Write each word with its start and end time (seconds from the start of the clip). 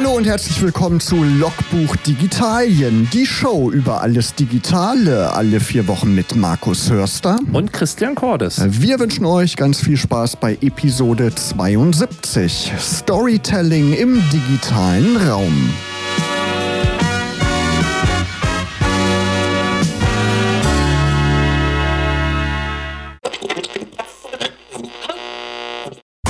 Hallo 0.00 0.16
und 0.16 0.26
herzlich 0.26 0.62
willkommen 0.62 0.98
zu 0.98 1.22
Logbuch 1.22 1.94
Digitalien, 1.96 3.06
die 3.12 3.26
Show 3.26 3.70
über 3.70 4.00
alles 4.00 4.34
Digitale, 4.34 5.30
alle 5.34 5.60
vier 5.60 5.86
Wochen 5.88 6.14
mit 6.14 6.34
Markus 6.36 6.88
Hörster 6.88 7.38
und 7.52 7.70
Christian 7.70 8.14
Cordes. 8.14 8.62
Wir 8.66 8.98
wünschen 8.98 9.26
euch 9.26 9.56
ganz 9.56 9.78
viel 9.78 9.98
Spaß 9.98 10.36
bei 10.36 10.56
Episode 10.62 11.34
72, 11.34 12.72
Storytelling 12.78 13.92
im 13.92 14.22
digitalen 14.32 15.18
Raum. 15.18 15.68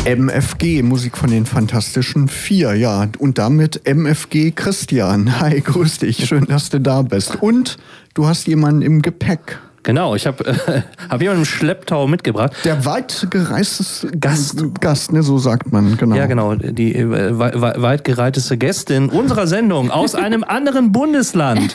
MFG, 0.06 0.82
Musik 0.82 1.18
von 1.18 1.30
den 1.30 1.44
Fantastischen 1.44 2.28
Vier, 2.28 2.74
ja. 2.74 3.06
Und 3.18 3.36
damit 3.36 3.86
MFG 3.86 4.52
Christian. 4.52 5.40
Hi, 5.40 5.60
grüß 5.60 5.98
dich. 5.98 6.26
Schön, 6.26 6.46
dass 6.46 6.70
du 6.70 6.80
da 6.80 7.02
bist. 7.02 7.36
Und 7.42 7.76
du 8.14 8.26
hast 8.26 8.46
jemanden 8.46 8.80
im 8.80 9.02
Gepäck. 9.02 9.58
Genau, 9.82 10.14
ich 10.14 10.26
habe 10.26 10.46
äh, 10.46 10.82
hab 11.08 11.20
jemanden 11.22 11.42
im 11.42 11.46
Schlepptau 11.46 12.06
mitgebracht. 12.06 12.52
Der 12.64 12.84
weit 12.84 13.28
gereisteste 13.30 14.10
Gast. 14.18 14.62
Gast, 14.80 15.12
ne, 15.12 15.22
so 15.22 15.38
sagt 15.38 15.72
man, 15.72 15.96
genau. 15.96 16.16
Ja, 16.16 16.26
genau, 16.26 16.54
die 16.54 16.94
äh, 16.94 17.38
weit 17.38 18.04
gereiteste 18.04 18.58
Gästin 18.58 19.08
unserer 19.08 19.46
Sendung 19.46 19.90
aus 19.90 20.14
einem 20.20 20.44
anderen 20.44 20.92
Bundesland, 20.92 21.74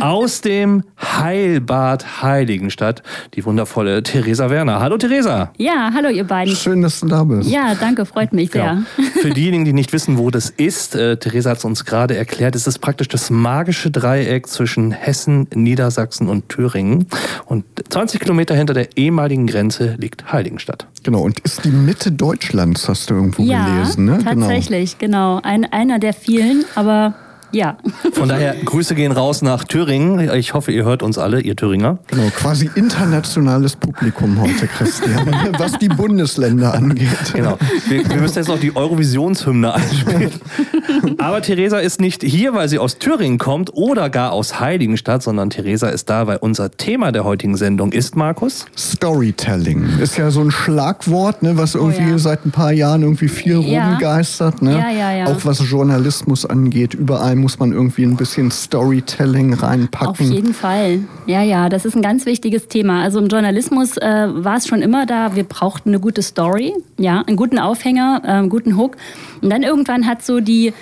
aus 0.00 0.42
dem 0.42 0.82
Heilbad 1.00 2.22
Heiligenstadt, 2.22 3.02
die 3.34 3.44
wundervolle 3.44 4.02
Theresa 4.02 4.50
Werner. 4.50 4.80
Hallo 4.80 4.98
Theresa. 4.98 5.50
Ja, 5.56 5.90
hallo 5.94 6.08
ihr 6.10 6.24
beiden. 6.24 6.54
Schön, 6.54 6.82
dass 6.82 7.00
du 7.00 7.06
da 7.06 7.24
bist. 7.24 7.48
Ja, 7.48 7.74
danke, 7.74 8.04
freut 8.04 8.32
mich 8.32 8.50
genau. 8.50 8.78
sehr. 8.96 9.06
Für 9.22 9.30
diejenigen, 9.30 9.64
die 9.64 9.72
nicht 9.72 9.92
wissen, 9.92 10.18
wo 10.18 10.30
das 10.30 10.50
ist, 10.50 10.94
äh, 10.94 11.16
Theresa 11.16 11.50
hat 11.50 11.58
es 11.58 11.64
uns 11.64 11.84
gerade 11.86 12.16
erklärt, 12.16 12.54
es 12.54 12.66
ist 12.66 12.80
praktisch 12.80 13.08
das 13.08 13.30
magische 13.30 13.90
Dreieck 13.90 14.46
zwischen 14.46 14.92
Hessen, 14.92 15.48
Niedersachsen 15.54 16.28
und 16.28 16.48
Thüringen. 16.50 17.06
Und 17.46 17.64
20 17.88 18.20
Kilometer 18.20 18.56
hinter 18.56 18.74
der 18.74 18.96
ehemaligen 18.96 19.46
Grenze 19.46 19.94
liegt 19.98 20.32
Heiligenstadt. 20.32 20.88
Genau, 21.04 21.22
und 21.22 21.38
ist 21.40 21.64
die 21.64 21.70
Mitte 21.70 22.10
Deutschlands, 22.10 22.88
hast 22.88 23.08
du 23.08 23.14
irgendwo 23.14 23.42
ja, 23.42 23.64
gelesen, 23.66 24.04
ne? 24.04 24.18
Genau. 24.18 24.46
Tatsächlich, 24.46 24.98
genau. 24.98 25.36
genau. 25.36 25.48
Ein, 25.48 25.64
einer 25.72 26.00
der 26.00 26.12
vielen, 26.12 26.64
aber 26.74 27.14
ja. 27.52 27.76
Von 28.12 28.28
daher, 28.28 28.54
Grüße 28.64 28.94
gehen 28.94 29.12
raus 29.12 29.42
nach 29.42 29.64
Thüringen. 29.64 30.30
Ich 30.34 30.54
hoffe, 30.54 30.72
ihr 30.72 30.84
hört 30.84 31.02
uns 31.02 31.18
alle, 31.18 31.40
ihr 31.40 31.56
Thüringer. 31.56 31.98
Genau, 32.08 32.28
quasi 32.30 32.70
internationales 32.74 33.76
Publikum 33.76 34.40
heute, 34.40 34.66
Christian, 34.66 35.34
was 35.58 35.78
die 35.78 35.88
Bundesländer 35.88 36.74
angeht. 36.74 37.08
Genau. 37.34 37.56
Wir, 37.88 38.08
wir 38.08 38.16
müssen 38.16 38.38
jetzt 38.38 38.48
noch 38.48 38.58
die 38.58 38.74
Eurovisionshymne 38.74 39.74
einspielen. 39.74 40.32
Aber 41.18 41.40
Theresa 41.40 41.78
ist 41.78 42.00
nicht 42.00 42.22
hier, 42.22 42.54
weil 42.54 42.68
sie 42.68 42.78
aus 42.78 42.98
Thüringen 42.98 43.38
kommt 43.38 43.72
oder 43.74 44.10
gar 44.10 44.32
aus 44.32 44.60
Heiligenstadt, 44.60 45.22
sondern 45.22 45.50
Theresa 45.50 45.88
ist 45.88 46.10
da, 46.10 46.26
weil 46.26 46.38
unser 46.38 46.70
Thema 46.70 47.12
der 47.12 47.24
heutigen 47.24 47.56
Sendung 47.56 47.92
ist, 47.92 48.16
Markus? 48.16 48.66
Storytelling. 48.76 49.98
Ist 50.00 50.16
ja 50.18 50.30
so 50.30 50.40
ein 50.40 50.50
Schlagwort, 50.50 51.42
ne, 51.42 51.56
was 51.56 51.74
irgendwie 51.74 52.08
oh 52.08 52.10
ja. 52.12 52.18
seit 52.18 52.44
ein 52.44 52.50
paar 52.50 52.72
Jahren 52.72 53.02
irgendwie 53.02 53.28
viel 53.28 53.60
ja. 53.60 53.90
rumgeistert. 53.90 54.62
Ne? 54.62 54.72
Ja, 54.72 54.90
ja, 54.90 55.12
ja. 55.12 55.26
Auch 55.26 55.44
was 55.44 55.62
Journalismus 55.68 56.44
angeht, 56.44 56.94
überall 56.94 57.35
muss 57.36 57.58
man 57.58 57.72
irgendwie 57.72 58.04
ein 58.04 58.16
bisschen 58.16 58.50
Storytelling 58.50 59.54
reinpacken. 59.54 60.08
Auf 60.08 60.20
jeden 60.20 60.54
Fall. 60.54 61.00
Ja, 61.26 61.42
ja, 61.42 61.68
das 61.68 61.84
ist 61.84 61.94
ein 61.94 62.02
ganz 62.02 62.26
wichtiges 62.26 62.68
Thema. 62.68 63.02
Also 63.02 63.18
im 63.18 63.28
Journalismus 63.28 63.96
äh, 63.96 64.28
war 64.32 64.56
es 64.56 64.66
schon 64.66 64.82
immer 64.82 65.06
da, 65.06 65.34
wir 65.34 65.44
brauchten 65.44 65.90
eine 65.90 66.00
gute 66.00 66.22
Story, 66.22 66.72
ja, 66.98 67.22
einen 67.26 67.36
guten 67.36 67.58
Aufhänger, 67.58 68.22
äh, 68.24 68.28
einen 68.28 68.48
guten 68.48 68.76
Hook. 68.76 68.96
Und 69.42 69.50
dann 69.50 69.62
irgendwann 69.62 70.06
hat 70.06 70.24
so 70.24 70.40
die 70.40 70.72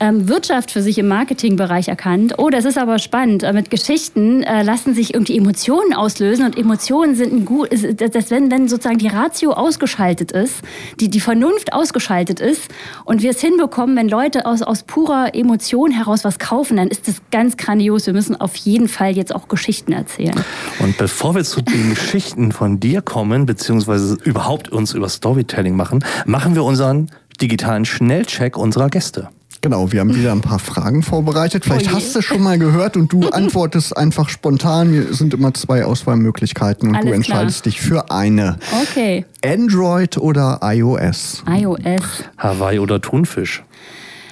ähm, 0.00 0.28
Wirtschaft 0.28 0.70
für 0.70 0.82
sich 0.82 0.98
im 0.98 1.08
Marketingbereich 1.08 1.88
erkannt. 1.88 2.34
Oh, 2.38 2.50
das 2.50 2.64
ist 2.64 2.78
aber 2.78 2.98
spannend. 2.98 3.42
Äh, 3.42 3.52
mit 3.52 3.70
Geschichten 3.70 4.42
äh, 4.42 4.62
lassen 4.62 4.94
sich 4.94 5.14
irgendwie 5.14 5.36
Emotionen 5.36 5.94
auslösen 5.94 6.44
und 6.44 6.58
Emotionen 6.58 7.14
sind 7.14 7.32
ein 7.32 7.44
gut, 7.44 7.68
das, 7.70 8.30
wenn, 8.30 8.50
wenn 8.50 8.68
sozusagen 8.68 8.98
die 8.98 9.08
Ratio 9.08 9.52
ausgeschaltet 9.52 10.32
ist, 10.32 10.62
die, 11.00 11.08
die 11.08 11.20
Vernunft 11.20 11.72
ausgeschaltet 11.72 12.40
ist 12.40 12.68
und 13.04 13.22
wir 13.22 13.30
es 13.30 13.40
hinbekommen, 13.40 13.96
wenn 13.96 14.08
Leute 14.08 14.46
aus, 14.46 14.62
aus 14.62 14.82
purer 14.82 15.34
Emotion 15.34 15.90
heraus 15.90 16.24
was 16.24 16.38
kaufen, 16.38 16.76
dann 16.76 16.88
ist 16.88 17.08
das 17.08 17.22
ganz 17.30 17.56
grandios. 17.56 18.06
Wir 18.06 18.14
müssen 18.14 18.38
auf 18.40 18.56
jeden 18.56 18.88
Fall 18.88 19.16
jetzt 19.16 19.34
auch 19.34 19.48
Geschichten 19.48 19.92
erzählen. 19.92 20.34
Und 20.78 20.98
bevor 20.98 21.34
wir 21.34 21.44
zu 21.44 21.62
den 21.62 21.90
Geschichten 21.90 22.52
von 22.52 22.80
dir 22.80 23.02
kommen, 23.02 23.46
beziehungsweise 23.46 24.16
überhaupt 24.24 24.68
uns 24.70 24.94
über 24.94 25.08
Storytelling 25.08 25.76
machen, 25.76 26.04
machen 26.26 26.54
wir 26.54 26.64
unseren 26.64 27.10
digitalen 27.40 27.84
Schnellcheck 27.84 28.56
unserer 28.56 28.88
Gäste. 28.88 29.28
Genau, 29.66 29.90
wir 29.90 29.98
haben 29.98 30.14
wieder 30.14 30.30
ein 30.30 30.42
paar 30.42 30.60
Fragen 30.60 31.02
vorbereitet. 31.02 31.64
Vielleicht 31.64 31.90
oh 31.90 31.96
hast 31.96 32.14
du 32.14 32.22
schon 32.22 32.40
mal 32.40 32.56
gehört 32.56 32.96
und 32.96 33.12
du 33.12 33.28
antwortest 33.32 33.96
einfach 33.96 34.28
spontan. 34.28 34.90
Hier 34.90 35.12
sind 35.12 35.34
immer 35.34 35.54
zwei 35.54 35.84
Auswahlmöglichkeiten 35.84 36.88
und 36.90 36.94
Alles 36.94 37.08
du 37.08 37.12
entscheidest 37.12 37.62
klar. 37.64 37.72
dich 37.72 37.80
für 37.80 38.12
eine. 38.12 38.58
Okay. 38.82 39.24
Android 39.44 40.18
oder 40.18 40.60
iOS? 40.62 41.42
iOS. 41.50 42.22
Hawaii 42.38 42.78
oder 42.78 43.00
Thunfisch? 43.00 43.64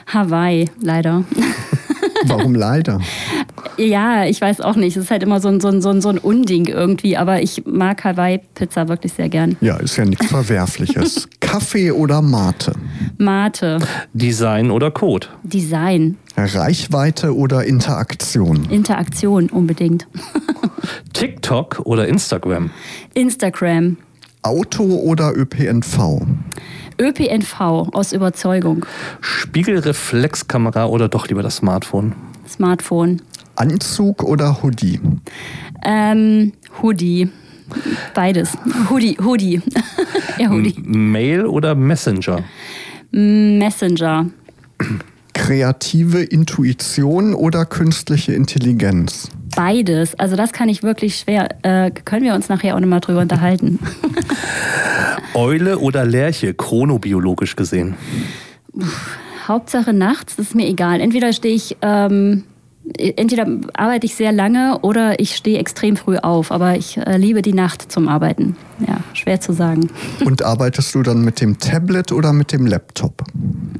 Hawaii, 0.06 0.70
leider. 0.80 1.24
Warum 2.26 2.54
leider? 2.54 3.00
Ja, 3.76 4.24
ich 4.24 4.40
weiß 4.40 4.60
auch 4.60 4.76
nicht. 4.76 4.96
Es 4.96 5.04
ist 5.04 5.10
halt 5.10 5.22
immer 5.22 5.40
so 5.40 5.48
ein, 5.48 5.60
so 5.60 5.68
ein, 5.68 5.82
so 5.82 5.90
ein, 5.90 6.00
so 6.00 6.08
ein 6.08 6.18
Unding 6.18 6.66
irgendwie. 6.66 7.16
Aber 7.16 7.42
ich 7.42 7.64
mag 7.66 8.04
Hawaii-Pizza 8.04 8.88
wirklich 8.88 9.12
sehr 9.12 9.28
gern. 9.28 9.56
Ja, 9.60 9.76
ist 9.76 9.96
ja 9.96 10.04
nichts 10.04 10.26
Verwerfliches. 10.26 11.28
Kaffee 11.40 11.90
oder 11.90 12.22
Mate? 12.22 12.72
Mate. 13.18 13.78
Design 14.12 14.70
oder 14.70 14.90
Code? 14.90 15.26
Design. 15.42 16.16
Reichweite 16.36 17.34
oder 17.34 17.64
Interaktion? 17.64 18.68
Interaktion 18.70 19.48
unbedingt. 19.50 20.06
TikTok 21.12 21.80
oder 21.84 22.08
Instagram? 22.08 22.70
Instagram. 23.14 23.96
Auto 24.42 24.84
oder 24.84 25.34
ÖPNV? 25.34 26.22
ÖPNV 27.00 27.60
aus 27.93 28.12
Überzeugung. 28.12 28.87
Spiegelreflexkamera 29.21 30.87
oder 30.87 31.09
doch 31.09 31.28
lieber 31.28 31.43
das 31.43 31.56
Smartphone? 31.56 32.15
Smartphone. 32.49 33.22
Anzug 33.56 34.22
oder 34.22 34.62
Hoodie? 34.62 35.00
Ähm, 35.84 36.53
Hoodie. 36.82 37.28
Beides. 38.15 38.56
Hoodie, 38.91 39.16
Hoodie. 39.22 39.60
ja, 40.38 40.50
Hoodie. 40.50 40.75
Mail 40.82 41.47
oder 41.47 41.75
Messenger? 41.75 42.43
Messenger. 43.11 44.26
Kreative 45.32 46.22
Intuition 46.22 47.34
oder 47.34 47.65
künstliche 47.65 48.34
Intelligenz? 48.34 49.31
Beides. 49.56 50.19
Also 50.19 50.37
das 50.37 50.53
kann 50.53 50.69
ich 50.69 50.82
wirklich 50.82 51.16
schwer. 51.16 51.48
Äh, 51.62 51.91
können 51.91 52.25
wir 52.25 52.34
uns 52.34 52.48
nachher 52.48 52.76
auch 52.76 52.81
nochmal 52.81 53.00
drüber 53.00 53.20
unterhalten. 53.20 53.78
Eule 55.34 55.78
oder 55.78 56.04
Lerche, 56.04 56.54
chronobiologisch 56.54 57.56
gesehen? 57.56 57.94
Hauptsache 59.47 59.93
nachts, 59.93 60.37
das 60.37 60.48
ist 60.48 60.54
mir 60.54 60.66
egal. 60.66 61.00
Entweder 61.00 61.32
stehe 61.32 61.54
ich 61.54 61.76
ähm, 61.82 62.44
entweder 62.93 63.47
arbeite 63.75 64.06
ich 64.06 64.14
sehr 64.14 64.32
lange 64.32 64.78
oder 64.81 65.19
ich 65.20 65.37
stehe 65.37 65.59
extrem 65.59 65.97
früh 65.97 66.19
auf, 66.19 66.53
aber 66.53 66.76
ich 66.76 66.97
äh, 66.98 67.16
liebe 67.16 67.43
die 67.43 67.53
Nacht 67.53 67.91
zum 67.91 68.09
Arbeiten. 68.09 68.56
Ja, 68.87 68.98
schwer 69.14 69.41
zu 69.41 69.53
sagen. 69.53 69.88
Und 70.25 70.43
arbeitest 70.43 70.94
du 70.94 71.03
dann 71.03 71.22
mit 71.22 71.41
dem 71.41 71.59
Tablet 71.59 72.12
oder 72.12 72.32
mit 72.32 72.53
dem 72.53 72.66
Laptop? 72.66 73.25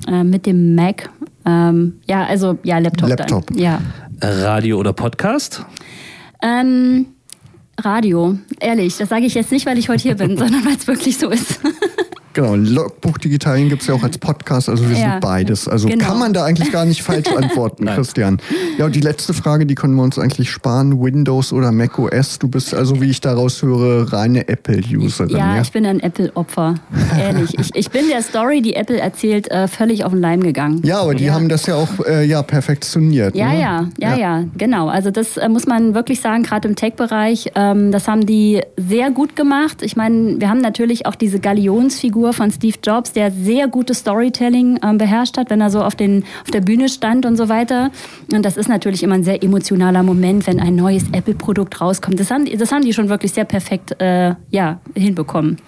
Äh, 0.07 0.25
mit 0.25 0.47
dem 0.47 0.75
Mac. 0.75 1.11
Ähm, 1.47 1.95
ja, 2.07 2.25
also 2.25 2.59
ja, 2.63 2.79
Laptop. 2.79 3.09
Laptop. 3.09 3.47
Dann. 3.49 3.59
Ja. 3.59 3.81
Radio 4.21 4.79
oder 4.79 4.93
Podcast? 4.93 5.65
Ähm, 6.43 7.07
Radio, 7.81 8.39
ehrlich. 8.61 8.97
Das 8.97 9.09
sage 9.09 9.27
ich 9.27 9.35
jetzt 9.35 9.51
nicht, 9.51 9.67
weil 9.67 9.79
ich 9.79 9.89
heute 9.89 10.03
hier 10.03 10.17
bin, 10.17 10.37
sondern 10.39 10.65
weil 10.65 10.77
es 10.77 10.87
wirklich 10.87 11.19
so 11.19 11.31
ist. 11.31 11.61
Genau, 12.35 12.57
Logbuch 12.57 13.17
Digitalien 13.19 13.69
gibt 13.69 13.83
es 13.83 13.89
ja 13.89 13.95
auch 13.95 14.03
als 14.03 14.19
Podcast, 14.19 14.69
also 14.69 14.91
wir 14.91 14.97
ja, 14.97 15.13
sind 15.13 15.21
beides. 15.21 15.69
Also 15.69 15.87
genau. 15.87 16.05
kann 16.05 16.19
man 16.19 16.33
da 16.33 16.45
eigentlich 16.45 16.73
gar 16.73 16.85
nicht 16.85 17.05
falsch 17.05 17.29
antworten, 17.37 17.87
Christian. 17.87 18.39
Ja, 18.77 18.87
und 18.87 18.97
die 18.97 19.01
letzte 19.01 19.33
Frage, 19.33 19.67
die 19.67 19.77
können 19.77 19.95
wir 19.95 20.03
uns 20.03 20.19
eigentlich 20.19 20.51
sparen. 20.51 21.01
Windows 21.01 21.53
oder 21.53 21.71
Mac 21.71 21.97
OS? 21.97 22.41
Du 22.41 22.49
bist 22.49 22.75
also, 22.75 23.01
wie 23.01 23.09
ich 23.09 23.21
daraus 23.21 23.63
höre, 23.63 24.13
reine 24.13 24.49
Apple-Userin. 24.49 25.37
Ja, 25.37 25.55
ja, 25.55 25.63
ich 25.63 25.71
bin 25.71 25.87
ein 25.87 26.01
Apple-Opfer. 26.01 26.75
Ehrlich. 27.17 27.57
Ich, 27.57 27.71
ich 27.73 27.91
bin 27.91 28.09
der 28.09 28.23
Story, 28.23 28.63
die 28.63 28.75
Apple 28.75 28.99
erzählt, 28.99 29.49
äh, 29.53 29.69
völlig 29.69 30.05
auf 30.05 30.11
den 30.11 30.21
Leim 30.21 30.43
gegangen. 30.43 30.81
Ja, 30.83 31.03
aber 31.03 31.15
die 31.15 31.27
ja. 31.27 31.35
haben 31.35 31.49
das 31.49 31.67
ja 31.67 31.77
auch 31.77 32.05
äh, 32.05 32.25
ja, 32.25 32.43
perfektioniert. 32.43 33.37
Ja, 33.37 33.53
ne? 33.53 33.61
ja, 33.61 33.89
ja, 33.99 34.17
ja, 34.17 34.45
genau. 34.59 34.89
Also 34.89 35.13
das 35.13 35.37
äh, 35.37 35.49
muss 35.49 35.67
man 35.67 35.95
wirklich 35.95 36.21
sagen, 36.21 36.43
gerade 36.43 36.67
im 36.67 36.75
Tech-Bereich, 36.75 37.53
ähm, 37.55 37.93
das 37.93 38.09
haben 38.09 38.27
die 38.27 38.61
sehr 38.77 39.13
gut 39.13 39.37
gemacht. 39.37 39.83
Ich 39.83 39.95
meine, 39.95 40.41
wir 40.41 40.49
haben 40.49 40.61
natürlich 40.61 41.07
auch 41.07 41.15
diese 41.15 41.39
Galionsfigur 41.39 42.24
Figur 42.25 42.33
von 42.33 42.51
Steve 42.51 42.79
Jobs, 42.83 43.13
der 43.13 43.31
sehr 43.31 43.69
gutes 43.69 43.99
Storytelling 43.99 44.79
ähm, 44.83 44.97
beherrscht 44.97 45.37
hat, 45.37 45.51
wenn 45.51 45.61
er 45.61 45.69
so 45.69 45.83
auf, 45.83 45.95
den, 45.95 46.25
auf 46.43 46.51
der 46.51 46.63
Bühne 46.63 46.89
stand 46.89 47.27
und 47.27 47.37
so 47.37 47.51
weiter. 47.51 47.91
Und 48.33 48.47
das 48.47 48.57
ist 48.57 48.67
natürlich 48.67 49.03
immer 49.03 49.17
ein 49.17 49.25
sehr 49.25 49.43
emotionaler 49.43 50.03
Moment, 50.03 50.47
wenn 50.47 50.59
ein 50.59 50.75
neues 50.75 51.05
Apple-Produkt 51.13 51.83
rauskommt. 51.83 52.19
Das 52.19 52.31
haben, 52.31 52.47
das 52.59 52.73
haben 52.73 52.83
die 52.83 52.95
schon 52.95 53.11
wirklich 53.11 53.33
sehr 53.33 53.45
perfekt 53.45 54.01
äh, 54.01 54.37
ja, 54.49 54.81
hinbekommen. 54.95 55.59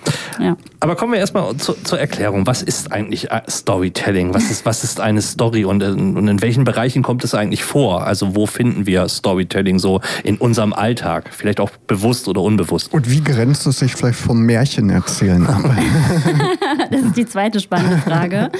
Ja. 0.40 0.56
Aber 0.80 0.96
kommen 0.96 1.12
wir 1.12 1.18
erstmal 1.18 1.54
zu, 1.58 1.74
zur 1.74 2.00
Erklärung. 2.00 2.46
Was 2.46 2.62
ist 2.62 2.90
eigentlich 2.90 3.30
äh, 3.30 3.42
Storytelling? 3.50 4.32
Was 4.32 4.50
ist, 4.50 4.64
was 4.64 4.82
ist 4.82 4.98
eine 4.98 5.20
Story 5.20 5.66
und 5.66 5.82
in, 5.82 6.16
und 6.16 6.26
in 6.26 6.40
welchen 6.40 6.64
Bereichen 6.64 7.02
kommt 7.02 7.22
es 7.22 7.34
eigentlich 7.34 7.64
vor? 7.64 8.06
Also 8.06 8.34
wo 8.34 8.46
finden 8.46 8.86
wir 8.86 9.06
Storytelling 9.10 9.78
so 9.78 10.00
in 10.24 10.38
unserem 10.38 10.72
Alltag? 10.72 11.28
Vielleicht 11.32 11.60
auch 11.60 11.70
bewusst 11.86 12.28
oder 12.28 12.40
unbewusst. 12.40 12.94
Und 12.94 13.10
wie 13.10 13.22
grenzt 13.22 13.66
es 13.66 13.80
sich 13.80 13.94
vielleicht 13.94 14.18
vom 14.18 14.40
Märchen 14.40 14.88
erzählen 14.88 15.46
ab? 15.46 15.62
das 16.90 17.00
ist 17.02 17.16
die 17.16 17.26
zweite 17.26 17.60
spannende 17.60 17.98
Frage. 17.98 18.50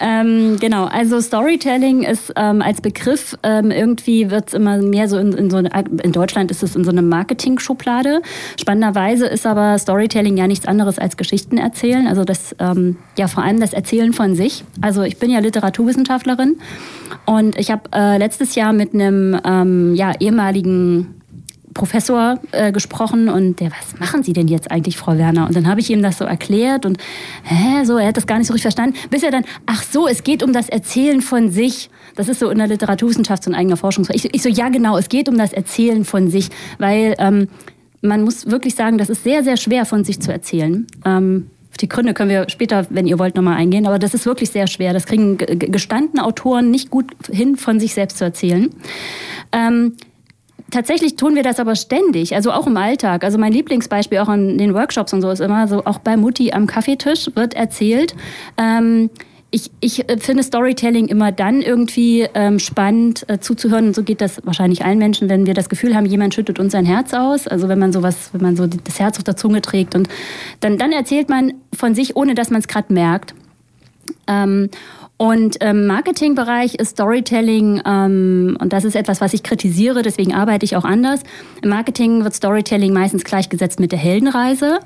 ähm, 0.00 0.56
genau, 0.60 0.84
also 0.84 1.20
Storytelling 1.20 2.02
ist 2.02 2.32
ähm, 2.36 2.62
als 2.62 2.80
Begriff 2.80 3.36
ähm, 3.42 3.70
irgendwie 3.70 4.30
wird 4.30 4.48
es 4.48 4.54
immer 4.54 4.78
mehr 4.78 5.08
so 5.08 5.18
in, 5.18 5.32
in 5.32 5.50
so 5.50 5.58
eine, 5.58 5.70
in 6.02 6.12
Deutschland 6.12 6.50
ist 6.50 6.62
es 6.62 6.76
in 6.76 6.84
so 6.84 6.90
eine 6.90 7.02
Marketing-Schublade. 7.02 8.22
Spannenderweise 8.58 9.26
ist 9.26 9.46
aber 9.46 9.78
Storytelling 9.78 10.36
ja 10.36 10.46
nichts 10.46 10.66
anderes 10.66 10.98
als 10.98 11.16
Geschichten 11.16 11.58
erzählen. 11.58 12.06
Also 12.06 12.24
das 12.24 12.54
ähm, 12.58 12.96
ja 13.16 13.28
vor 13.28 13.42
allem 13.42 13.60
das 13.60 13.72
Erzählen 13.72 14.12
von 14.12 14.34
sich. 14.34 14.64
Also 14.80 15.02
ich 15.02 15.18
bin 15.18 15.30
ja 15.30 15.40
Literaturwissenschaftlerin 15.40 16.56
und 17.26 17.58
ich 17.58 17.70
habe 17.70 17.82
äh, 17.94 18.18
letztes 18.18 18.54
Jahr 18.54 18.72
mit 18.72 18.94
einem 18.94 19.38
ähm, 19.44 19.94
ja, 19.94 20.12
ehemaligen 20.18 21.17
Professor 21.78 22.40
äh, 22.50 22.72
gesprochen 22.72 23.28
und 23.28 23.60
der, 23.60 23.70
was 23.70 24.00
machen 24.00 24.24
Sie 24.24 24.32
denn 24.32 24.48
jetzt 24.48 24.70
eigentlich, 24.70 24.96
Frau 24.96 25.16
Werner? 25.16 25.46
Und 25.46 25.54
dann 25.54 25.68
habe 25.68 25.80
ich 25.80 25.88
ihm 25.90 26.02
das 26.02 26.18
so 26.18 26.24
erklärt 26.24 26.84
und 26.84 26.98
hä, 27.44 27.84
so, 27.84 27.96
er 27.98 28.08
hat 28.08 28.16
das 28.16 28.26
gar 28.26 28.36
nicht 28.36 28.48
so 28.48 28.52
richtig 28.52 28.72
verstanden, 28.72 28.96
bis 29.10 29.22
er 29.22 29.30
dann, 29.30 29.44
ach 29.64 29.84
so, 29.84 30.08
es 30.08 30.24
geht 30.24 30.42
um 30.42 30.52
das 30.52 30.68
Erzählen 30.68 31.20
von 31.20 31.50
sich. 31.50 31.88
Das 32.16 32.28
ist 32.28 32.40
so 32.40 32.50
in 32.50 32.58
der 32.58 32.66
Literaturwissenschaft 32.66 33.44
so 33.44 33.50
ein 33.52 33.54
eigener 33.54 33.76
Forschungsbereich. 33.76 34.24
Ich, 34.24 34.34
ich, 34.34 34.42
so, 34.42 34.48
ja 34.48 34.70
genau, 34.70 34.98
es 34.98 35.08
geht 35.08 35.28
um 35.28 35.38
das 35.38 35.52
Erzählen 35.52 36.04
von 36.04 36.28
sich, 36.28 36.48
weil 36.78 37.14
ähm, 37.18 37.48
man 38.02 38.22
muss 38.22 38.50
wirklich 38.50 38.74
sagen, 38.74 38.98
das 38.98 39.08
ist 39.08 39.22
sehr, 39.22 39.44
sehr 39.44 39.56
schwer 39.56 39.86
von 39.86 40.02
sich 40.02 40.18
zu 40.20 40.32
erzählen. 40.32 40.84
Ähm, 41.04 41.48
die 41.80 41.88
Gründe 41.88 42.12
können 42.12 42.30
wir 42.30 42.48
später, 42.48 42.88
wenn 42.90 43.06
ihr 43.06 43.20
wollt, 43.20 43.36
nochmal 43.36 43.56
eingehen. 43.56 43.86
Aber 43.86 44.00
das 44.00 44.14
ist 44.14 44.26
wirklich 44.26 44.50
sehr 44.50 44.66
schwer. 44.66 44.92
Das 44.92 45.06
kriegen 45.06 45.38
gestandene 45.38 46.24
Autoren 46.24 46.72
nicht 46.72 46.90
gut 46.90 47.12
hin, 47.30 47.54
von 47.56 47.78
sich 47.78 47.94
selbst 47.94 48.18
zu 48.18 48.24
erzählen. 48.24 48.70
Ähm, 49.52 49.92
tatsächlich 50.70 51.16
tun 51.16 51.34
wir 51.34 51.42
das 51.42 51.60
aber 51.60 51.76
ständig, 51.76 52.34
also 52.34 52.52
auch 52.52 52.66
im 52.66 52.76
Alltag. 52.76 53.24
Also 53.24 53.38
mein 53.38 53.52
Lieblingsbeispiel 53.52 54.18
auch 54.18 54.28
in 54.28 54.58
den 54.58 54.74
Workshops 54.74 55.12
und 55.12 55.22
so 55.22 55.30
ist 55.30 55.40
immer 55.40 55.68
so, 55.68 55.84
auch 55.84 55.98
bei 55.98 56.16
Mutti 56.16 56.52
am 56.52 56.66
Kaffeetisch 56.66 57.30
wird 57.34 57.54
erzählt. 57.54 58.14
Ähm, 58.56 59.10
ich, 59.50 59.70
ich 59.80 60.04
finde 60.18 60.42
Storytelling 60.42 61.08
immer 61.08 61.32
dann 61.32 61.62
irgendwie 61.62 62.26
ähm, 62.34 62.58
spannend 62.58 63.24
äh, 63.28 63.38
zuzuhören. 63.38 63.88
Und 63.88 63.94
so 63.94 64.02
geht 64.02 64.20
das 64.20 64.44
wahrscheinlich 64.44 64.84
allen 64.84 64.98
Menschen, 64.98 65.30
wenn 65.30 65.46
wir 65.46 65.54
das 65.54 65.70
Gefühl 65.70 65.94
haben, 65.94 66.04
jemand 66.04 66.34
schüttet 66.34 66.58
uns 66.58 66.72
sein 66.72 66.84
Herz 66.84 67.14
aus. 67.14 67.48
Also 67.48 67.68
wenn 67.68 67.78
man 67.78 67.92
sowas, 67.92 68.30
wenn 68.32 68.42
man 68.42 68.56
so 68.56 68.66
das 68.66 69.00
Herz 69.00 69.16
auf 69.16 69.24
der 69.24 69.36
Zunge 69.36 69.62
trägt 69.62 69.94
und 69.94 70.08
dann, 70.60 70.76
dann 70.76 70.92
erzählt 70.92 71.30
man 71.30 71.54
von 71.74 71.94
sich, 71.94 72.14
ohne 72.14 72.34
dass 72.34 72.50
man 72.50 72.60
es 72.60 72.68
gerade 72.68 72.92
merkt. 72.92 73.34
Ähm, 74.26 74.68
und 75.18 75.56
im 75.56 75.88
Marketingbereich 75.88 76.76
ist 76.76 76.90
Storytelling, 76.90 77.82
ähm, 77.84 78.56
und 78.60 78.72
das 78.72 78.84
ist 78.84 78.94
etwas, 78.94 79.20
was 79.20 79.34
ich 79.34 79.42
kritisiere, 79.42 80.02
deswegen 80.02 80.32
arbeite 80.32 80.64
ich 80.64 80.76
auch 80.76 80.84
anders. 80.84 81.22
Im 81.60 81.70
Marketing 81.70 82.22
wird 82.22 82.34
Storytelling 82.34 82.92
meistens 82.92 83.24
gleichgesetzt 83.24 83.80
mit 83.80 83.90
der 83.90 83.98
Heldenreise. 83.98 84.78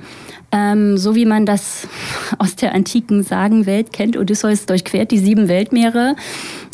Ähm, 0.50 0.96
so 0.96 1.14
wie 1.14 1.26
man 1.26 1.44
das 1.44 1.87
aus 2.38 2.56
der 2.56 2.75
antiken 2.75 3.23
Sagenwelt 3.23 3.93
kennt. 3.93 4.17
Odysseus 4.17 4.64
durchquert 4.64 5.11
die 5.11 5.19
sieben 5.19 5.49
Weltmeere 5.49 6.17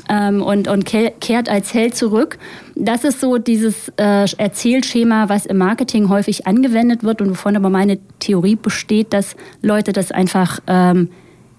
ähm, 0.09 0.41
und, 0.41 0.69
und 0.69 0.85
kehrt 0.85 1.49
als 1.49 1.75
Held 1.75 1.97
zurück. 1.97 2.39
Das 2.77 3.03
ist 3.03 3.21
so 3.21 3.39
dieses 3.39 3.89
äh, 3.97 4.27
Erzählschema, 4.37 5.29
was 5.29 5.47
im 5.47 5.59
Marketing 5.59 6.09
häufig 6.09 6.47
angewendet 6.47 7.03
wird 7.03 7.21
und 7.21 7.31
wovon 7.31 7.57
aber 7.57 7.71
meine 7.71 7.99
Theorie 8.21 8.55
besteht, 8.55 9.13
dass 9.13 9.35
Leute 9.63 9.93
das 9.93 10.13
einfach 10.13 10.61
ähm, 10.69 11.09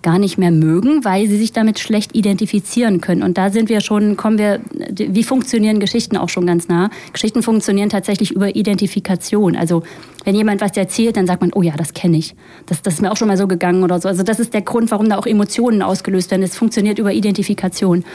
gar 0.01 0.17
nicht 0.17 0.37
mehr 0.37 0.51
mögen, 0.51 1.03
weil 1.03 1.27
sie 1.27 1.37
sich 1.37 1.51
damit 1.51 1.79
schlecht 1.79 2.15
identifizieren 2.15 3.01
können. 3.01 3.21
Und 3.21 3.37
da 3.37 3.49
sind 3.49 3.67
wir 3.69 3.81
schon, 3.81 4.15
kommen 4.15 4.37
wir, 4.37 4.61
wie 4.71 5.23
funktionieren 5.23 5.79
Geschichten 5.79 6.15
auch 6.15 6.29
schon 6.29 6.45
ganz 6.45 6.67
nah? 6.69 6.89
Geschichten 7.11 7.43
funktionieren 7.43 7.89
tatsächlich 7.89 8.31
über 8.31 8.55
Identifikation. 8.55 9.57
Also 9.57 9.83
wenn 10.23 10.35
jemand 10.35 10.61
was 10.61 10.75
erzählt, 10.77 11.17
dann 11.17 11.27
sagt 11.27 11.41
man, 11.41 11.51
oh 11.53 11.61
ja, 11.61 11.75
das 11.75 11.93
kenne 11.93 12.17
ich. 12.17 12.35
Das, 12.65 12.81
das 12.81 12.95
ist 12.95 13.01
mir 13.01 13.11
auch 13.11 13.17
schon 13.17 13.27
mal 13.27 13.37
so 13.37 13.47
gegangen 13.47 13.83
oder 13.83 13.99
so. 13.99 14.07
Also 14.07 14.23
das 14.23 14.39
ist 14.39 14.53
der 14.53 14.61
Grund, 14.61 14.89
warum 14.91 15.09
da 15.09 15.17
auch 15.17 15.25
Emotionen 15.25 15.81
ausgelöst 15.81 16.31
werden. 16.31 16.43
Es 16.43 16.55
funktioniert 16.55 16.97
über 16.97 17.11
Identifikation. 17.11 18.05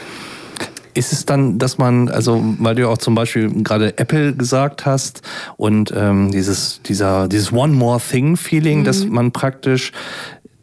Ist 0.95 1.11
es 1.11 1.25
dann, 1.25 1.59
dass 1.59 1.77
man, 1.77 2.07
also 2.07 2.41
weil 2.57 2.75
du 2.75 2.87
auch 2.87 2.97
zum 2.97 3.15
Beispiel 3.15 3.51
gerade 3.63 3.97
Apple 3.97 4.33
gesagt 4.33 4.85
hast 4.85 5.21
und 5.57 5.93
ähm, 5.95 6.31
dieses, 6.31 6.81
dieser, 6.83 7.27
dieses 7.27 7.51
One 7.51 7.73
More 7.73 7.99
Thing 7.99 8.37
Feeling, 8.37 8.79
mhm. 8.79 8.83
dass 8.85 9.05
man 9.05 9.33
praktisch 9.33 9.91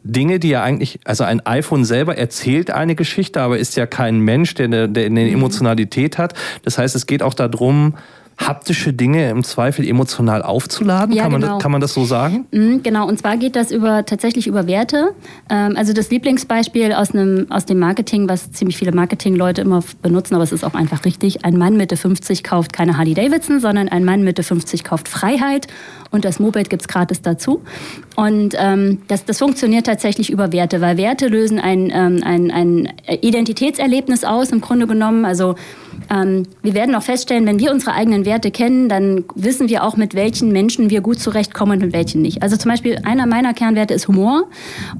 Dinge, 0.03 0.39
die 0.39 0.49
ja 0.49 0.63
eigentlich, 0.63 0.99
also 1.05 1.23
ein 1.23 1.45
iPhone 1.45 1.85
selber 1.85 2.17
erzählt 2.17 2.71
eine 2.71 2.95
Geschichte, 2.95 3.41
aber 3.41 3.57
ist 3.57 3.75
ja 3.75 3.85
kein 3.85 4.19
Mensch, 4.19 4.53
der 4.53 4.65
eine, 4.65 4.89
der 4.89 5.05
eine 5.05 5.25
mhm. 5.25 5.33
Emotionalität 5.33 6.17
hat. 6.17 6.33
Das 6.63 6.77
heißt, 6.77 6.95
es 6.95 7.05
geht 7.05 7.23
auch 7.23 7.33
darum, 7.33 7.95
haptische 8.47 8.93
Dinge 8.93 9.29
im 9.29 9.43
Zweifel 9.43 9.87
emotional 9.87 10.41
aufzuladen? 10.41 11.15
Ja, 11.15 11.23
kann, 11.23 11.31
man 11.31 11.41
genau. 11.41 11.53
das, 11.53 11.63
kann 11.63 11.71
man 11.71 11.81
das 11.81 11.93
so 11.93 12.05
sagen? 12.05 12.45
Mhm, 12.51 12.83
genau, 12.83 13.07
und 13.07 13.19
zwar 13.19 13.37
geht 13.37 13.55
das 13.55 13.71
über, 13.71 14.05
tatsächlich 14.05 14.47
über 14.47 14.67
Werte. 14.67 15.13
Ähm, 15.49 15.75
also 15.75 15.93
das 15.93 16.09
Lieblingsbeispiel 16.09 16.93
aus, 16.93 17.11
einem, 17.11 17.47
aus 17.49 17.65
dem 17.65 17.79
Marketing, 17.79 18.29
was 18.29 18.51
ziemlich 18.51 18.77
viele 18.77 18.91
Marketingleute 18.91 19.61
immer 19.61 19.83
benutzen, 20.01 20.35
aber 20.35 20.43
es 20.43 20.51
ist 20.51 20.63
auch 20.63 20.73
einfach 20.73 21.05
richtig. 21.05 21.45
Ein 21.45 21.57
Mann 21.57 21.77
Mitte 21.77 21.97
50 21.97 22.43
kauft 22.43 22.73
keine 22.73 22.97
Harley 22.97 23.13
Davidson, 23.13 23.59
sondern 23.59 23.89
ein 23.89 24.05
Mann 24.05 24.23
Mitte 24.23 24.43
50 24.43 24.83
kauft 24.83 25.07
Freiheit 25.07 25.67
und 26.13 26.25
das 26.25 26.39
Moped 26.39 26.69
gibt 26.69 26.83
es 26.83 26.87
gratis 26.87 27.23
dazu. 27.23 27.63
Und 28.15 28.53
ähm, 28.59 28.99
das, 29.07 29.25
das 29.25 29.39
funktioniert 29.39 29.87
tatsächlich 29.87 30.29
über 30.29 30.51
Werte, 30.51 30.79
weil 30.79 30.97
Werte 30.97 31.27
lösen 31.27 31.59
ein, 31.59 31.91
ähm, 31.91 32.21
ein, 32.23 32.51
ein 32.51 32.93
Identitätserlebnis 33.21 34.23
aus, 34.23 34.51
im 34.51 34.61
Grunde 34.61 34.85
genommen. 34.85 35.25
Also 35.25 35.55
ähm, 36.09 36.43
wir 36.61 36.73
werden 36.73 36.95
auch 36.95 37.03
feststellen, 37.03 37.45
wenn 37.45 37.59
wir 37.59 37.71
unsere 37.71 37.93
eigenen 37.93 38.25
Werte 38.25 38.51
kennen, 38.51 38.89
dann 38.89 39.25
wissen 39.35 39.69
wir 39.69 39.83
auch, 39.83 39.97
mit 39.97 40.15
welchen 40.15 40.51
Menschen 40.51 40.89
wir 40.89 41.01
gut 41.01 41.19
zurechtkommen 41.19 41.73
und 41.73 41.85
mit 41.85 41.93
welchen 41.93 42.21
nicht. 42.21 42.41
Also 42.43 42.57
zum 42.57 42.71
Beispiel 42.71 42.99
einer 43.03 43.25
meiner 43.25 43.53
Kernwerte 43.53 43.93
ist 43.93 44.07
Humor. 44.07 44.45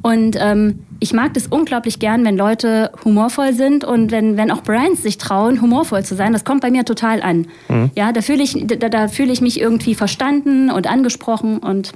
Und 0.01 0.37
ähm, 0.39 0.79
ich 0.99 1.13
mag 1.13 1.33
das 1.33 1.47
unglaublich 1.47 1.99
gern, 1.99 2.23
wenn 2.25 2.37
Leute 2.37 2.91
humorvoll 3.03 3.53
sind 3.53 3.83
und 3.83 4.11
wenn, 4.11 4.37
wenn 4.37 4.51
auch 4.51 4.63
Brands 4.63 5.03
sich 5.03 5.17
trauen, 5.17 5.61
humorvoll 5.61 6.03
zu 6.03 6.15
sein. 6.15 6.33
Das 6.33 6.45
kommt 6.45 6.61
bei 6.61 6.71
mir 6.71 6.85
total 6.85 7.21
an. 7.21 7.47
Mhm. 7.67 7.91
Ja, 7.95 8.11
da 8.11 8.21
fühle 8.21 8.43
ich, 8.43 8.65
da, 8.67 8.89
da 8.89 9.07
fühle 9.07 9.33
ich 9.33 9.41
mich 9.41 9.59
irgendwie 9.59 9.95
verstanden 9.95 10.71
und 10.71 10.87
angesprochen 10.87 11.57
und 11.57 11.93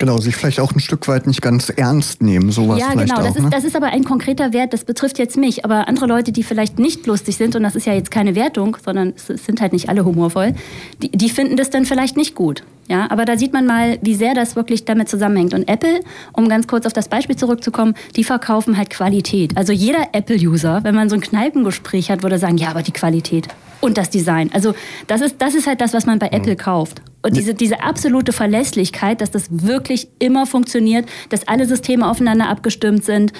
Genau, 0.00 0.16
sich 0.16 0.34
vielleicht 0.34 0.60
auch 0.60 0.72
ein 0.72 0.80
Stück 0.80 1.08
weit 1.08 1.26
nicht 1.26 1.42
ganz 1.42 1.68
ernst 1.68 2.22
nehmen, 2.22 2.50
sowas 2.50 2.80
ja, 2.80 2.86
vielleicht 2.90 3.14
genau. 3.14 3.22
Das, 3.22 3.36
auch, 3.36 3.44
ist, 3.44 3.52
das 3.52 3.64
ist 3.64 3.76
aber 3.76 3.88
ein 3.88 4.02
konkreter 4.02 4.54
Wert, 4.54 4.72
das 4.72 4.84
betrifft 4.84 5.18
jetzt 5.18 5.36
mich. 5.36 5.62
Aber 5.66 5.88
andere 5.88 6.06
Leute, 6.06 6.32
die 6.32 6.42
vielleicht 6.42 6.78
nicht 6.78 7.06
lustig 7.06 7.36
sind, 7.36 7.54
und 7.54 7.62
das 7.62 7.76
ist 7.76 7.86
ja 7.86 7.92
jetzt 7.92 8.10
keine 8.10 8.34
Wertung, 8.34 8.78
sondern 8.82 9.12
es 9.14 9.26
sind 9.26 9.60
halt 9.60 9.74
nicht 9.74 9.90
alle 9.90 10.06
humorvoll, 10.06 10.54
die, 11.02 11.10
die 11.10 11.28
finden 11.28 11.58
das 11.58 11.68
dann 11.68 11.84
vielleicht 11.84 12.16
nicht 12.16 12.34
gut. 12.34 12.64
Ja, 12.88 13.10
aber 13.10 13.26
da 13.26 13.36
sieht 13.36 13.52
man 13.52 13.66
mal, 13.66 13.98
wie 14.00 14.14
sehr 14.14 14.32
das 14.32 14.56
wirklich 14.56 14.86
damit 14.86 15.10
zusammenhängt. 15.10 15.52
Und 15.52 15.68
Apple, 15.68 16.00
um 16.32 16.48
ganz 16.48 16.66
kurz 16.66 16.86
auf 16.86 16.94
das 16.94 17.08
Beispiel 17.08 17.36
zurückzukommen, 17.36 17.94
die 18.16 18.24
verkaufen 18.24 18.78
halt 18.78 18.88
Qualität. 18.88 19.58
Also 19.58 19.74
jeder 19.74 20.08
Apple-User, 20.12 20.82
wenn 20.82 20.94
man 20.94 21.10
so 21.10 21.14
ein 21.14 21.20
Kneipengespräch 21.20 22.10
hat, 22.10 22.22
würde 22.22 22.38
sagen, 22.38 22.56
ja, 22.56 22.70
aber 22.70 22.82
die 22.82 22.92
Qualität 22.92 23.48
und 23.82 23.98
das 23.98 24.08
Design. 24.08 24.48
Also 24.54 24.74
das 25.08 25.20
ist, 25.20 25.36
das 25.40 25.54
ist 25.54 25.66
halt 25.66 25.82
das, 25.82 25.92
was 25.92 26.06
man 26.06 26.18
bei 26.18 26.28
mhm. 26.28 26.38
Apple 26.38 26.56
kauft. 26.56 27.02
Und 27.22 27.36
diese, 27.36 27.54
diese 27.54 27.82
absolute 27.82 28.32
Verlässlichkeit, 28.32 29.20
dass 29.20 29.30
das 29.30 29.48
wirklich 29.50 30.08
immer 30.18 30.46
funktioniert, 30.46 31.06
dass 31.28 31.46
alle 31.46 31.66
Systeme 31.66 32.08
aufeinander 32.08 32.48
abgestimmt 32.48 33.04
sind, 33.04 33.32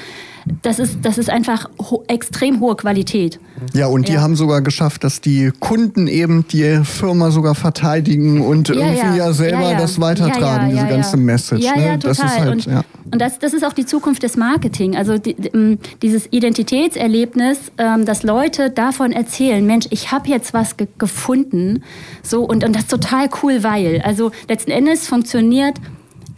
das 0.62 0.78
ist, 0.78 0.99
das 1.02 1.19
ist 1.19 1.30
einfach 1.30 1.69
ho 1.78 2.04
extrem 2.09 2.61
hohe 2.61 2.76
Qualität. 2.76 3.38
Ja, 3.75 3.87
und 3.87 4.09
die 4.09 4.14
ja. 4.14 4.21
haben 4.21 4.37
sogar 4.37 4.62
geschafft, 4.62 5.04
dass 5.04 5.21
die 5.21 5.52
Kunden 5.61 6.07
eben 6.07 6.47
die 6.49 6.80
Firma 6.85 7.30
sogar 7.30 7.54
verteidigen 7.54 8.40
und 8.40 8.69
ja, 8.69 8.75
irgendwie 8.75 8.97
ja, 8.97 9.16
ja 9.16 9.33
selber 9.33 9.75
das 9.75 10.00
weitertragen, 10.00 10.71
diese 10.71 10.87
ganze 10.87 11.16
Message. 11.16 11.64
Ja, 11.64 11.76
ne? 11.76 11.87
ja, 11.87 11.97
total. 11.97 12.14
Das 12.14 12.38
halt, 12.38 12.66
und, 12.66 12.85
und 13.12 13.21
das, 13.21 13.38
das 13.38 13.52
ist 13.52 13.64
auch 13.64 13.73
die 13.73 13.87
Zukunft 13.87 14.23
des 14.23 14.37
Marketing. 14.37 14.97
Also 14.97 15.19
die, 15.19 15.35
die, 15.35 15.78
dieses 16.00 16.33
Identitätserlebnis, 16.33 17.73
ähm, 17.78 18.04
dass 18.04 18.23
Leute 18.23 18.71
davon 18.71 19.12
erzählen, 19.12 19.64
Mensch, 19.66 19.87
ich 19.90 20.12
habe 20.12 20.28
jetzt 20.28 20.54
was 20.54 20.76
ge 20.76 20.87
gefunden. 20.99 21.83
So, 22.23 22.45
und, 22.45 22.64
und 22.64 22.75
das 22.75 22.83
ist 22.83 22.90
total 22.90 23.28
cool, 23.42 23.62
weil. 23.62 24.00
Also 24.02 24.33
letzten 24.49 24.71
Endes 24.71 25.07
funktioniert 25.07 25.76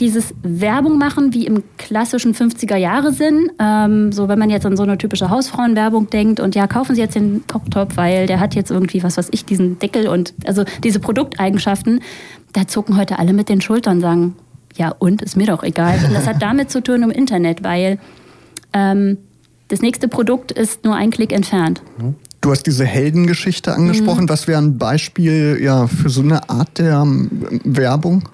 dieses 0.01 0.35
Werbung 0.43 0.99
machen 0.99 1.35
wie 1.35 1.47
im 1.47 1.63
klassischen 1.77 2.35
50er-Jahre-Sinn. 2.35 3.51
Ähm, 3.59 4.13
so, 4.13 4.29
wenn 4.29 4.39
man 4.39 4.51
jetzt 4.51 4.67
an 4.67 4.77
so 4.77 4.83
eine 4.83 4.99
typische 4.99 5.31
Hausfrauenwerbung 5.31 6.11
denkt 6.11 6.41
und 6.41 6.55
ja, 6.55 6.67
kaufen 6.67 6.95
Sie 6.95 7.01
jetzt 7.01 7.15
den 7.15 7.47
Cocktop, 7.47 7.97
weil 7.97 8.27
der 8.27 8.41
hat 8.41 8.55
jetzt 8.55 8.71
irgendwie, 8.71 9.03
was 9.03 9.17
weiß 9.17 9.29
ich, 9.33 9.45
diesen 9.45 9.79
Deckel 9.79 10.09
und 10.09 10.35
also 10.47 10.65
diese 10.83 11.01
Produkteigenschaften, 11.01 12.01
da 12.53 12.67
zucken 12.67 12.97
heute 12.97 13.19
alle 13.19 13.33
mit 13.33 13.49
den 13.49 13.61
Schultern 13.61 13.97
und 13.97 14.01
sagen, 14.01 14.37
ja, 14.77 14.95
und 14.99 15.23
ist 15.23 15.37
mir 15.37 15.47
doch 15.47 15.63
egal. 15.63 15.99
Und 16.07 16.15
das 16.15 16.27
hat 16.27 16.41
damit 16.41 16.71
zu 16.71 16.83
tun 16.83 17.03
im 17.03 17.11
Internet, 17.11 17.63
weil 17.63 17.99
ähm, 18.73 19.19
das 19.69 19.83
nächste 19.83 20.09
Produkt 20.09 20.53
ist 20.53 20.85
nur 20.85 20.95
ein 20.95 21.11
Klick 21.11 21.33
entfernt. 21.33 21.83
Du 22.41 22.51
hast 22.51 22.65
diese 22.65 22.85
Heldengeschichte 22.85 23.73
angesprochen. 23.73 24.25
Mhm. 24.25 24.29
Was 24.29 24.49
wäre 24.49 24.61
ein 24.61 24.77
Beispiel 24.77 25.59
ja, 25.63 25.87
für 25.87 26.11
so 26.11 26.23
eine 26.23 26.49
Art 26.51 26.79
der 26.79 27.01
ähm, 27.01 27.31
Werbung? 27.65 28.29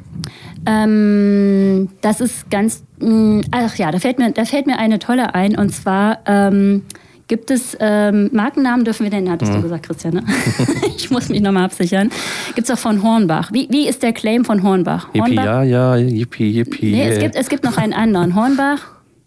Ähm, 0.67 1.89
das 2.01 2.21
ist 2.21 2.51
ganz, 2.51 2.85
mh, 3.01 3.09
mm, 3.09 3.43
ach 3.51 3.77
ja, 3.77 3.91
da 3.91 3.99
fällt, 3.99 4.19
mir, 4.19 4.33
da 4.33 4.45
fällt 4.45 4.67
mir 4.67 4.79
eine 4.79 4.99
tolle 4.99 5.35
ein. 5.35 5.57
Und 5.57 5.71
zwar 5.71 6.19
ähm, 6.27 6.83
gibt 7.29 7.51
es 7.51 7.77
ähm, 7.79 8.31
Markennamen, 8.33 8.85
dürfen 8.85 9.05
wir 9.05 9.11
denn, 9.11 9.31
hattest 9.31 9.53
mhm. 9.53 9.57
du 9.57 9.63
gesagt, 9.63 9.87
Christian, 9.87 10.15
ne? 10.15 10.25
ich 10.97 11.11
muss 11.11 11.29
mich 11.29 11.41
nochmal 11.41 11.65
absichern. 11.65 12.11
Gibt 12.55 12.69
es 12.69 12.75
auch 12.75 12.81
von 12.81 13.03
Hornbach. 13.03 13.53
Wie, 13.53 13.69
wie 13.71 13.87
ist 13.87 14.03
der 14.03 14.13
Claim 14.13 14.45
von 14.45 14.63
Hornbach? 14.63 15.09
Hornbach? 15.15 15.29
Yippie, 15.29 15.45
ja, 15.45 15.63
ja, 15.63 15.97
yippie, 15.97 16.51
yippie. 16.51 16.93
Nee, 16.93 17.09
es 17.09 17.19
gibt, 17.19 17.37
es 17.37 17.49
gibt 17.49 17.65
noch 17.65 17.77
einen 17.77 17.93
anderen. 17.93 18.35
Hornbach, 18.35 18.81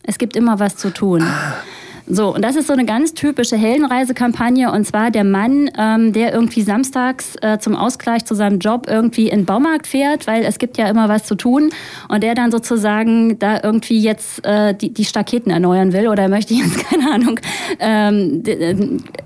es 0.03 0.17
gibt 0.17 0.35
immer 0.35 0.59
was 0.59 0.75
zu 0.75 0.91
tun. 0.91 1.23
So, 2.07 2.33
und 2.33 2.43
das 2.43 2.55
ist 2.55 2.67
so 2.67 2.73
eine 2.73 2.85
ganz 2.85 3.13
typische 3.13 3.57
Heldenreisekampagne. 3.57 4.71
Und 4.71 4.85
zwar 4.85 5.11
der 5.11 5.23
Mann, 5.23 5.69
ähm, 5.77 6.13
der 6.13 6.33
irgendwie 6.33 6.61
samstags 6.61 7.35
äh, 7.41 7.59
zum 7.59 7.75
Ausgleich 7.75 8.25
zu 8.25 8.35
seinem 8.35 8.59
Job 8.59 8.87
irgendwie 8.89 9.29
in 9.29 9.41
den 9.41 9.45
Baumarkt 9.45 9.87
fährt, 9.87 10.27
weil 10.27 10.43
es 10.43 10.57
gibt 10.57 10.77
ja 10.77 10.87
immer 10.89 11.09
was 11.09 11.23
zu 11.25 11.35
tun. 11.35 11.69
Und 12.07 12.23
der 12.23 12.35
dann 12.35 12.51
sozusagen 12.51 13.39
da 13.39 13.61
irgendwie 13.63 13.99
jetzt 13.99 14.45
äh, 14.45 14.73
die, 14.73 14.93
die 14.93 15.05
Staketen 15.05 15.51
erneuern 15.51 15.93
will 15.93 16.07
oder 16.07 16.27
möchte 16.27 16.53
jetzt, 16.53 16.77
keine 16.89 17.11
Ahnung, 17.11 17.39
ähm, 17.79 18.43
äh, 18.45 18.75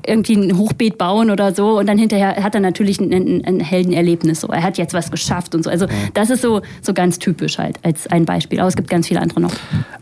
irgendwie 0.07 0.35
ein 0.35 0.57
Hochbeet 0.57 0.97
bauen 0.97 1.31
oder 1.31 1.53
so. 1.53 1.79
Und 1.79 1.87
dann 1.87 1.97
hinterher 1.97 2.43
hat 2.43 2.55
er 2.55 2.61
natürlich 2.61 2.99
ein, 2.99 3.13
ein, 3.13 3.45
ein 3.45 3.59
Heldenerlebnis. 3.59 4.41
So. 4.41 4.47
Er 4.47 4.63
hat 4.63 4.77
jetzt 4.77 4.93
was 4.93 5.11
geschafft 5.11 5.55
und 5.55 5.63
so. 5.63 5.69
Also 5.69 5.87
das 6.13 6.29
ist 6.29 6.41
so, 6.41 6.61
so 6.81 6.93
ganz 6.93 7.19
typisch 7.19 7.57
halt 7.57 7.77
als 7.83 8.07
ein 8.07 8.25
Beispiel. 8.25 8.59
Aber 8.59 8.67
es 8.67 8.75
gibt 8.75 8.89
ganz 8.89 9.07
viele 9.07 9.21
andere 9.21 9.41
noch. 9.41 9.53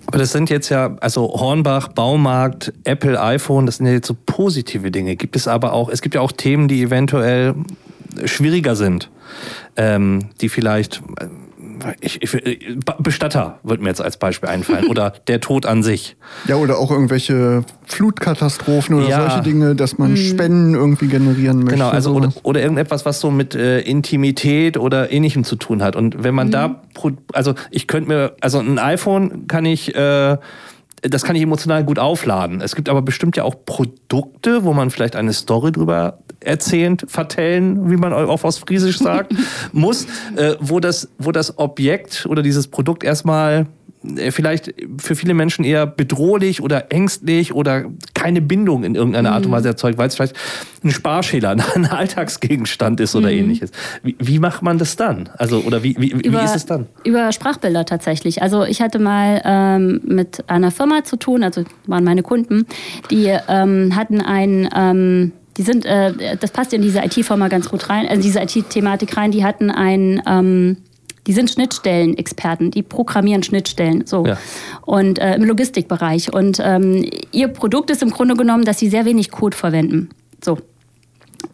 Aber 0.06 0.18
das 0.18 0.32
sind 0.32 0.50
jetzt 0.50 0.70
ja, 0.70 0.96
also 1.00 1.24
Hornbach, 1.24 1.88
Baumarkt, 1.88 2.63
Apple, 2.84 3.20
iPhone, 3.20 3.66
das 3.66 3.78
sind 3.78 3.88
ja 3.88 3.94
jetzt 3.94 4.08
so 4.08 4.16
positive 4.26 4.92
Dinge. 4.92 5.16
Gibt 5.16 5.36
es 5.36 5.48
aber 5.48 5.74
auch, 5.74 5.90
es 5.90 6.02
gibt 6.02 6.16
ja 6.16 6.22
auch 6.22 6.32
Themen, 6.32 6.68
die 6.68 6.84
eventuell 6.84 7.56
schwieriger 8.26 8.76
sind, 8.76 9.10
ähm, 9.76 10.30
die 10.42 10.50
vielleicht 10.50 11.02
äh, 11.20 11.28
ich, 12.00 12.22
ich, 12.22 12.78
Bestatter 13.00 13.60
wird 13.64 13.82
mir 13.82 13.90
jetzt 13.90 14.02
als 14.02 14.18
Beispiel 14.18 14.50
einfallen 14.50 14.86
oder 14.90 15.14
der 15.28 15.42
Tod 15.42 15.66
an 15.66 15.84
sich. 15.84 16.16
Ja, 16.48 16.56
oder 16.56 16.78
auch 16.78 16.92
irgendwelche 16.92 17.64
Flutkatastrophen 17.86 18.96
oder 18.96 19.08
ja. 19.08 19.30
solche 19.30 19.44
Dinge, 19.44 19.76
dass 19.76 19.98
man 19.98 20.12
mhm. 20.12 20.18
Spenden 20.18 20.74
irgendwie 20.76 21.08
generieren 21.08 21.60
möchte. 21.60 21.72
Genau, 21.74 21.90
also 21.90 22.14
oder, 22.14 22.32
oder, 22.44 22.62
irgendetwas, 22.62 23.06
was 23.06 23.20
so 23.20 23.32
mit 23.32 23.56
äh, 23.56 23.82
Intimität 23.82 24.78
oder 24.78 25.12
ähnlichem 25.12 25.44
zu 25.44 25.56
tun 25.56 25.84
hat. 25.84 25.96
Und 25.96 26.24
wenn 26.24 26.36
man 26.36 26.48
mhm. 26.48 26.52
da, 26.52 26.82
also 27.34 27.54
ich 27.72 27.88
könnte 27.88 28.10
mir, 28.10 28.36
also 28.42 28.60
ein 28.60 28.80
iPhone 28.80 29.48
kann 29.48 29.66
ich 29.66 29.96
äh, 29.96 30.38
das 31.04 31.24
kann 31.24 31.36
ich 31.36 31.42
emotional 31.42 31.84
gut 31.84 32.00
aufladen. 32.00 32.62
Es 32.62 32.76
gibt 32.76 32.90
aber 32.90 33.02
bestimmt 33.02 33.36
ja 33.36 33.44
auch 33.44 33.56
Produkte, 33.66 34.64
wo 34.64 34.74
man 34.74 34.90
vielleicht 34.90 35.16
eine 35.16 35.34
Story 35.34 35.72
drüber 35.72 36.20
erzählen, 36.40 36.98
vertellen, 37.08 37.90
wie 37.90 37.98
man 37.98 38.14
auch 38.14 38.44
aus 38.44 38.58
Friesisch 38.58 39.00
sagt, 39.00 39.34
muss, 39.72 40.06
äh, 40.36 40.56
wo, 40.60 40.80
das, 40.80 41.10
wo 41.18 41.32
das 41.32 41.58
Objekt 41.58 42.26
oder 42.30 42.42
dieses 42.42 42.68
Produkt 42.68 43.04
erstmal 43.04 43.68
vielleicht 44.30 44.74
für 44.98 45.16
viele 45.16 45.34
Menschen 45.34 45.64
eher 45.64 45.86
bedrohlich 45.86 46.62
oder 46.62 46.92
ängstlich 46.92 47.54
oder 47.54 47.86
keine 48.14 48.42
Bindung 48.42 48.84
in 48.84 48.96
irgendeiner 48.96 49.32
Art 49.32 49.46
und 49.46 49.52
mhm. 49.52 49.56
Weise 49.56 49.70
erzeugt, 49.70 49.98
weil 49.98 50.08
es 50.08 50.16
vielleicht 50.16 50.36
ein 50.84 50.92
Sparschäler, 50.92 51.56
ein 51.76 51.86
Alltagsgegenstand 51.86 53.00
ist 53.00 53.16
oder 53.16 53.32
mhm. 53.32 53.38
ähnliches. 53.38 53.72
Wie, 54.04 54.16
wie, 54.20 54.40
macht 54.40 54.62
man 54.62 54.78
das 54.78 54.96
dann? 54.96 55.30
Also, 55.38 55.60
oder 55.60 55.84
wie, 55.84 55.96
wie, 55.98 56.10
über, 56.10 56.42
wie 56.42 56.46
ist 56.46 56.56
es 56.56 56.66
dann? 56.66 56.88
Über 57.04 57.32
Sprachbilder 57.32 57.86
tatsächlich. 57.86 58.42
Also 58.42 58.64
ich 58.64 58.82
hatte 58.82 59.00
mal 59.00 59.42
ähm, 59.46 60.02
mit 60.04 60.50
einer 60.50 60.72
Firma 60.72 61.04
zu 61.04 61.16
tun, 61.16 61.44
also 61.44 61.64
waren 61.88 62.04
meine 62.04 62.24
Kunden, 62.24 62.66
die 63.10 63.36
ähm, 63.48 63.96
hatten 63.96 64.22
ein 64.22 64.70
ähm, 64.76 65.32
die 65.58 65.62
sind, 65.62 65.86
äh, 65.86 66.36
das 66.38 66.52
passt 66.52 66.74
in 66.74 66.82
diese 66.82 67.00
IT-Firma 67.00 67.48
ganz 67.48 67.70
gut 67.70 67.90
rein, 67.90 68.08
also 68.08 68.22
diese 68.22 68.40
IT-Thematik 68.42 69.16
rein, 69.16 69.30
die 69.30 69.44
hatten 69.44 69.70
ein 69.70 70.22
ähm, 70.26 70.78
die 71.28 71.34
sind 71.34 71.50
Schnittstellen-Experten, 71.50 72.72
die 72.72 72.84
programmieren 72.84 73.44
Schnittstellen. 73.44 74.06
So. 74.06 74.26
Ja. 74.26 74.38
Und 74.82 75.20
äh, 75.20 75.36
im 75.36 75.44
Logistikbereich. 75.44 76.34
Und 76.34 76.60
ähm, 76.62 77.10
ihr 77.32 77.48
Produkt 77.48 77.90
ist 77.90 78.02
im 78.02 78.10
Grunde 78.10 78.36
genommen, 78.36 78.66
dass 78.66 78.80
sie 78.80 78.90
sehr 78.90 79.06
wenig 79.06 79.32
Code 79.32 79.56
verwenden. 79.56 80.10
So. 80.44 80.60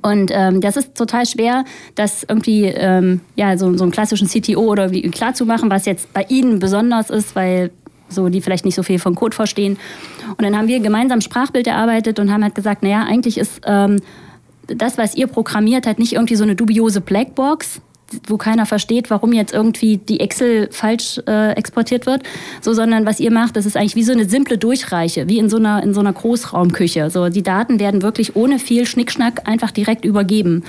Und 0.02 0.32
ähm, 0.34 0.62
das 0.62 0.78
ist 0.78 0.96
total 0.96 1.26
schwer, 1.26 1.66
das 1.96 2.24
irgendwie 2.24 2.66
ähm, 2.66 3.22
ja, 3.36 3.58
so, 3.58 3.76
so 3.76 3.84
einen 3.84 3.92
klassischen 3.92 4.28
CTO 4.28 4.62
oder 4.62 4.92
wie 4.92 5.02
klar 5.10 5.34
zu 5.34 5.46
machen, 5.46 5.70
was 5.70 5.86
jetzt 5.86 6.14
bei 6.14 6.26
ihnen 6.30 6.60
besonders 6.60 7.10
ist, 7.10 7.36
weil 7.36 7.72
so 8.08 8.30
die 8.30 8.42
vielleicht 8.42 8.66
nicht 8.66 8.76
so 8.76 8.84
viel 8.84 9.00
von 9.00 9.16
Code 9.16 9.36
verstehen. 9.36 9.78
Und 10.30 10.44
dann 10.44 10.58
haben 10.58 10.68
wir 10.68 10.80
gemeinsam 10.80 11.22
Sprachbild 11.22 11.68
erarbeitet 11.68 12.20
und 12.20 12.32
haben 12.32 12.44
halt 12.44 12.56
gesagt, 12.56 12.82
naja, 12.82 13.04
eigentlich 13.08 13.38
ist 13.38 13.62
ähm, 13.66 14.00
das, 14.68 14.98
was 14.98 15.16
ihr 15.16 15.28
programmiert, 15.28 15.86
halt 15.86 16.00
nicht 16.00 16.14
irgendwie 16.14 16.36
so 16.36 16.44
eine 16.44 16.56
dubiose 16.56 17.02
Blackbox, 17.02 17.82
wo 18.28 18.38
keiner 18.38 18.66
versteht, 18.66 19.10
warum 19.10 19.34
jetzt 19.34 19.54
irgendwie 19.54 19.98
die 19.98 20.20
Excel 20.20 20.70
falsch 20.72 21.20
äh, 21.28 21.52
exportiert 21.54 22.06
wird, 22.06 22.24
so, 22.62 22.74
sondern 22.74 23.06
was 23.06 23.20
ihr 23.20 23.32
macht, 23.32 23.56
das 23.56 23.66
ist 23.66 23.78
eigentlich 23.78 23.96
wie 23.96 24.04
so 24.04 24.12
eine 24.12 24.26
simple 24.26 24.58
Durchreiche, 24.58 25.28
wie 25.28 25.38
in 25.38 25.50
so 25.50 25.58
einer, 25.58 25.84
in 25.84 25.94
so 25.94 26.00
einer 26.00 26.14
Großraumküche. 26.14 27.10
So, 27.10 27.30
die 27.30 27.44
Daten 27.44 27.80
werden 27.80 28.02
wirklich 28.02 28.36
ohne 28.36 28.60
viel 28.60 28.86
Schnickschnack 28.86 29.48
einfach 29.48 29.72
direkt 29.72 30.06
übergeben. 30.06 30.64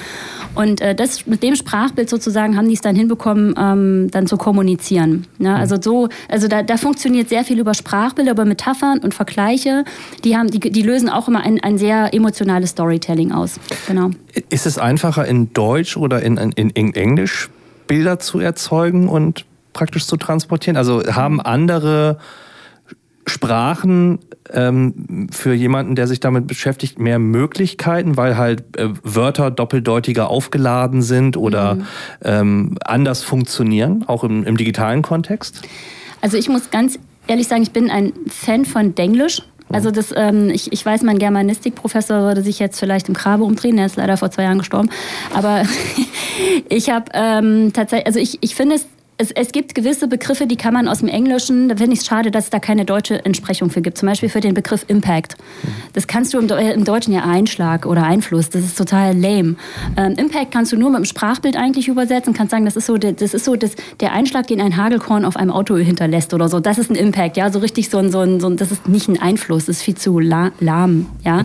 Und 0.55 0.81
äh, 0.81 0.95
das, 0.95 1.27
mit 1.27 1.43
dem 1.43 1.55
Sprachbild 1.55 2.09
sozusagen 2.09 2.57
haben 2.57 2.69
die 2.69 2.75
es 2.75 2.81
dann 2.81 2.97
hinbekommen, 2.97 3.55
ähm, 3.59 4.11
dann 4.11 4.27
zu 4.27 4.37
kommunizieren. 4.37 5.27
Ne? 5.39 5.55
Also 5.55 5.77
so, 5.81 6.09
also 6.29 6.49
da, 6.49 6.63
da 6.63 6.77
funktioniert 6.77 7.29
sehr 7.29 7.45
viel 7.45 7.59
über 7.59 7.75
Sprachbilder, 7.75 8.33
über 8.33 8.45
Metaphern 8.45 8.99
und 8.99 9.15
Vergleiche. 9.15 9.85
Die, 10.25 10.37
haben, 10.37 10.51
die, 10.51 10.61
die 10.61 10.83
lösen 10.83 11.09
auch 11.09 11.29
immer 11.29 11.41
ein, 11.41 11.63
ein 11.63 11.79
sehr 11.79 12.13
emotionales 12.13 12.71
Storytelling 12.71 13.33
aus. 13.33 13.61
Genau. 13.87 14.11
Ist 14.49 14.67
es 14.67 14.79
einfacher 14.79 15.27
in 15.27 15.53
Deutsch 15.53 15.97
oder 15.97 16.23
in, 16.23 16.37
in, 16.37 16.71
in 16.71 16.95
Englisch 16.95 17.51
Bilder 17.87 18.19
zu 18.19 18.39
erzeugen 18.39 19.09
und 19.09 19.45
praktisch 19.73 20.07
zu 20.07 20.17
transportieren? 20.17 20.77
Also 20.77 21.03
haben 21.05 21.41
andere 21.41 22.19
Sprachen 23.27 24.19
ähm, 24.53 25.29
für 25.31 25.53
jemanden, 25.55 25.95
der 25.95 26.07
sich 26.07 26.21
damit 26.21 26.47
beschäftigt, 26.47 26.99
mehr 26.99 27.19
Möglichkeiten, 27.19 28.17
weil 28.17 28.37
halt 28.37 28.77
äh, 28.77 28.89
Wörter 29.03 29.51
doppeldeutiger 29.51 30.29
aufgeladen 30.29 31.03
sind 31.03 31.37
oder 31.37 31.77
mhm. 31.77 31.87
ähm, 32.23 32.79
anders 32.85 33.23
funktionieren, 33.23 34.05
auch 34.07 34.25
im, 34.25 34.45
im 34.45 34.57
digitalen 34.57 35.03
Kontext? 35.03 35.63
Also 36.21 36.37
ich 36.37 36.49
muss 36.49 36.71
ganz 36.71 36.99
ehrlich 37.27 37.47
sagen, 37.47 37.63
ich 37.63 37.71
bin 37.71 37.91
ein 37.91 38.13
Fan 38.29 38.65
von 38.65 38.95
Denglisch. 38.95 39.43
Also 39.73 39.91
das, 39.91 40.13
ähm, 40.17 40.51
ich, 40.51 40.73
ich 40.73 40.85
weiß, 40.85 41.03
mein 41.03 41.19
Germanistikprofessor 41.19 42.23
würde 42.23 42.43
sich 42.43 42.59
jetzt 42.59 42.79
vielleicht 42.79 43.09
im 43.09 43.15
Grabe 43.15 43.45
umdrehen, 43.45 43.79
er 43.79 43.87
ist 43.87 43.97
leider 43.97 44.17
vor 44.17 44.31
zwei 44.31 44.43
Jahren 44.45 44.59
gestorben. 44.59 44.91
Aber 45.35 45.63
ich 46.69 46.91
habe 46.91 47.07
ähm, 47.15 47.73
tatsächlich, 47.73 48.07
also 48.07 48.19
ich, 48.19 48.39
ich 48.41 48.55
finde 48.55 48.77
es 48.77 48.87
es, 49.21 49.31
es, 49.33 49.53
gibt 49.53 49.75
gewisse 49.75 50.09
Begriffe, 50.09 50.47
die 50.47 50.57
kann 50.57 50.73
man 50.73 50.89
aus 50.89 51.01
dem 51.01 51.09
Englischen, 51.09 51.69
da 51.69 51.77
finde 51.77 51.93
ich 51.93 52.01
es 52.01 52.07
schade, 52.07 52.31
dass 52.31 52.45
es 52.45 52.51
da 52.51 52.59
keine 52.59 52.87
deutsche 52.87 53.23
Entsprechung 53.25 53.69
für 53.71 53.83
gibt. 53.83 53.99
Zum 53.99 54.09
Beispiel 54.09 54.31
für 54.31 54.41
den 54.41 54.55
Begriff 54.55 54.85
Impact. 54.89 55.37
Das 55.93 56.07
kannst 56.07 56.33
du 56.33 56.39
im, 56.39 56.49
im 56.49 56.85
Deutschen 56.85 57.13
ja 57.13 57.25
Einschlag 57.25 57.85
oder 57.85 58.05
Einfluss. 58.05 58.49
Das 58.49 58.65
ist 58.65 58.79
total 58.79 59.17
lame. 59.17 59.57
Ähm, 59.97 60.15
Impact 60.17 60.53
kannst 60.53 60.73
du 60.73 60.77
nur 60.79 60.91
mit 60.91 60.99
dem 60.99 61.05
Sprachbild 61.05 61.57
eigentlich 61.57 61.89
übersetzen. 61.89 62.33
Kannst 62.33 62.53
sagen, 62.53 62.65
das 62.65 62.77
ist 62.77 62.87
so, 62.87 62.97
das 62.97 63.35
ist 63.35 63.45
so 63.45 63.57
das, 63.57 63.73
der 64.01 64.13
Einschlag, 64.13 64.47
den 64.47 64.61
ein 64.61 64.77
Hagelkorn 64.77 65.27
auf 65.27 65.37
einem 65.37 65.51
Auto 65.51 65.77
hinterlässt 65.77 66.33
oder 66.33 66.49
so. 66.49 66.61
Das 66.61 66.79
ist 66.79 66.91
ein 66.91 66.97
Impact, 66.97 67.37
ja, 67.37 67.51
so 67.51 67.59
richtig 67.59 67.91
so 67.91 67.99
ein, 67.99 68.11
so 68.11 68.21
ein, 68.21 68.41
so 68.41 68.49
ein 68.49 68.57
das 68.57 68.73
ist 68.73 68.89
nicht 68.89 69.09
ein 69.09 69.21
Einfluss, 69.21 69.67
das 69.67 69.77
ist 69.77 69.83
viel 69.83 69.97
zu 69.97 70.19
lahm, 70.19 71.07
ja. 71.25 71.43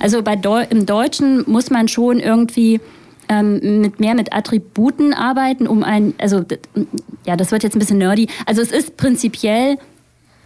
Also 0.00 0.22
bei 0.22 0.36
Deu 0.36 0.64
im 0.70 0.86
Deutschen 0.86 1.44
muss 1.46 1.70
man 1.70 1.88
schon 1.88 2.20
irgendwie 2.20 2.80
ähm, 3.28 3.80
mit 3.80 4.00
mehr 4.00 4.14
mit 4.14 4.32
Attributen 4.32 5.12
arbeiten, 5.12 5.66
um 5.66 5.82
ein, 5.82 6.14
also 6.18 6.44
ja, 7.26 7.36
das 7.36 7.50
wird 7.50 7.62
jetzt 7.62 7.76
ein 7.76 7.78
bisschen 7.78 7.98
nerdy. 7.98 8.28
Also 8.46 8.62
es 8.62 8.72
ist 8.72 8.96
prinzipiell 8.96 9.76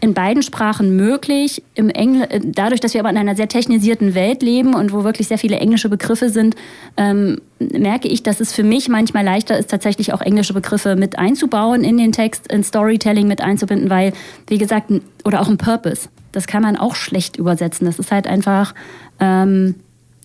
in 0.03 0.15
beiden 0.15 0.43
Sprachen 0.43 0.97
möglich. 0.97 1.62
Im 1.75 1.89
Engl 1.89 2.25
äh, 2.29 2.41
dadurch, 2.45 2.81
dass 2.81 2.93
wir 2.93 3.01
aber 3.01 3.11
in 3.11 3.17
einer 3.17 3.37
sehr 3.37 3.49
technisierten 3.49 4.17
Welt 4.17 4.43
leben 4.43 4.75
und 4.75 4.93
wo 4.93 5.05
wirklich 5.05 5.29
sehr 5.29 5.39
viele 5.39 5.59
englische 5.59 5.89
Begriffe 5.89 6.29
sind, 6.29 6.57
ähm, 6.97 7.41
merke 7.61 8.09
ich, 8.09 8.25
dass 8.25 8.41
es 8.41 8.53
für 8.53 8.65
mich 8.65 8.89
manchmal 8.89 9.25
leichter 9.25 9.57
ist, 9.57 9.71
tatsächlich 9.71 10.12
auch 10.12 10.21
englische 10.21 10.55
Begriffe 10.55 10.97
mit 10.97 11.21
einzubauen 11.21 11.85
in 11.85 11.99
den 11.99 12.11
Text, 12.11 12.53
in 12.53 12.65
Storytelling 12.65 13.29
mit 13.29 13.41
einzubinden, 13.41 13.91
weil, 13.91 14.12
wie 14.49 14.59
gesagt, 14.59 14.91
oder 15.25 15.41
auch 15.41 15.49
ein 15.49 15.57
Purpose. 15.57 16.09
Das 16.33 16.49
kann 16.49 16.62
man 16.62 16.77
auch 16.77 16.97
schlecht 16.97 17.37
übersetzen. 17.37 17.87
Das 17.87 18.01
ist 18.01 18.11
halt 18.11 18.27
einfach 18.27 18.75
ähm, 19.21 19.77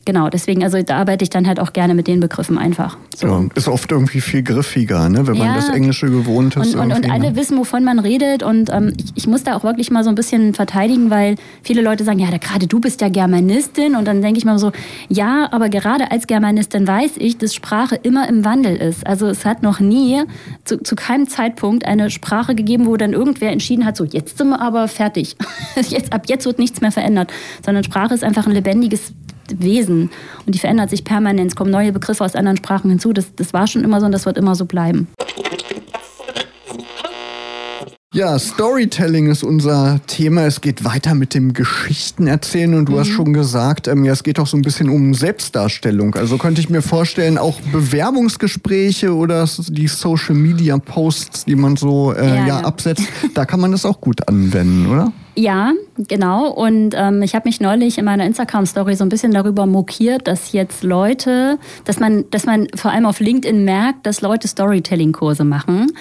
genau, 0.08 0.30
deswegen, 0.30 0.64
also 0.64 0.82
da 0.82 1.00
arbeite 1.00 1.24
ich 1.24 1.30
dann 1.30 1.46
halt 1.46 1.60
auch 1.60 1.74
gerne 1.74 1.94
mit 1.94 2.08
den 2.08 2.22
Begriffen 2.22 2.58
einfach. 2.58 2.98
So. 3.14 3.28
Ja, 3.28 3.46
ist 3.56 3.68
oft 3.68 3.92
irgendwie 3.92 4.22
viel 4.22 4.42
griffiger, 4.42 5.10
ne? 5.10 5.28
wenn 5.28 5.36
ja, 5.36 5.46
man 5.46 5.56
das 5.56 5.68
Englische 5.68 6.10
gewohnt 6.10 6.56
ist. 6.56 6.76
Und, 6.76 6.92
und, 6.92 6.94
und 6.94 7.12
alle 7.12 7.32
ne? 7.32 7.36
wissen, 7.36 7.58
wovon 7.58 7.84
man 7.84 8.00
redet. 8.00 8.42
Und 8.42 8.72
ähm, 8.72 8.94
ich, 8.98 9.12
ich, 9.16 9.28
muss 9.28 9.44
da 9.44 9.58
auch 9.58 9.66
wirklich 9.66 9.92
mal 9.92 10.06
so 10.06 10.10
ein 10.10 10.16
bisschen 10.16 10.54
verteidigen, 10.54 11.10
weil 11.10 11.36
viele 11.62 11.82
Leute 11.82 12.06
sagen, 12.06 12.20
ja, 12.20 12.30
gerade 12.38 12.68
du 12.68 12.80
bist 12.80 13.02
ja 13.02 13.10
Germanistin. 13.10 13.98
Und 13.98 14.06
dann 14.06 14.22
denke 14.22 14.38
ich 14.38 14.46
mal 14.46 14.58
so, 14.58 14.72
ja, 15.10 15.50
aber 15.52 15.68
gerade 15.68 16.10
als 16.10 16.26
Germanistin 16.26 16.88
weiß 16.88 17.18
ich, 17.18 17.38
dass 17.38 17.54
Sprache 17.54 17.96
immer 18.02 18.30
im 18.30 18.46
Wandel 18.46 18.78
ist. 18.78 19.06
Also 19.06 19.28
es 19.28 19.44
hat 19.44 19.62
noch 19.62 19.82
nie 19.82 20.24
zu, 20.64 20.82
zu 20.82 20.96
keinem 20.96 21.28
Zeitpunkt 21.28 21.86
eine 21.86 22.10
Sprache 22.10 22.56
gegeben, 22.56 22.86
wo 22.86 22.96
dann 22.96 23.12
irgendwer 23.12 23.52
entschieden 23.52 23.86
hat, 23.86 23.98
so 23.98 24.06
jetzt 24.06 24.38
sind 24.38 24.48
wir 24.48 24.62
aber 24.62 24.88
fertig. 24.88 25.36
jetzt, 25.76 26.14
ab 26.14 26.24
jetzt 26.28 26.46
wird 26.46 26.60
nichts 26.60 26.80
mehr 26.80 26.94
verändert. 26.94 27.30
Sondern 27.66 27.84
Sprache 27.84 28.14
ist 28.14 28.24
einfach 28.24 28.48
ein 28.48 28.54
lebendiges 28.54 29.12
Wesen 29.60 30.10
und 30.46 30.56
die 30.56 30.60
verändert 30.60 30.90
sich 30.90 31.04
permanent. 31.04 31.52
Es 31.52 31.56
kommen 31.56 31.72
neue 31.72 31.92
Begriffe 31.92 32.24
aus 32.24 32.36
anderen 32.36 32.58
Sprachen 32.58 32.90
hinzu. 32.90 33.14
Das, 33.14 33.34
das 33.36 33.54
war 33.54 33.68
schon 33.68 33.84
immer 33.84 34.00
so 34.00 34.06
und 34.06 34.12
das 34.12 34.26
wird 34.26 34.38
immer 34.38 34.56
so 34.56 34.66
bleiben. 34.66 35.08
Ja, 38.18 38.40
Storytelling 38.40 39.30
ist 39.30 39.44
unser 39.44 40.00
Thema. 40.08 40.46
Es 40.48 40.62
geht 40.62 40.84
weiter 40.84 41.14
mit 41.14 41.36
dem 41.36 41.54
Geschichtenerzählen 41.54 42.74
und 42.74 42.90
du 42.90 42.94
mhm. 42.94 43.00
hast 43.00 43.10
schon 43.10 43.32
gesagt, 43.32 43.88
ähm, 43.88 44.06
ja, 44.06 44.14
es 44.14 44.24
geht 44.24 44.40
auch 44.40 44.48
so 44.48 44.58
ein 44.58 44.64
bisschen 44.64 44.90
um 44.90 45.14
Selbstdarstellung. 45.14 46.16
Also 46.16 46.40
könnte 46.40 46.60
ich 46.60 46.68
mir 46.68 46.82
vorstellen, 46.82 47.38
auch 47.38 47.60
Bewerbungsgespräche 47.72 49.14
oder 49.14 49.48
die 49.68 49.88
Social 49.88 50.34
Media 50.34 50.80
Posts, 50.80 51.46
die 51.46 51.56
man 51.56 51.76
so 51.76 52.12
äh, 52.12 52.28
ja, 52.28 52.48
ja, 52.48 52.60
absetzt, 52.62 53.04
da 53.36 53.46
kann 53.46 53.60
man 53.60 53.72
das 53.72 53.86
auch 53.86 54.02
gut 54.02 54.28
anwenden, 54.28 54.88
oder? 54.88 55.12
Ja, 55.40 55.74
genau. 56.00 56.50
Und 56.50 56.96
ähm, 56.98 57.22
ich 57.22 57.36
habe 57.36 57.48
mich 57.48 57.62
neulich 57.62 58.00
in 58.00 58.06
meiner 58.06 58.26
Instagram-Story 58.26 58.96
so 58.96 59.06
ein 59.06 59.10
bisschen 59.10 59.32
darüber 59.32 59.68
mokiert, 59.68 60.28
dass 60.28 60.52
jetzt 60.52 60.82
Leute, 60.82 61.60
dass 61.86 62.00
man, 62.00 62.26
dass 62.32 62.48
man 62.48 62.68
vor 62.74 62.90
allem 62.90 63.06
auf 63.06 63.20
LinkedIn 63.20 63.64
merkt, 63.64 64.08
dass 64.08 64.22
Leute 64.22 64.48
Storytelling-Kurse 64.48 65.44
machen. 65.44 65.92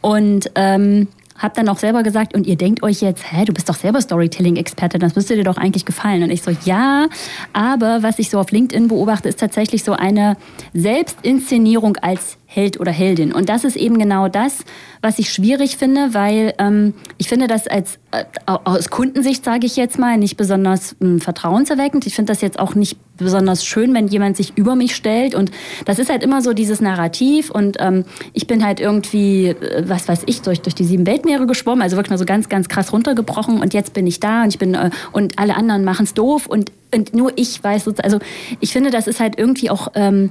Und 0.00 0.48
ähm, 0.54 1.08
habe 1.36 1.54
dann 1.56 1.68
auch 1.68 1.78
selber 1.78 2.04
gesagt, 2.04 2.34
und 2.34 2.46
ihr 2.46 2.54
denkt 2.54 2.84
euch 2.84 3.00
jetzt, 3.00 3.24
hä, 3.32 3.44
du 3.44 3.52
bist 3.52 3.68
doch 3.68 3.74
selber 3.74 4.00
Storytelling-Experte, 4.00 5.00
das 5.00 5.16
müsste 5.16 5.34
dir 5.34 5.42
doch 5.42 5.56
eigentlich 5.56 5.84
gefallen. 5.84 6.22
Und 6.22 6.30
ich 6.30 6.42
so, 6.42 6.52
ja, 6.64 7.08
aber 7.52 8.04
was 8.04 8.20
ich 8.20 8.30
so 8.30 8.38
auf 8.38 8.52
LinkedIn 8.52 8.86
beobachte, 8.86 9.28
ist 9.28 9.40
tatsächlich 9.40 9.82
so 9.82 9.94
eine 9.94 10.36
Selbstinszenierung 10.72 11.96
als 11.96 12.36
Held 12.54 12.78
oder 12.78 12.92
Heldin. 12.92 13.32
Und 13.32 13.48
das 13.48 13.64
ist 13.64 13.74
eben 13.74 13.98
genau 13.98 14.28
das, 14.28 14.64
was 15.02 15.18
ich 15.18 15.32
schwierig 15.32 15.76
finde, 15.76 16.14
weil 16.14 16.54
ähm, 16.58 16.94
ich 17.18 17.28
finde 17.28 17.48
das 17.48 17.66
als 17.66 17.98
äh, 18.12 18.24
aus 18.46 18.90
Kundensicht, 18.90 19.44
sage 19.44 19.66
ich 19.66 19.76
jetzt 19.76 19.98
mal, 19.98 20.18
nicht 20.18 20.36
besonders 20.36 20.94
äh, 21.00 21.18
vertrauenserweckend. 21.18 22.06
Ich 22.06 22.14
finde 22.14 22.32
das 22.32 22.42
jetzt 22.42 22.60
auch 22.60 22.76
nicht 22.76 22.96
besonders 23.16 23.64
schön, 23.64 23.92
wenn 23.92 24.06
jemand 24.06 24.36
sich 24.36 24.56
über 24.56 24.76
mich 24.76 24.94
stellt. 24.94 25.34
Und 25.34 25.50
das 25.84 25.98
ist 25.98 26.10
halt 26.10 26.22
immer 26.22 26.42
so 26.42 26.52
dieses 26.52 26.80
Narrativ. 26.80 27.50
Und 27.50 27.76
ähm, 27.80 28.04
ich 28.32 28.46
bin 28.46 28.64
halt 28.64 28.78
irgendwie, 28.78 29.48
äh, 29.48 29.88
was 29.88 30.06
weiß 30.06 30.22
ich, 30.26 30.42
durch, 30.42 30.60
durch 30.60 30.76
die 30.76 30.84
sieben 30.84 31.08
Weltmeere 31.08 31.48
geschwommen, 31.48 31.82
also 31.82 31.96
wirklich 31.96 32.10
mal 32.10 32.18
so 32.18 32.24
ganz, 32.24 32.48
ganz 32.48 32.68
krass 32.68 32.92
runtergebrochen. 32.92 33.60
Und 33.60 33.74
jetzt 33.74 33.94
bin 33.94 34.06
ich 34.06 34.20
da 34.20 34.44
und 34.44 34.50
ich 34.50 34.58
bin 34.58 34.74
äh, 34.74 34.90
und 35.10 35.40
alle 35.40 35.56
anderen 35.56 35.82
machen 35.82 36.04
es 36.04 36.14
doof 36.14 36.46
und, 36.46 36.70
und 36.94 37.14
nur 37.14 37.32
ich 37.34 37.62
weiß, 37.62 37.88
also 37.98 38.20
ich 38.60 38.72
finde, 38.72 38.90
das 38.90 39.08
ist 39.08 39.18
halt 39.18 39.38
irgendwie 39.38 39.70
auch 39.70 39.88
ähm, 39.96 40.30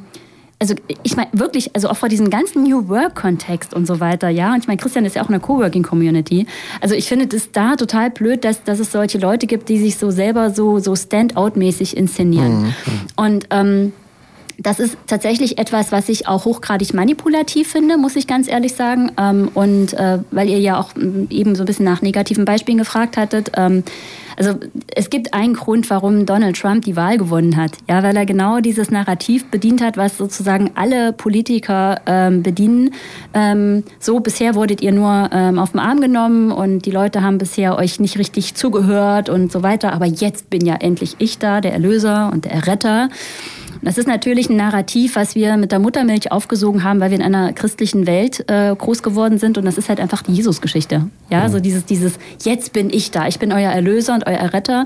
also 0.60 0.76
ich 1.04 1.16
meine 1.16 1.30
wirklich, 1.34 1.76
also 1.76 1.90
auch 1.90 1.98
vor 1.98 2.10
diesem 2.10 2.30
ganzen 2.30 2.64
New 2.64 2.88
Work-Kontext 2.88 3.74
und 3.74 3.86
so 3.86 4.00
weiter, 4.00 4.30
ja. 4.30 4.54
Und 4.54 4.60
ich 4.60 4.68
meine, 4.68 4.78
Christian 4.78 5.06
ist 5.06 5.16
ja 5.16 5.22
auch 5.22 5.28
in 5.28 5.34
der 5.34 5.42
Coworking-Community. 5.42 6.48
Also 6.80 6.96
ich 6.96 7.08
finde 7.08 7.28
das 7.28 7.52
da 7.52 7.76
total 7.76 8.10
blöd, 8.10 8.46
dass, 8.46 8.64
dass 8.64 8.80
es 8.80 8.92
solche 8.92 9.18
Leute 9.18 9.48
gibt, 9.48 9.70
die 9.70 9.78
sich 9.78 9.98
so 9.98 10.12
selber 10.12 10.52
so, 10.52 10.80
so 10.80 10.96
Stand-out-mäßig 10.96 11.98
inszenieren. 11.98 12.64
Mhm. 12.64 12.74
Und 13.18 13.48
ähm, 13.50 13.94
das 14.58 14.80
ist 14.80 14.98
tatsächlich 15.08 15.58
etwas, 15.58 15.92
was 15.92 16.10
ich 16.10 16.28
auch 16.28 16.46
hochgradig 16.46 16.94
manipulativ 16.94 17.72
finde, 17.72 17.98
muss 17.98 18.16
ich 18.16 18.28
ganz 18.28 18.48
ehrlich 18.48 18.74
sagen. 18.74 19.12
Ähm, 19.18 19.50
und 19.54 19.94
äh, 19.94 20.20
weil 20.32 20.50
ihr 20.50 20.60
ja 20.60 20.80
auch 20.80 20.96
mm, 20.96 21.26
eben 21.30 21.56
so 21.56 21.64
ein 21.64 21.66
bisschen 21.66 21.86
nach 21.86 22.02
negativen 22.02 22.46
Beispielen 22.46 22.78
gefragt 22.78 23.18
hattet. 23.18 23.52
Ähm, 24.38 24.44
also 24.44 24.60
es 24.96 25.10
gibt 25.10 25.34
einen 25.34 25.54
Grund, 25.54 25.90
warum 25.90 26.26
Donald 26.26 26.58
Trump 26.58 26.86
die 26.86 26.96
Wahl 26.96 27.18
gewonnen 27.18 27.58
hat. 27.58 27.72
Ja, 27.90 28.04
weil 28.04 28.16
er 28.16 28.26
genau 28.26 28.60
dieses 28.60 28.92
Narrativ 28.92 29.46
bedient 29.46 29.82
hat, 29.82 29.98
was 29.98 30.18
sozusagen 30.18 30.72
alle 30.76 31.14
Politiker 31.14 32.02
ähm, 32.06 32.44
bedienen. 32.44 32.92
so 34.00 34.20
bisher 34.20 34.56
wurdet 34.56 34.82
ihr 34.82 34.92
nur 34.92 35.30
auf 35.58 35.72
den 35.72 35.80
Arm 35.80 36.02
genommen 36.02 36.52
und 36.52 36.86
die 36.86 36.92
Leute 36.92 37.22
haben 37.22 37.38
bisher 37.38 37.78
euch 37.78 38.00
nicht 38.00 38.18
richtig 38.18 38.56
zugehört 38.56 39.30
und 39.30 39.52
so 39.52 39.64
weiter. 39.64 39.94
Aber 39.94 40.06
jetzt 40.06 40.50
bin 40.50 40.66
ja 40.66 40.76
endlich 40.76 41.16
ich 41.20 41.40
da, 41.40 41.62
der 41.62 41.74
Erlöser 41.74 42.30
und 42.32 42.46
der 42.46 42.52
Erretter. 42.52 43.10
Das 43.84 43.98
ist 43.98 44.08
natürlich 44.08 44.50
ein 44.50 44.56
Narrativ, 44.56 45.16
was 45.16 45.36
wir 45.36 45.58
mit 45.58 45.72
der 45.72 45.80
Muttermilch 45.80 46.32
aufgesogen 46.32 46.84
haben, 46.84 47.00
weil 47.00 47.12
wir 47.12 47.18
in 47.18 47.24
einer 47.24 47.52
christlichen 47.52 48.08
Welt 48.08 48.50
äh, 48.50 48.74
groß 48.76 49.04
geworden 49.04 49.38
sind. 49.38 49.58
Und 49.58 49.66
das 49.66 49.78
ist 49.78 49.90
halt 49.90 50.00
einfach 50.00 50.22
die 50.22 50.32
Jesus-Geschichte. 50.32 51.10
Ja, 51.30 51.48
mhm. 51.48 51.52
so 51.52 51.60
dieses, 51.60 51.86
dieses, 51.86 52.14
jetzt 52.44 52.74
bin 52.74 52.90
ich 52.90 53.12
da, 53.12 53.28
ich 53.28 53.40
bin 53.40 53.52
euer 53.52 53.72
Erlöser 53.72 54.14
und 54.14 54.26
euer 54.26 54.54
Retter 54.54 54.86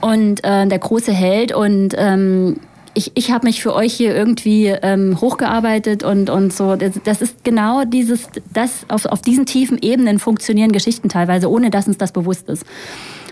und 0.00 0.42
äh, 0.44 0.66
der 0.66 0.78
große 0.78 1.12
Held. 1.12 1.54
Und 1.54 1.94
ähm, 1.96 2.56
ich, 2.94 3.12
ich 3.14 3.30
habe 3.30 3.46
mich 3.46 3.62
für 3.62 3.74
euch 3.74 3.94
hier 3.94 4.14
irgendwie 4.14 4.66
ähm, 4.66 5.20
hochgearbeitet 5.20 6.02
und, 6.02 6.30
und 6.30 6.52
so. 6.52 6.74
Das, 6.74 6.92
das 7.04 7.22
ist 7.22 7.44
genau 7.44 7.84
dieses, 7.84 8.28
das 8.52 8.86
auf, 8.88 9.06
auf 9.06 9.22
diesen 9.22 9.46
tiefen 9.46 9.78
Ebenen 9.80 10.18
funktionieren 10.18 10.72
Geschichten 10.72 11.08
teilweise, 11.08 11.48
ohne 11.48 11.70
dass 11.70 11.86
uns 11.86 11.98
das 11.98 12.10
bewusst 12.10 12.48
ist. 12.48 12.64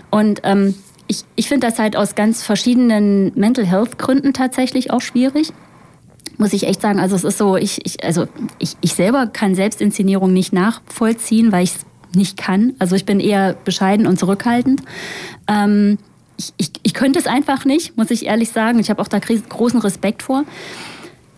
Und 0.09 0.41
ähm, 0.43 0.73
ich, 1.09 1.23
ich 1.35 1.49
finde 1.49 1.67
das 1.67 1.79
halt 1.79 1.97
aus 1.97 2.13
ganz 2.13 2.43
verschiedenen 2.43 3.31
Mental 3.35 3.65
Health 3.65 3.97
Gründen 3.97 4.31
tatsächlich 4.31 4.91
auch 4.91 5.01
schwierig. 5.01 5.51
Muss 6.37 6.53
ich 6.53 6.67
echt 6.67 6.81
sagen. 6.81 6.99
Also 6.99 7.15
es 7.15 7.23
ist 7.23 7.39
so, 7.39 7.57
ich, 7.57 7.83
ich, 7.83 8.03
also 8.03 8.27
ich, 8.59 8.77
ich 8.79 8.93
selber 8.93 9.27
kann 9.27 9.55
Selbstinszenierung 9.55 10.31
nicht 10.31 10.53
nachvollziehen, 10.53 11.51
weil 11.51 11.63
ich 11.63 11.71
es 11.71 11.85
nicht 12.15 12.37
kann. 12.37 12.73
Also 12.79 12.95
ich 12.95 13.05
bin 13.05 13.19
eher 13.19 13.55
bescheiden 13.65 14.05
und 14.05 14.19
zurückhaltend. 14.19 14.83
Ähm, 15.47 15.97
ich, 16.37 16.53
ich, 16.57 16.71
ich 16.83 16.93
könnte 16.93 17.17
es 17.17 17.25
einfach 17.25 17.65
nicht, 17.65 17.97
muss 17.97 18.11
ich 18.11 18.27
ehrlich 18.27 18.51
sagen. 18.51 18.79
Ich 18.79 18.91
habe 18.91 19.01
auch 19.01 19.07
da 19.07 19.19
großen 19.19 19.81
Respekt 19.81 20.21
vor. 20.21 20.45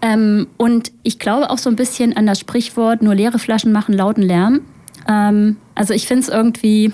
Ähm, 0.01 0.47
und 0.57 0.91
ich 1.03 1.17
glaube 1.17 1.49
auch 1.49 1.57
so 1.57 1.69
ein 1.69 1.77
bisschen 1.77 2.15
an 2.17 2.25
das 2.25 2.39
Sprichwort, 2.39 3.01
nur 3.01 3.15
leere 3.15 3.39
Flaschen 3.39 3.71
machen 3.71 3.95
lauten 3.95 4.21
Lärm. 4.21 4.61
Ähm, 5.07 5.57
also 5.75 5.93
ich 5.93 6.07
finde 6.07 6.23
es 6.23 6.29
irgendwie, 6.29 6.91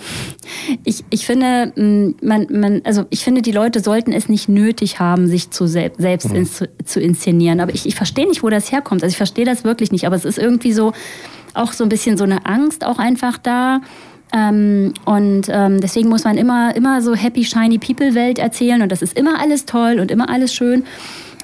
ich, 0.84 1.04
ich 1.10 1.26
finde, 1.26 1.74
man, 2.22 2.48
man, 2.50 2.82
also 2.86 3.06
ich 3.10 3.24
finde, 3.24 3.42
die 3.42 3.52
Leute 3.52 3.80
sollten 3.82 4.14
es 4.14 4.30
nicht 4.30 4.48
nötig 4.50 5.00
haben, 5.00 5.28
sich 5.28 5.52
zu 5.52 5.68
sel 5.68 5.92
selbst 5.98 6.30
mhm. 6.30 6.38
ins, 6.38 6.64
zu 6.86 7.00
inszenieren. 7.00 7.60
Aber 7.60 7.74
ich, 7.74 7.86
ich 7.86 7.96
verstehe 7.96 8.28
nicht, 8.28 8.44
wo 8.44 8.50
das 8.50 8.72
herkommt. 8.72 9.04
Also 9.04 9.12
ich 9.12 9.18
verstehe 9.18 9.46
das 9.46 9.64
wirklich 9.64 9.92
nicht. 9.92 10.06
Aber 10.06 10.16
es 10.16 10.26
ist 10.26 10.38
irgendwie 10.38 10.74
so, 10.74 10.94
auch 11.54 11.74
so 11.74 11.84
ein 11.84 11.90
bisschen 11.90 12.18
so 12.18 12.24
eine 12.24 12.46
Angst 12.46 12.86
auch 12.86 13.00
einfach 13.00 13.38
da. 13.38 13.82
Ähm, 14.34 14.94
und 15.06 15.48
ähm, 15.50 15.80
deswegen 15.80 16.10
muss 16.10 16.24
man 16.24 16.38
immer, 16.38 16.76
immer 16.76 17.02
so 17.02 17.16
Happy, 17.16 17.44
Shiny 17.44 17.78
People-Welt 17.78 18.40
erzählen. 18.40 18.82
Und 18.82 18.92
das 18.92 19.02
ist 19.02 19.18
immer 19.18 19.40
alles 19.40 19.66
toll 19.66 20.00
und 20.00 20.12
immer 20.12 20.30
alles 20.30 20.54
schön. 20.54 20.84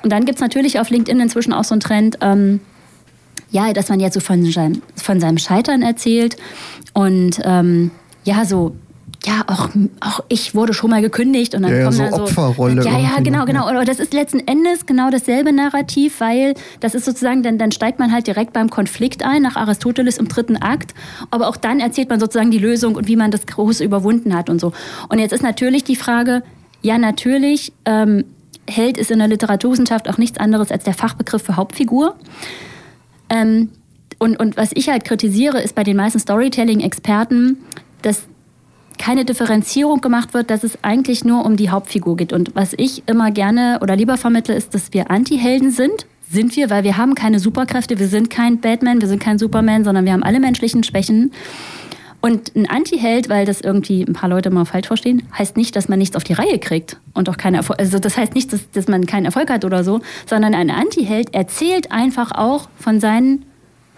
Und 0.04 0.12
dann 0.12 0.26
gibt 0.26 0.38
es 0.38 0.42
natürlich 0.42 0.80
auf 0.80 0.90
LinkedIn 0.90 1.20
inzwischen 1.22 1.54
auch 1.54 1.64
so 1.64 1.74
einen 1.74 1.80
Trend, 1.80 2.18
ähm, 2.22 2.60
ja, 3.54 3.72
dass 3.72 3.88
man 3.88 4.00
jetzt 4.00 4.16
so 4.16 4.20
von 4.20 4.44
seinem, 4.52 4.82
von 4.96 5.20
seinem 5.20 5.38
Scheitern 5.38 5.84
erzählt 5.84 6.36
und 6.94 7.40
ähm, 7.46 7.92
ja, 8.26 8.46
so 8.46 8.76
ja, 9.26 9.44
auch, 9.48 9.70
auch 10.02 10.20
ich 10.28 10.54
wurde 10.54 10.74
schon 10.74 10.90
mal 10.90 11.02
gekündigt 11.02 11.56
und 11.56 11.62
dann 11.62 11.72
ja, 11.72 11.86
kommen 11.86 11.98
ja, 11.98 12.06
so 12.08 12.12
da 12.12 12.18
so 12.18 12.24
Opferrolle. 12.24 12.84
Ja, 12.84 13.00
ja, 13.00 13.20
genau, 13.24 13.46
genau. 13.46 13.70
Und 13.70 13.88
das 13.88 14.00
ist 14.00 14.14
letzten 14.14 14.40
Endes 14.40 14.86
genau 14.86 15.12
dasselbe 15.12 15.54
Narrativ, 15.54 16.20
weil 16.20 16.56
das 16.82 16.94
ist 16.94 17.06
sozusagen, 17.06 17.42
dann, 17.42 17.58
dann 17.58 17.72
steigt 17.72 18.00
man 18.00 18.12
halt 18.12 18.28
direkt 18.28 18.52
beim 18.52 18.70
Konflikt 18.70 19.24
ein, 19.24 19.42
nach 19.44 19.56
Aristoteles 19.56 20.18
im 20.18 20.28
dritten 20.28 20.58
Akt. 20.58 20.94
Aber 21.32 21.48
auch 21.48 21.56
dann 21.56 21.80
erzählt 21.80 22.10
man 22.10 22.20
sozusagen 22.20 22.52
die 22.52 22.58
Lösung 22.58 22.96
und 22.96 23.08
wie 23.08 23.16
man 23.16 23.32
das 23.32 23.46
Große 23.46 23.82
überwunden 23.86 24.36
hat 24.36 24.50
und 24.50 24.60
so. 24.60 24.74
Und 25.08 25.20
jetzt 25.20 25.32
ist 25.32 25.44
natürlich 25.44 25.86
die 25.86 25.96
Frage, 25.96 26.44
ja, 26.82 26.98
natürlich, 26.98 27.72
ähm, 27.86 28.26
Held 28.70 28.98
ist 28.98 29.12
in 29.12 29.20
der 29.20 29.28
Literaturwissenschaft 29.30 30.10
auch 30.10 30.18
nichts 30.18 30.38
anderes 30.38 30.70
als 30.70 30.84
der 30.84 30.94
Fachbegriff 30.94 31.44
für 31.44 31.56
Hauptfigur. 31.56 32.16
Ähm, 33.34 33.70
und, 34.20 34.40
und 34.40 34.56
was 34.56 34.72
ich 34.74 34.90
halt 34.90 35.04
kritisiere, 35.04 35.62
ist 35.62 35.76
bei 35.76 35.84
den 35.84 35.98
meisten 35.98 36.20
Storytelling-Experten, 36.20 37.58
dass 38.04 38.24
keine 39.00 39.26
Differenzierung 39.26 40.02
gemacht 40.02 40.36
wird, 40.36 40.52
dass 40.52 40.64
es 40.64 40.78
eigentlich 40.84 41.26
nur 41.26 41.46
um 41.46 41.58
die 41.58 41.72
Hauptfigur 41.72 42.16
geht. 42.16 42.32
Und 42.32 42.56
was 42.56 42.74
ich 42.78 43.04
immer 43.08 43.32
gerne 43.32 43.80
oder 43.82 43.96
lieber 43.96 44.18
vermittle, 44.18 44.54
ist, 44.54 44.76
dass 44.76 44.94
wir 44.94 45.10
Anti-Helden 45.10 45.72
sind. 45.72 46.06
Sind 46.30 46.56
wir, 46.56 46.70
weil 46.70 46.84
wir 46.84 46.98
haben 46.98 47.16
keine 47.16 47.40
Superkräfte, 47.40 48.00
wir 48.00 48.08
sind 48.08 48.30
kein 48.30 48.60
Batman, 48.60 49.02
wir 49.02 49.08
sind 49.08 49.20
kein 49.20 49.38
Superman, 49.38 49.84
sondern 49.84 50.06
wir 50.06 50.14
haben 50.14 50.24
alle 50.24 50.40
menschlichen 50.40 50.84
Schwächen. 50.84 51.32
Und 52.26 52.56
ein 52.56 52.70
Anti-Held, 52.70 53.28
weil 53.28 53.46
das 53.46 53.60
irgendwie 53.60 54.02
ein 54.02 54.14
paar 54.14 54.30
Leute 54.30 54.50
mal 54.50 54.64
falsch 54.64 54.88
verstehen, 54.88 55.28
heißt 55.38 55.58
nicht, 55.58 55.76
dass 55.76 55.90
man 55.90 56.00
nichts 56.00 56.16
auf 56.16 56.24
die 56.24 56.32
Reihe 56.32 56.58
kriegt 56.58 56.96
und 57.14 57.28
auch 57.28 57.36
keine 57.36 57.58
Erfolg. 57.58 57.78
Also 57.82 58.00
das 58.00 58.16
heißt 58.16 58.34
nicht, 58.34 58.54
dass, 58.54 58.72
dass 58.72 58.88
man 58.88 59.06
keinen 59.06 59.26
Erfolg 59.26 59.50
hat 59.50 59.66
oder 59.66 59.84
so, 59.84 60.00
sondern 60.26 60.56
ein 60.56 60.72
Anti-Held 60.72 61.34
erzählt 61.34 61.92
einfach 61.92 62.32
auch 62.32 62.70
von 62.78 63.02
seinen 63.02 63.44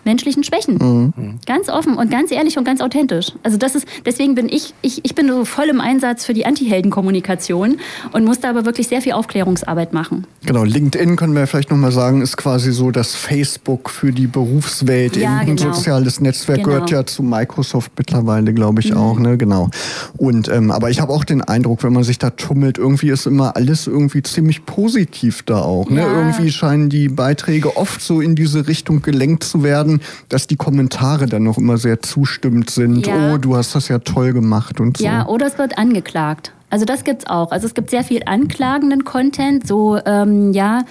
menschlichen 0.05 0.43
Schwächen. 0.43 0.77
Mhm. 0.77 1.39
Ganz 1.45 1.69
offen 1.69 1.97
und 1.97 2.09
ganz 2.09 2.31
ehrlich 2.31 2.57
und 2.57 2.63
ganz 2.63 2.81
authentisch. 2.81 3.31
Also 3.43 3.57
das 3.57 3.75
ist, 3.75 3.85
deswegen 4.05 4.35
bin 4.35 4.49
ich, 4.49 4.73
ich, 4.81 5.03
ich 5.03 5.15
bin 5.15 5.27
so 5.27 5.45
voll 5.45 5.65
im 5.65 5.81
Einsatz 5.81 6.25
für 6.25 6.33
die 6.33 6.45
Anti-Helden-Kommunikation 6.45 7.77
und 8.11 8.25
muss 8.25 8.39
da 8.39 8.49
aber 8.49 8.65
wirklich 8.65 8.87
sehr 8.87 9.01
viel 9.01 9.13
Aufklärungsarbeit 9.13 9.93
machen. 9.93 10.25
Genau, 10.45 10.63
LinkedIn 10.63 11.15
können 11.15 11.35
wir 11.35 11.47
vielleicht 11.47 11.71
nochmal 11.71 11.91
sagen, 11.91 12.21
ist 12.21 12.37
quasi 12.37 12.71
so 12.71 12.91
das 12.91 13.15
Facebook 13.15 13.89
für 13.89 14.11
die 14.11 14.27
Berufswelt. 14.27 15.17
Ja, 15.17 15.37
ein 15.37 15.55
genau. 15.55 15.73
soziales 15.73 16.19
Netzwerk 16.21 16.59
genau. 16.59 16.69
gehört 16.69 16.91
ja 16.91 17.05
zu 17.05 17.23
Microsoft 17.23 17.91
mittlerweile, 17.97 18.53
glaube 18.53 18.81
ich 18.81 18.91
mhm. 18.91 18.97
auch, 18.97 19.19
ne? 19.19 19.37
Genau. 19.37 19.69
Und 20.17 20.47
ähm, 20.49 20.71
aber 20.71 20.89
ich 20.89 21.01
habe 21.01 21.11
auch 21.11 21.23
den 21.23 21.41
Eindruck, 21.41 21.83
wenn 21.83 21.93
man 21.93 22.03
sich 22.03 22.19
da 22.19 22.29
tummelt, 22.29 22.77
irgendwie 22.77 23.09
ist 23.09 23.25
immer 23.25 23.55
alles 23.55 23.87
irgendwie 23.87 24.23
ziemlich 24.23 24.65
positiv 24.65 25.43
da 25.43 25.61
auch. 25.61 25.89
Ne? 25.89 26.01
Ja. 26.01 26.19
Irgendwie 26.19 26.51
scheinen 26.51 26.89
die 26.89 27.09
Beiträge 27.09 27.77
oft 27.77 28.01
so 28.01 28.21
in 28.21 28.35
diese 28.35 28.67
Richtung 28.67 29.01
gelenkt 29.01 29.43
zu 29.43 29.63
werden, 29.63 29.94
dass 30.29 30.47
die 30.47 30.55
Kommentare 30.55 31.25
dann 31.25 31.43
noch 31.43 31.57
immer 31.57 31.77
sehr 31.77 32.01
zustimmend 32.01 32.69
sind. 32.69 33.07
Ja. 33.07 33.33
Oh, 33.33 33.37
du 33.37 33.55
hast 33.55 33.75
das 33.75 33.87
ja 33.87 33.99
toll 33.99 34.33
gemacht 34.33 34.79
und 34.79 34.97
so. 34.97 35.03
Ja, 35.03 35.27
oder 35.27 35.47
es 35.47 35.57
wird 35.57 35.77
angeklagt. 35.77 36.51
Also 36.69 36.85
das 36.85 37.03
gibt's 37.03 37.27
auch. 37.27 37.51
Also 37.51 37.67
es 37.67 37.73
gibt 37.73 37.89
sehr 37.89 38.03
viel 38.03 38.23
anklagenden 38.25 39.05
Content, 39.05 39.67
so 39.67 39.97
ähm, 40.05 40.51
ja 40.53 40.83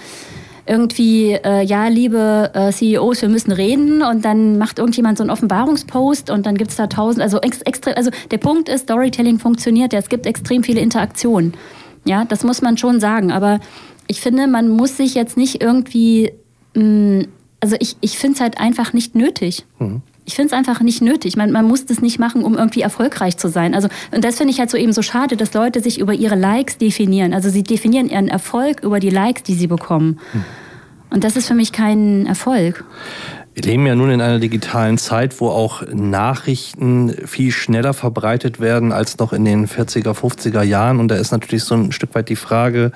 irgendwie, 0.67 1.33
äh, 1.33 1.63
ja, 1.63 1.87
liebe 1.87 2.49
äh, 2.53 2.71
CEOs, 2.71 3.21
wir 3.21 3.29
müssen 3.29 3.51
reden 3.51 4.01
und 4.01 4.25
dann 4.25 4.57
macht 4.57 4.79
irgendjemand 4.79 5.17
so 5.17 5.23
einen 5.23 5.29
Offenbarungspost 5.29 6.29
und 6.29 6.45
dann 6.45 6.57
gibt 6.57 6.71
es 6.71 6.77
da 6.77 6.87
tausend, 6.87 7.21
also 7.21 7.39
ex, 7.41 7.61
extra, 7.61 7.91
also 7.91 8.09
der 8.31 8.39
Punkt 8.39 8.67
ist, 8.69 8.83
Storytelling 8.83 9.37
funktioniert 9.37 9.93
ja, 9.93 9.99
es 9.99 10.09
gibt 10.09 10.25
extrem 10.25 10.63
viele 10.63 10.81
Interaktionen. 10.81 11.53
Ja, 12.05 12.25
das 12.25 12.43
muss 12.43 12.61
man 12.61 12.77
schon 12.77 12.99
sagen, 12.99 13.31
aber 13.31 13.59
ich 14.07 14.21
finde, 14.21 14.47
man 14.47 14.69
muss 14.69 14.97
sich 14.97 15.15
jetzt 15.15 15.37
nicht 15.37 15.61
irgendwie, 15.61 16.31
mh, 16.75 16.83
mm, 16.83 17.27
also 17.65 17.77
ich, 17.79 17.97
ich 18.01 18.19
finde 18.19 18.35
es 18.35 18.41
halt 18.41 18.59
einfach 18.59 18.93
nicht 18.93 19.15
nötig. 19.15 19.65
Mhm. 19.79 20.03
Ich 20.23 20.35
finde 20.35 20.53
es 20.53 20.53
einfach 20.53 20.81
nicht 20.81 21.01
nötig. 21.01 21.35
Man, 21.35 21.51
man 21.51 21.65
muss 21.65 21.85
das 21.85 21.99
nicht 21.99 22.19
machen, 22.19 22.43
um 22.43 22.55
irgendwie 22.55 22.81
erfolgreich 22.81 23.37
zu 23.37 23.47
sein. 23.47 23.73
Also, 23.73 23.87
und 24.11 24.23
das 24.23 24.37
finde 24.37 24.53
ich 24.53 24.59
halt 24.59 24.69
so 24.69 24.77
eben 24.77 24.93
so 24.93 25.01
schade, 25.01 25.35
dass 25.35 25.53
Leute 25.55 25.81
sich 25.81 25.99
über 25.99 26.13
ihre 26.13 26.35
Likes 26.35 26.77
definieren. 26.77 27.33
Also 27.33 27.49
sie 27.49 27.63
definieren 27.63 28.07
ihren 28.07 28.27
Erfolg 28.27 28.83
über 28.83 28.99
die 28.99 29.09
Likes, 29.09 29.41
die 29.41 29.55
sie 29.55 29.65
bekommen. 29.65 30.19
Mhm. 30.33 30.45
Und 31.09 31.23
das 31.23 31.35
ist 31.35 31.47
für 31.47 31.55
mich 31.55 31.71
kein 31.71 32.27
Erfolg. 32.27 32.85
Wir 33.55 33.63
leben 33.63 33.87
ja 33.87 33.95
nun 33.95 34.09
in 34.09 34.19
einer 34.19 34.39
digitalen 34.39 34.97
Zeit, 34.97 35.39
wo 35.39 35.47
auch 35.47 35.81
Nachrichten 35.89 37.15
viel 37.25 37.53
schneller 37.53 37.93
verbreitet 37.93 38.59
werden 38.59 38.91
als 38.91 39.17
noch 39.17 39.31
in 39.31 39.45
den 39.45 39.65
40er, 39.65 40.11
50er 40.11 40.61
Jahren. 40.61 40.99
Und 40.99 41.07
da 41.07 41.15
ist 41.15 41.31
natürlich 41.31 41.63
so 41.63 41.73
ein 41.73 41.93
Stück 41.93 42.15
weit 42.15 42.27
die 42.27 42.35
Frage 42.35 42.91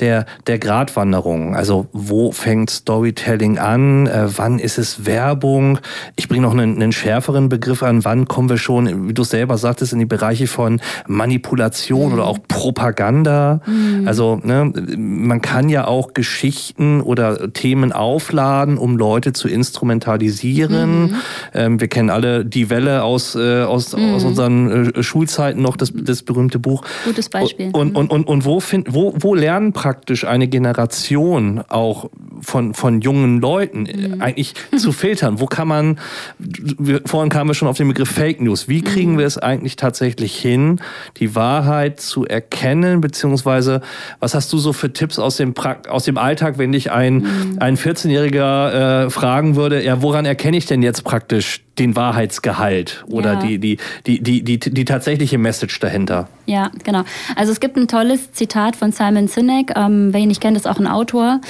der, 0.00 0.26
der 0.48 0.58
Gratwanderung. 0.58 1.54
Also 1.54 1.86
wo 1.92 2.32
fängt 2.32 2.70
Storytelling 2.70 3.58
an? 3.58 4.08
Äh, 4.08 4.26
wann 4.36 4.58
ist 4.58 4.78
es 4.78 5.06
Werbung? 5.06 5.78
Ich 6.16 6.26
bringe 6.26 6.42
noch 6.42 6.54
einen, 6.54 6.74
einen 6.74 6.90
schärferen 6.90 7.48
Begriff 7.48 7.84
an. 7.84 8.04
Wann 8.04 8.26
kommen 8.26 8.48
wir 8.48 8.58
schon, 8.58 9.06
wie 9.06 9.14
du 9.14 9.22
selber 9.22 9.58
sagtest, 9.58 9.92
in 9.92 10.00
die 10.00 10.06
Bereiche 10.06 10.48
von 10.48 10.80
Manipulation 11.06 12.08
mhm. 12.08 12.14
oder 12.14 12.26
auch 12.26 12.38
Propaganda? 12.48 13.60
Mhm. 13.64 14.08
Also 14.08 14.40
ne, 14.42 14.72
man 14.96 15.40
kann 15.40 15.68
ja 15.68 15.86
auch 15.86 16.14
Geschichten 16.14 17.00
oder 17.00 17.52
Themen 17.52 17.92
aufladen, 17.92 18.76
um 18.76 18.96
Leute 18.96 19.32
zu 19.32 19.46
instrumentieren 19.46 19.99
instrumentalisieren. 20.00 21.02
Mhm. 21.02 21.14
Ähm, 21.54 21.80
wir 21.80 21.88
kennen 21.88 22.10
alle 22.10 22.44
die 22.44 22.70
Welle 22.70 23.02
aus, 23.02 23.34
äh, 23.34 23.62
aus, 23.62 23.96
mhm. 23.96 24.14
aus 24.14 24.24
unseren 24.24 24.94
äh, 24.94 25.02
Schulzeiten 25.02 25.62
noch, 25.62 25.76
das, 25.76 25.92
das 25.94 26.22
berühmte 26.22 26.58
Buch. 26.58 26.82
Gutes 27.04 27.28
Beispiel. 27.28 27.70
Und, 27.72 27.96
und, 27.96 28.10
und, 28.10 28.26
und 28.26 28.44
wo, 28.44 28.60
find, 28.60 28.92
wo, 28.92 29.14
wo 29.16 29.34
lernen 29.34 29.72
praktisch 29.72 30.24
eine 30.24 30.48
Generation 30.48 31.62
auch 31.68 32.10
von, 32.40 32.74
von 32.74 33.00
jungen 33.00 33.40
Leuten 33.40 33.82
mhm. 33.82 34.20
eigentlich 34.20 34.54
zu 34.76 34.92
filtern? 34.92 35.40
Wo 35.40 35.46
kann 35.46 35.68
man, 35.68 35.98
wir, 36.38 37.02
vorhin 37.04 37.30
kamen 37.30 37.50
wir 37.50 37.54
schon 37.54 37.68
auf 37.68 37.76
den 37.76 37.88
Begriff 37.88 38.10
Fake 38.10 38.40
News, 38.40 38.68
wie 38.68 38.82
kriegen 38.82 39.14
mhm. 39.14 39.18
wir 39.18 39.26
es 39.26 39.38
eigentlich 39.38 39.76
tatsächlich 39.76 40.36
hin, 40.36 40.80
die 41.18 41.34
Wahrheit 41.34 42.00
zu 42.00 42.26
erkennen, 42.26 43.00
beziehungsweise 43.00 43.82
was 44.18 44.34
hast 44.34 44.52
du 44.52 44.58
so 44.58 44.72
für 44.72 44.92
Tipps 44.92 45.18
aus 45.18 45.36
dem, 45.36 45.54
aus 45.88 46.04
dem 46.04 46.18
Alltag, 46.18 46.58
wenn 46.58 46.72
dich 46.72 46.90
ein, 46.90 47.14
mhm. 47.14 47.56
ein 47.60 47.76
14-Jähriger 47.76 49.06
äh, 49.06 49.10
fragen 49.10 49.56
würde, 49.56 49.82
ja, 49.90 50.02
woran 50.02 50.24
erkenne 50.24 50.56
ich 50.56 50.66
denn 50.66 50.82
jetzt 50.82 51.02
praktisch 51.02 51.64
den 51.80 51.96
Wahrheitsgehalt 51.96 53.04
oder 53.08 53.32
ja. 53.32 53.40
die, 53.40 53.58
die, 53.58 53.76
die, 54.06 54.22
die, 54.22 54.44
die, 54.44 54.58
die 54.60 54.84
tatsächliche 54.84 55.36
Message 55.36 55.80
dahinter? 55.80 56.28
Ja, 56.46 56.70
genau. 56.84 57.02
Also 57.34 57.50
es 57.50 57.58
gibt 57.58 57.76
ein 57.76 57.88
tolles 57.88 58.32
Zitat 58.32 58.76
von 58.76 58.92
Simon 58.92 59.26
Sinek, 59.26 59.72
ähm, 59.74 60.12
wer 60.12 60.20
ihn 60.20 60.28
nicht 60.28 60.40
kennt, 60.40 60.56
ist 60.56 60.68
auch 60.68 60.78
ein 60.78 60.86
Autor. 60.86 61.40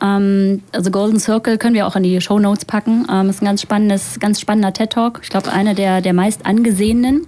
Ähm, 0.00 0.62
also 0.72 0.90
Golden 0.90 1.20
Circle 1.20 1.58
können 1.58 1.74
wir 1.74 1.86
auch 1.86 1.94
in 1.94 2.02
die 2.02 2.18
Show 2.22 2.38
Notes 2.38 2.64
packen. 2.64 3.06
Ähm, 3.12 3.28
ist 3.28 3.42
ein 3.42 3.44
ganz 3.44 3.60
spannendes, 3.60 4.18
ganz 4.18 4.40
spannender 4.40 4.72
TED 4.72 4.88
Talk. 4.88 5.20
Ich 5.22 5.28
glaube, 5.28 5.52
einer 5.52 5.74
der, 5.74 6.00
der 6.00 6.14
meist 6.14 6.46
angesehenen. 6.46 7.26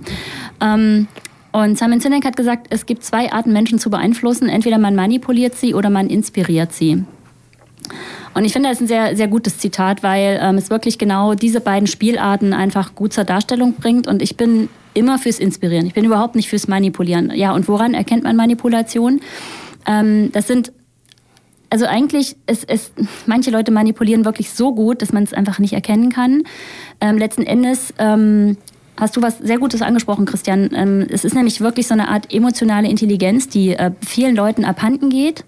Ähm, 0.62 1.08
und 1.52 1.78
Simon 1.78 2.00
Sinek 2.00 2.24
hat 2.24 2.36
gesagt, 2.36 2.68
es 2.70 2.86
gibt 2.86 3.04
zwei 3.04 3.30
Arten, 3.30 3.52
Menschen 3.52 3.78
zu 3.78 3.90
beeinflussen. 3.90 4.48
Entweder 4.48 4.78
man 4.78 4.94
manipuliert 4.94 5.56
sie 5.56 5.74
oder 5.74 5.90
man 5.90 6.08
inspiriert 6.08 6.72
sie. 6.72 7.04
Und 8.34 8.44
ich 8.44 8.52
finde, 8.52 8.68
das 8.68 8.78
ist 8.78 8.82
ein 8.82 8.88
sehr, 8.88 9.16
sehr 9.16 9.28
gutes 9.28 9.58
Zitat, 9.58 10.02
weil 10.02 10.38
ähm, 10.42 10.56
es 10.56 10.70
wirklich 10.70 10.98
genau 10.98 11.34
diese 11.34 11.60
beiden 11.60 11.86
Spielarten 11.86 12.52
einfach 12.52 12.94
gut 12.94 13.12
zur 13.12 13.24
Darstellung 13.24 13.74
bringt. 13.74 14.06
Und 14.06 14.22
ich 14.22 14.36
bin 14.36 14.68
immer 14.92 15.18
fürs 15.18 15.38
Inspirieren. 15.38 15.86
Ich 15.86 15.94
bin 15.94 16.04
überhaupt 16.04 16.34
nicht 16.34 16.48
fürs 16.48 16.68
Manipulieren. 16.68 17.32
Ja, 17.34 17.52
und 17.52 17.68
woran 17.68 17.94
erkennt 17.94 18.24
man 18.24 18.36
Manipulation? 18.36 19.20
Ähm, 19.86 20.32
das 20.32 20.48
sind 20.48 20.72
also 21.70 21.86
eigentlich, 21.86 22.36
ist 22.46 22.68
es, 22.68 22.92
manche 23.26 23.50
Leute 23.50 23.72
manipulieren 23.72 24.24
wirklich 24.24 24.50
so 24.50 24.72
gut, 24.72 25.02
dass 25.02 25.12
man 25.12 25.24
es 25.24 25.32
einfach 25.32 25.58
nicht 25.58 25.72
erkennen 25.72 26.10
kann. 26.10 26.44
Ähm, 27.00 27.18
letzten 27.18 27.42
Endes 27.42 27.92
ähm, 27.98 28.56
hast 28.96 29.16
du 29.16 29.22
was 29.22 29.38
sehr 29.38 29.58
Gutes 29.58 29.82
angesprochen, 29.82 30.24
Christian. 30.24 30.70
Ähm, 30.74 31.06
es 31.10 31.24
ist 31.24 31.34
nämlich 31.34 31.60
wirklich 31.60 31.86
so 31.86 31.94
eine 31.94 32.08
Art 32.08 32.32
emotionale 32.32 32.88
Intelligenz, 32.88 33.48
die 33.48 33.70
äh, 33.70 33.90
vielen 34.04 34.36
Leuten 34.36 34.64
abhanden 34.64 35.10
geht. 35.10 35.44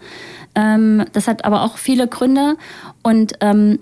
Ähm, 0.54 1.04
das 1.12 1.28
hat 1.28 1.44
aber 1.44 1.62
auch 1.62 1.76
viele 1.78 2.08
Gründe. 2.08 2.56
Und 3.02 3.34
ähm, 3.40 3.78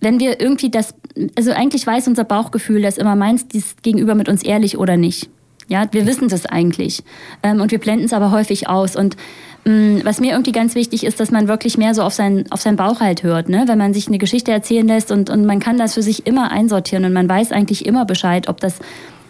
wenn 0.00 0.20
wir 0.20 0.40
irgendwie 0.40 0.70
das, 0.70 0.94
also 1.36 1.52
eigentlich 1.52 1.86
weiß 1.86 2.08
unser 2.08 2.24
Bauchgefühl 2.24 2.82
das 2.82 2.98
immer, 2.98 3.16
meinst 3.16 3.52
dies 3.52 3.76
gegenüber 3.82 4.14
mit 4.14 4.28
uns 4.28 4.42
ehrlich 4.42 4.78
oder 4.78 4.96
nicht. 4.96 5.28
Ja, 5.68 5.86
wir 5.90 6.06
wissen 6.06 6.28
das 6.28 6.46
eigentlich. 6.46 7.02
Und 7.42 7.70
wir 7.70 7.78
blenden 7.78 8.06
es 8.06 8.14
aber 8.14 8.30
häufig 8.30 8.68
aus. 8.68 8.96
Und 8.96 9.16
was 10.04 10.20
mir 10.20 10.32
irgendwie 10.32 10.52
ganz 10.52 10.74
wichtig 10.74 11.04
ist, 11.04 11.20
dass 11.20 11.30
man 11.30 11.48
wirklich 11.48 11.78
mehr 11.78 11.94
so 11.94 12.02
auf, 12.02 12.14
sein, 12.14 12.44
auf 12.50 12.60
seinen 12.60 12.76
Bauch 12.76 13.00
halt 13.00 13.22
hört. 13.22 13.48
Ne? 13.48 13.64
Wenn 13.66 13.78
man 13.78 13.94
sich 13.94 14.08
eine 14.08 14.18
Geschichte 14.18 14.50
erzählen 14.52 14.86
lässt 14.86 15.10
und, 15.10 15.30
und 15.30 15.44
man 15.44 15.60
kann 15.60 15.78
das 15.78 15.94
für 15.94 16.02
sich 16.02 16.26
immer 16.26 16.50
einsortieren 16.50 17.04
und 17.04 17.12
man 17.12 17.28
weiß 17.28 17.52
eigentlich 17.52 17.86
immer 17.86 18.04
Bescheid, 18.04 18.48
ob 18.48 18.60
das 18.60 18.78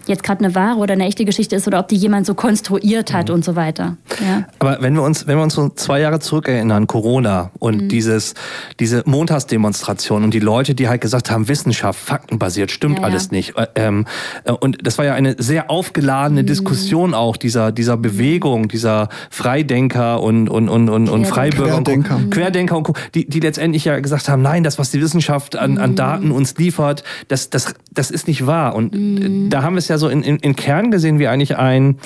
jetzt 0.09 0.23
gerade 0.23 0.45
eine 0.45 0.55
wahre 0.55 0.79
oder 0.79 0.95
eine 0.95 1.07
echte 1.07 1.25
Geschichte 1.25 1.57
ist 1.57 1.67
oder 1.67 1.81
ob 1.81 1.89
die 1.89 1.97
jemand 1.97 2.27
so 2.27 2.35
konstruiert 2.35 3.13
hat 3.13 3.29
mhm. 3.29 3.35
und 3.35 3.45
so 3.45 3.57
weiter. 3.57 3.97
Ja. 4.21 4.45
Aber 4.59 4.79
wenn 4.81 4.95
wir 4.95 5.03
uns, 5.03 5.27
wenn 5.27 5.37
wir 5.37 5.43
uns 5.43 5.55
so 5.55 5.69
zwei 5.71 6.01
Jahre 6.01 6.21
zurückerinnern, 6.21 6.87
Corona 6.87 7.51
und 7.59 7.83
mhm. 7.83 7.89
dieses, 7.89 8.35
diese 8.81 9.03
Montagsdemonstration 9.07 10.25
und 10.25 10.35
die 10.35 10.41
Leute, 10.41 10.75
die 10.75 10.89
halt 10.89 11.01
gesagt 11.01 11.31
haben, 11.31 11.49
Wissenschaft, 11.49 12.01
faktenbasiert, 12.01 12.71
stimmt 12.71 12.99
ja, 12.99 13.05
alles 13.05 13.27
ja. 13.27 13.33
nicht. 13.33 13.57
Äh, 13.57 13.67
ähm, 13.75 14.07
äh, 14.45 14.53
und 14.53 14.87
das 14.87 14.99
war 14.99 15.05
ja 15.05 15.15
eine 15.15 15.37
sehr 15.39 15.71
aufgeladene 15.71 16.43
mhm. 16.43 16.47
Diskussion 16.47 17.15
auch 17.15 17.37
dieser, 17.37 17.73
dieser 17.73 17.97
Bewegung, 17.97 18.69
dieser 18.69 19.09
Freidenker 19.31 20.23
und, 20.23 20.49
und, 20.49 20.69
und, 20.69 20.89
und, 20.89 21.09
und 21.09 21.27
Freibürger 21.27 21.73
Querdenker. 21.73 22.17
und 22.17 22.31
Querdenker 22.31 22.77
und 22.77 22.89
die, 23.15 23.29
die 23.29 23.41
letztendlich 23.41 23.85
ja 23.85 23.99
gesagt 24.01 24.29
haben, 24.29 24.43
nein, 24.43 24.65
das, 24.65 24.79
was 24.79 24.91
die 24.91 25.01
Wissenschaft 25.01 25.57
an, 25.57 25.79
an 25.79 25.91
mhm. 25.91 25.97
Daten 25.97 26.31
uns 26.31 26.57
liefert, 26.57 27.05
das, 27.29 27.51
das, 27.51 27.75
das 27.91 28.11
ist 28.11 28.27
nicht 28.27 28.47
wahr. 28.47 28.75
Und 28.75 28.95
mhm. 28.95 29.51
da 29.51 29.63
haben 29.63 29.75
wir 29.75 29.79
es 29.79 29.89
ja 29.89 29.98
so 29.99 30.09
in, 30.09 30.23
in, 30.23 30.37
in 30.39 30.57
Kern 30.57 30.91
gesehen 30.91 31.19
wie 31.19 31.29
eigentlich 31.29 31.57
ein, 31.57 31.99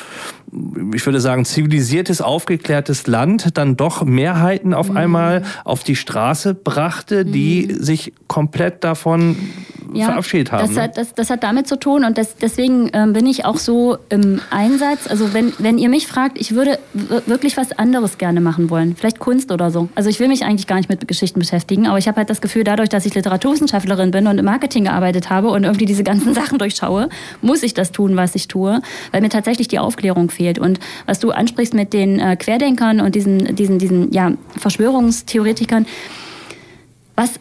ich 0.95 1.05
würde 1.07 1.21
sagen, 1.21 1.45
zivilisiertes, 1.45 2.21
aufgeklärtes 2.21 3.07
Land 3.07 3.57
dann 3.57 3.77
doch 3.77 4.05
Mehrheiten 4.05 4.75
auf 4.75 4.91
mhm. 4.91 4.97
einmal 4.97 5.43
auf 5.65 5.83
die 5.83 5.97
Straße 5.97 6.55
brachte, 6.55 7.25
die 7.25 7.69
mhm. 7.69 7.83
sich 7.83 8.13
komplett 8.27 8.85
davon 8.85 9.37
ja, 9.95 10.07
verabschiedet 10.07 10.53
haben. 10.53 10.75
Das 10.75 10.83
hat, 10.83 10.97
das, 10.97 11.15
das 11.15 11.31
hat 11.31 11.43
damit 11.43 11.67
zu 11.67 11.79
tun 11.79 12.05
und 12.05 12.19
das, 12.19 12.37
deswegen 12.37 12.91
ähm, 12.93 13.13
bin 13.13 13.27
ich 13.27 13.45
auch 13.45 13.57
so 13.57 13.99
im 14.09 14.41
Einsatz. 14.51 15.07
Also 15.09 15.35
wenn, 15.35 15.53
wenn 15.59 15.79
ihr 15.79 15.89
mich 15.89 16.07
fragt, 16.07 16.41
ich 16.41 16.55
würde 16.55 16.79
wirklich 17.27 17.57
was 17.57 17.73
anderes 17.73 18.19
gerne 18.19 18.41
machen 18.41 18.71
wollen. 18.71 18.97
Vielleicht 18.97 19.19
Kunst 19.19 19.53
oder 19.53 19.71
so. 19.71 19.89
Also 19.95 20.11
ich 20.11 20.21
will 20.21 20.29
mich 20.29 20.45
eigentlich 20.45 20.67
gar 20.67 20.77
nicht 20.77 20.89
mit 20.89 21.07
Geschichten 21.09 21.39
beschäftigen, 21.39 21.87
aber 21.87 21.99
ich 21.99 22.09
habe 22.09 22.19
halt 22.19 22.31
das 22.31 22.41
Gefühl, 22.41 22.65
dadurch, 22.65 22.89
dass 22.89 23.07
ich 23.07 23.15
Literaturwissenschaftlerin 23.15 24.11
bin 24.11 24.27
und 24.27 24.39
im 24.39 24.45
Marketing 24.45 24.85
gearbeitet 24.85 25.31
habe 25.31 25.49
und 25.49 25.65
irgendwie 25.65 25.87
diese 25.87 26.05
ganzen 26.05 26.35
Sachen 26.43 26.59
durchschaue, 26.59 27.09
muss 27.41 27.63
ich 27.63 27.75
das 27.75 27.82
tun, 27.91 28.15
was 28.17 28.35
ich 28.35 28.47
tue, 28.47 28.81
weil 29.11 29.21
mir 29.21 29.31
tatsächlich 29.31 29.67
die 29.69 29.79
Aufklärung 29.79 30.31
fehlt. 30.31 30.59
Und 30.59 30.79
was 31.07 31.19
du 31.19 31.33
ansprichst 31.33 31.75
mit 31.75 31.93
den 31.93 32.21
äh, 32.21 32.37
Querdenkern 32.37 33.01
und 33.01 33.15
diesen, 33.15 33.57
diesen, 33.57 33.79
diesen 33.79 34.13
ja, 34.13 34.33
Verschwörungstheoretikern, 34.59 35.87
was 37.17 37.41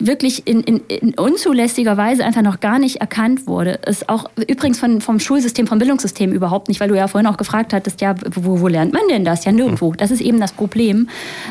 wirklich 0.00 0.46
in, 0.46 0.62
in, 0.62 0.80
in, 0.88 1.14
unzulässiger 1.14 1.96
Weise 1.96 2.24
einfach 2.24 2.42
noch 2.42 2.60
gar 2.60 2.78
nicht 2.78 2.96
erkannt 2.96 3.46
wurde. 3.46 3.78
Ist 3.86 4.08
auch 4.08 4.30
übrigens 4.36 4.78
von, 4.78 5.00
vom 5.00 5.20
Schulsystem, 5.20 5.66
vom 5.66 5.78
Bildungssystem 5.78 6.32
überhaupt 6.32 6.68
nicht, 6.68 6.80
weil 6.80 6.88
du 6.88 6.96
ja 6.96 7.08
vorhin 7.08 7.28
auch 7.28 7.36
gefragt 7.36 7.74
hattest, 7.74 8.00
ja, 8.00 8.14
wo, 8.34 8.60
wo 8.60 8.68
lernt 8.68 8.94
man 8.94 9.02
denn 9.10 9.24
das? 9.24 9.44
Ja, 9.44 9.52
nirgendwo. 9.52 9.92
Das 9.92 10.10
ist 10.10 10.22
eben 10.22 10.40
das 10.40 10.52
Problem. 10.52 11.08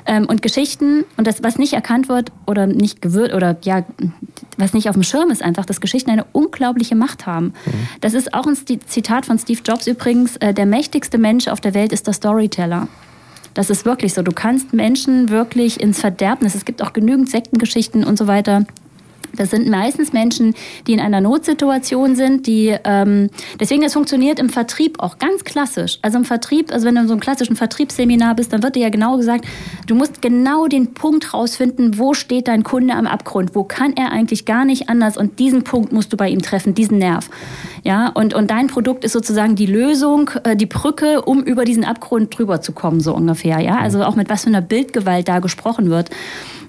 Ähm, 0.08 0.26
und 0.26 0.42
Geschichten 0.42 1.06
und 1.18 1.28
das, 1.28 1.44
was 1.44 1.60
nicht 1.60 1.74
erkannt 1.74 2.10
wird 2.10 2.32
oder 2.48 2.66
nicht 2.66 3.02
gewürzt 3.02 3.34
oder 3.36 3.58
ja, 3.62 3.86
was 4.58 4.74
nicht 4.74 4.90
auf 4.90 4.96
dem 4.96 5.04
Schirm 5.04 5.30
ist, 5.30 5.44
einfach, 5.44 5.66
dass 5.66 5.80
Geschichten 5.80 6.10
eine 6.10 6.26
unglaubliche 6.32 6.96
Macht 6.96 7.28
haben. 7.28 7.54
Mhm. 7.66 7.88
Das 8.02 8.14
ist 8.16 8.34
auch 8.34 8.48
ein 8.48 8.56
Zitat 8.56 9.28
von 9.28 9.38
Steve 9.38 9.62
Jobs 9.64 9.86
übrigens, 9.86 10.38
äh, 10.38 10.54
der 10.54 10.66
mächtigste 10.66 11.20
Mensch 11.20 11.48
auf 11.48 11.62
der 11.62 11.76
Welt 11.76 11.94
ist 11.94 12.08
der 12.08 12.14
Storyteller. 12.14 12.88
Das 13.54 13.70
ist 13.70 13.86
wirklich 13.86 14.14
so. 14.14 14.22
Du 14.22 14.32
kannst 14.32 14.74
Menschen 14.74 15.30
wirklich 15.30 15.82
ins 15.82 16.00
Verderbnis. 16.00 16.56
Es 16.56 16.66
gibt 16.66 16.82
auch 16.82 16.94
genügend 16.94 17.30
Sektengeschichten 17.30 18.04
und 18.04 18.18
so 18.18 18.28
weiter, 18.28 18.66
das 19.36 19.52
sind 19.52 19.68
meistens 19.68 20.14
Menschen, 20.14 20.54
die 20.88 20.94
in 20.94 21.00
einer 21.00 21.22
Notsituation 21.22 22.16
sind, 22.16 22.48
die 22.48 22.76
ähm, 22.84 23.30
deswegen 23.60 23.82
das 23.82 23.94
funktioniert 23.94 24.40
im 24.40 24.50
Vertrieb 24.50 25.00
auch 25.00 25.18
ganz 25.20 25.44
klassisch. 25.44 26.00
Also 26.02 26.18
im 26.18 26.26
Vertrieb, 26.26 26.72
also 26.72 26.86
wenn 26.86 26.96
du 26.96 27.02
in 27.02 27.08
so 27.08 27.14
einem 27.14 27.22
klassischen 27.22 27.56
Vertriebsseminar 27.56 28.36
bist, 28.36 28.54
dann 28.54 28.64
wird 28.64 28.76
dir 28.76 28.84
ja 28.84 28.90
genau 28.90 29.18
gesagt, 29.18 29.46
du 29.88 29.96
musst 29.96 30.22
genau 30.22 30.68
den 30.68 30.94
Punkt 30.94 31.34
rausfinden, 31.34 31.98
wo 31.98 32.14
steht 32.14 32.48
dein 32.48 32.64
Kunde 32.64 32.94
am 32.94 33.08
Abgrund, 33.08 33.56
wo 33.56 33.64
kann 33.64 33.94
er 33.94 34.12
eigentlich 34.12 34.46
gar 34.46 34.66
nicht 34.66 34.90
anders 34.90 35.18
und 35.18 35.40
diesen 35.40 35.64
Punkt 35.64 35.92
musst 35.92 36.12
du 36.14 36.18
bei 36.18 36.30
ihm 36.30 36.42
treffen, 36.42 36.74
diesen 36.74 36.98
Nerv. 36.98 37.30
Ja, 37.84 38.10
und, 38.10 38.34
und 38.34 38.52
dein 38.52 38.68
Produkt 38.68 39.04
ist 39.04 39.14
sozusagen 39.14 39.56
die 39.56 39.66
Lösung, 39.66 40.30
äh, 40.44 40.56
die 40.56 40.68
Brücke, 40.68 41.22
um 41.24 41.42
über 41.44 41.66
diesen 41.66 41.84
Abgrund 41.84 42.38
drüber 42.38 42.62
zu 42.62 42.74
kommen, 42.74 43.00
so 43.00 43.16
ungefähr. 43.16 43.60
Ja, 43.60 43.78
also 43.80 44.04
auch 44.04 44.16
mit 44.16 44.30
was 44.30 44.44
für 44.44 44.50
einer 44.50 44.62
Bildgewalt 44.62 45.28
da 45.28 45.40
gesprochen 45.40 45.90
wird 45.90 46.10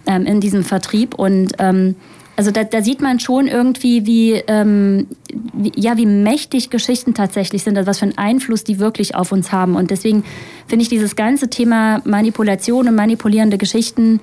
ähm, 0.07 0.27
in 0.27 0.40
diesem 0.40 0.64
Vertrieb 0.64 1.14
und 1.14 1.53
ähm, 1.59 1.96
also 2.36 2.50
da, 2.50 2.64
da, 2.64 2.82
sieht 2.82 3.00
man 3.00 3.20
schon 3.20 3.46
irgendwie, 3.46 4.06
wie, 4.06 4.32
ähm, 4.46 5.06
wie, 5.52 5.72
ja, 5.76 5.96
wie 5.96 6.06
mächtig 6.06 6.70
Geschichten 6.70 7.14
tatsächlich 7.14 7.62
sind, 7.62 7.76
also 7.76 7.86
was 7.86 7.98
für 7.98 8.06
einen 8.06 8.18
Einfluss 8.18 8.64
die 8.64 8.78
wirklich 8.78 9.14
auf 9.14 9.32
uns 9.32 9.52
haben. 9.52 9.76
Und 9.76 9.90
deswegen 9.90 10.24
finde 10.66 10.82
ich 10.84 10.88
dieses 10.88 11.14
ganze 11.14 11.50
Thema 11.50 12.00
Manipulation 12.04 12.88
und 12.88 12.94
manipulierende 12.94 13.58
Geschichten 13.58 14.20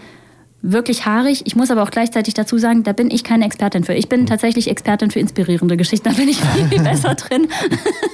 wirklich 0.62 1.06
haarig. 1.06 1.44
Ich 1.46 1.56
muss 1.56 1.72
aber 1.72 1.84
auch 1.84 1.92
gleichzeitig 1.92 2.34
dazu 2.34 2.58
sagen, 2.58 2.84
da 2.84 2.92
bin 2.92 3.10
ich 3.12 3.24
keine 3.24 3.46
Expertin 3.46 3.84
für. 3.84 3.94
Ich 3.94 4.10
bin 4.10 4.26
tatsächlich 4.26 4.70
Expertin 4.70 5.10
für 5.10 5.20
inspirierende 5.20 5.78
Geschichten. 5.78 6.10
Da 6.10 6.16
bin 6.16 6.28
ich 6.28 6.40
viel 6.40 6.80
besser 6.84 7.16
drin. 7.16 7.48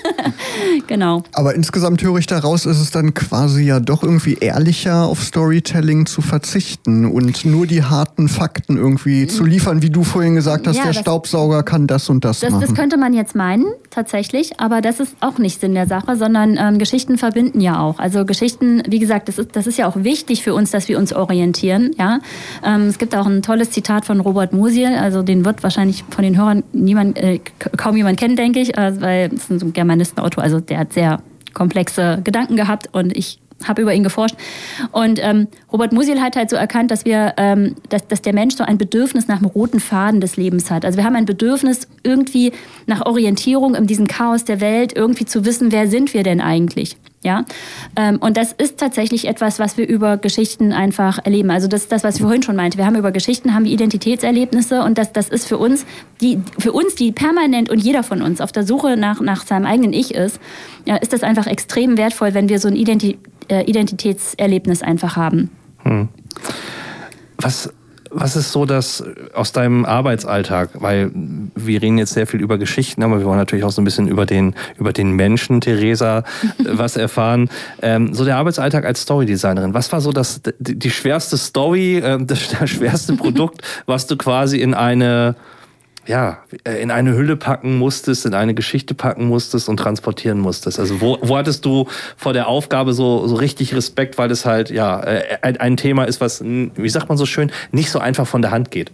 genau. 0.88 1.23
Aber 1.34 1.55
insgesamt 1.55 2.03
höre 2.03 2.17
ich 2.17 2.27
daraus, 2.27 2.65
ist 2.65 2.79
es 2.79 2.91
dann 2.91 3.13
quasi 3.13 3.63
ja 3.63 3.79
doch 3.79 4.03
irgendwie 4.03 4.36
ehrlicher 4.36 5.05
auf 5.05 5.23
Storytelling 5.23 6.05
zu 6.05 6.21
verzichten 6.21 7.05
und 7.05 7.45
nur 7.45 7.65
die 7.65 7.84
harten 7.84 8.27
Fakten 8.27 8.77
irgendwie 8.77 9.27
zu 9.27 9.43
liefern, 9.43 9.81
wie 9.81 9.89
du 9.89 10.03
vorhin 10.03 10.36
gesagt 10.36 10.67
hast, 10.67 10.77
ja, 10.77 10.86
der 10.86 10.93
Staubsauger 10.93 11.63
kann 11.63 11.88
das 11.88 12.10
und 12.10 12.25
das, 12.25 12.41
das 12.41 12.51
machen. 12.51 12.62
Das 12.62 12.75
könnte 12.75 12.97
man 12.97 13.13
jetzt 13.13 13.36
meinen, 13.36 13.65
tatsächlich, 13.89 14.60
aber 14.60 14.81
das 14.81 14.99
ist 14.99 15.15
auch 15.19 15.38
nicht 15.39 15.60
Sinn 15.62 15.73
der 15.73 15.88
Sache, 15.88 16.15
sondern 16.15 16.58
ähm, 16.60 16.77
Geschichten 16.77 17.17
verbinden 17.17 17.62
ja 17.62 17.79
auch. 17.79 17.97
Also 17.97 18.25
Geschichten, 18.25 18.84
wie 18.88 18.99
gesagt, 18.99 19.29
das 19.29 19.39
ist, 19.39 19.55
das 19.55 19.67
ist 19.67 19.77
ja 19.77 19.88
auch 19.88 19.95
wichtig 19.95 20.43
für 20.43 20.53
uns, 20.53 20.71
dass 20.71 20.88
wir 20.88 20.97
uns 20.97 21.13
orientieren, 21.13 21.91
ja. 21.97 22.19
Ähm, 22.63 22.88
es 22.88 22.98
gibt 22.98 23.15
auch 23.15 23.26
ein 23.26 23.41
tolles 23.41 23.71
Zitat 23.71 24.06
von 24.06 24.19
Robert 24.19 24.54
Musil, 24.54 24.95
also 24.95 25.21
den 25.21 25.45
wird 25.45 25.63
wahrscheinlich 25.63 26.04
von 26.10 26.24
den 26.24 26.38
Hörern 26.38 26.63
niemand, 26.74 27.17
äh, 27.17 27.39
kaum 27.78 27.98
jemand 27.98 28.19
kennen, 28.19 28.36
denke 28.36 28.60
ich, 28.60 28.78
äh, 28.78 29.02
weil 29.02 29.32
es 29.34 29.50
ist 29.50 29.63
ein 29.63 29.74
Germanistenautor, 29.74 30.43
also 30.43 30.60
der 30.60 30.80
hat 30.80 30.93
sehr 30.93 31.21
komplexe 31.54 32.19
Gedanken 32.24 32.56
gehabt 32.56 32.89
und 32.91 33.15
ich 33.15 33.39
habe 33.63 33.82
über 33.82 33.93
ihn 33.93 34.04
geforscht. 34.04 34.36
Und 34.91 35.19
ähm, 35.21 35.48
Robert 35.71 35.93
Musil 35.93 36.21
hat 36.21 36.36
halt 36.36 36.50
so 36.50 36.56
erkannt, 36.56 36.91
dass 36.91 37.06
wir, 37.06 37.34
ähm, 37.38 37.76
dass, 37.89 38.08
dass 38.08 38.21
der 38.21 38.34
Mensch 38.34 38.56
so 38.56 38.63
ein 38.63 38.78
Bedürfnis 38.78 39.28
nach 39.28 39.39
dem 39.39 39.48
roten 39.48 39.80
Faden 39.80 40.21
des 40.21 40.38
Lebens 40.38 40.69
hat. 40.69 40.86
Also 40.86 40.98
wir 40.98 41.06
haben 41.06 41.15
ein 41.15 41.26
Bedürfnis 41.26 41.88
irgendwie 42.04 42.52
nach 42.86 43.06
Orientierung 43.06 43.76
in 43.76 43.88
diesem 43.88 44.08
Chaos 44.08 44.45
der 44.45 44.62
Welt, 44.62 44.93
irgendwie 44.95 45.26
zu 45.26 45.45
wissen, 45.45 45.71
wer 45.71 45.88
sind 45.88 46.13
wir 46.13 46.24
denn 46.24 46.41
eigentlich? 46.41 46.98
Ja, 47.26 47.44
ähm, 47.96 48.18
und 48.20 48.38
das 48.38 48.54
ist 48.54 48.78
tatsächlich 48.78 49.28
etwas, 49.28 49.58
was 49.58 49.78
wir 49.78 49.88
über 49.88 50.18
Geschichten 50.18 50.72
einfach 50.72 51.18
erleben. 51.26 51.50
Also 51.50 51.68
das 51.68 51.82
ist 51.82 51.92
das, 51.92 52.04
was 52.04 52.18
ich 52.18 52.22
vorhin 52.22 52.44
schon 52.44 52.56
meinte. 52.56 52.78
Wir 52.78 52.86
haben 52.86 52.96
über 52.96 53.12
Geschichten 53.12 53.56
haben 53.56 53.66
wir 53.66 53.72
Identitätserlebnisse 53.72 54.84
und 54.84 55.00
das, 55.00 55.12
das 55.12 55.30
ist 55.30 55.48
für 55.48 55.58
uns 55.58 55.88
die 56.22 56.40
für 56.60 56.72
uns 56.72 56.94
die 56.94 57.12
permanent 57.12 57.72
und 57.72 57.80
jeder 57.80 58.04
von 58.04 58.22
uns 58.22 58.42
auf 58.42 58.52
der 58.52 58.64
Suche 58.64 58.96
nach 58.96 59.22
nach 59.22 59.44
seinem 59.44 59.66
eigenen 59.66 59.92
Ich 59.92 60.14
ist, 60.14 60.40
ja, 60.86 60.98
ist 60.98 61.14
das 61.14 61.24
einfach 61.24 61.48
extrem 61.48 61.98
wertvoll, 61.98 62.36
wenn 62.36 62.48
wir 62.48 62.60
so 62.60 62.68
ein 62.68 62.76
äh, 62.76 63.64
Identitätserlebnis 63.64 64.84
einfach 64.84 65.16
haben. 65.16 65.50
Hm. 65.82 66.10
Was 67.38 67.74
was 68.15 68.38
ist 68.38 68.54
so 68.54 68.65
das 68.65 69.04
aus 69.34 69.51
deinem 69.51 69.84
Arbeitsalltag? 69.84 70.69
Weil 70.75 71.12
wir 71.13 71.82
reden 71.82 71.97
jetzt 71.97 72.13
sehr 72.13 72.28
viel 72.28 72.39
über 72.39 72.58
Geschichten, 72.58 73.04
aber 73.04 73.19
wir 73.19 73.25
wollen 73.25 73.38
natürlich 73.38 73.65
auch 73.65 73.71
so 73.71 73.82
ein 73.82 73.86
bisschen 73.86 74.08
über 74.08 74.25
den, 74.25 74.56
über 74.78 74.93
den 74.93 75.12
Menschen, 75.12 75.60
Theresa, 75.60 76.23
was 76.58 76.95
erfahren. 76.95 77.49
Ähm, 77.82 78.13
so 78.13 78.23
der 78.23 78.38
Arbeitsalltag 78.38 78.86
als 78.86 79.01
Storydesignerin. 79.01 79.73
Was 79.73 79.91
war 79.91 79.99
so 79.99 80.13
das, 80.13 80.41
die 80.60 80.91
schwerste 80.91 81.38
Story, 81.38 81.97
äh, 81.97 82.17
das, 82.25 82.47
das 82.58 82.69
schwerste 82.69 83.13
Produkt, 83.13 83.62
was 83.86 84.08
du 84.08 84.15
quasi 84.15 84.62
in 84.62 84.73
eine 84.73 85.36
ja, 86.08 86.39
äh, 86.63 86.82
in 86.82 86.91
eine 86.91 87.15
Hülle 87.15 87.36
packen 87.36 87.78
musstest, 87.78 88.26
in 88.26 88.34
eine 88.34 88.54
Geschichte 88.54 88.94
packen 88.94 89.28
musstest 89.28 89.70
und 89.70 89.78
transportieren 89.78 90.39
musstest. 90.39 90.80
Also 90.80 91.02
wo, 91.02 91.18
wo 91.22 91.38
hattest 91.38 91.65
du 91.65 91.88
vor 92.18 92.34
der 92.34 92.48
Aufgabe 92.48 92.94
so, 92.94 93.28
so 93.28 93.36
richtig 93.36 93.76
Respekt, 93.76 94.18
weil 94.18 94.32
es 94.32 94.46
halt 94.46 94.70
ja 94.70 95.02
äh, 95.02 95.38
ein, 95.41 95.58
ein 95.58 95.78
Thema 95.78 96.06
ist, 96.06 96.22
was, 96.22 96.44
wie 96.44 96.89
sagt 96.89 97.10
man 97.10 97.18
so 97.18 97.26
schön, 97.26 97.52
nicht 97.72 97.89
so 97.89 98.00
einfach 98.00 98.28
von 98.28 98.41
der 98.41 98.52
Hand 98.52 98.72
geht? 98.72 98.91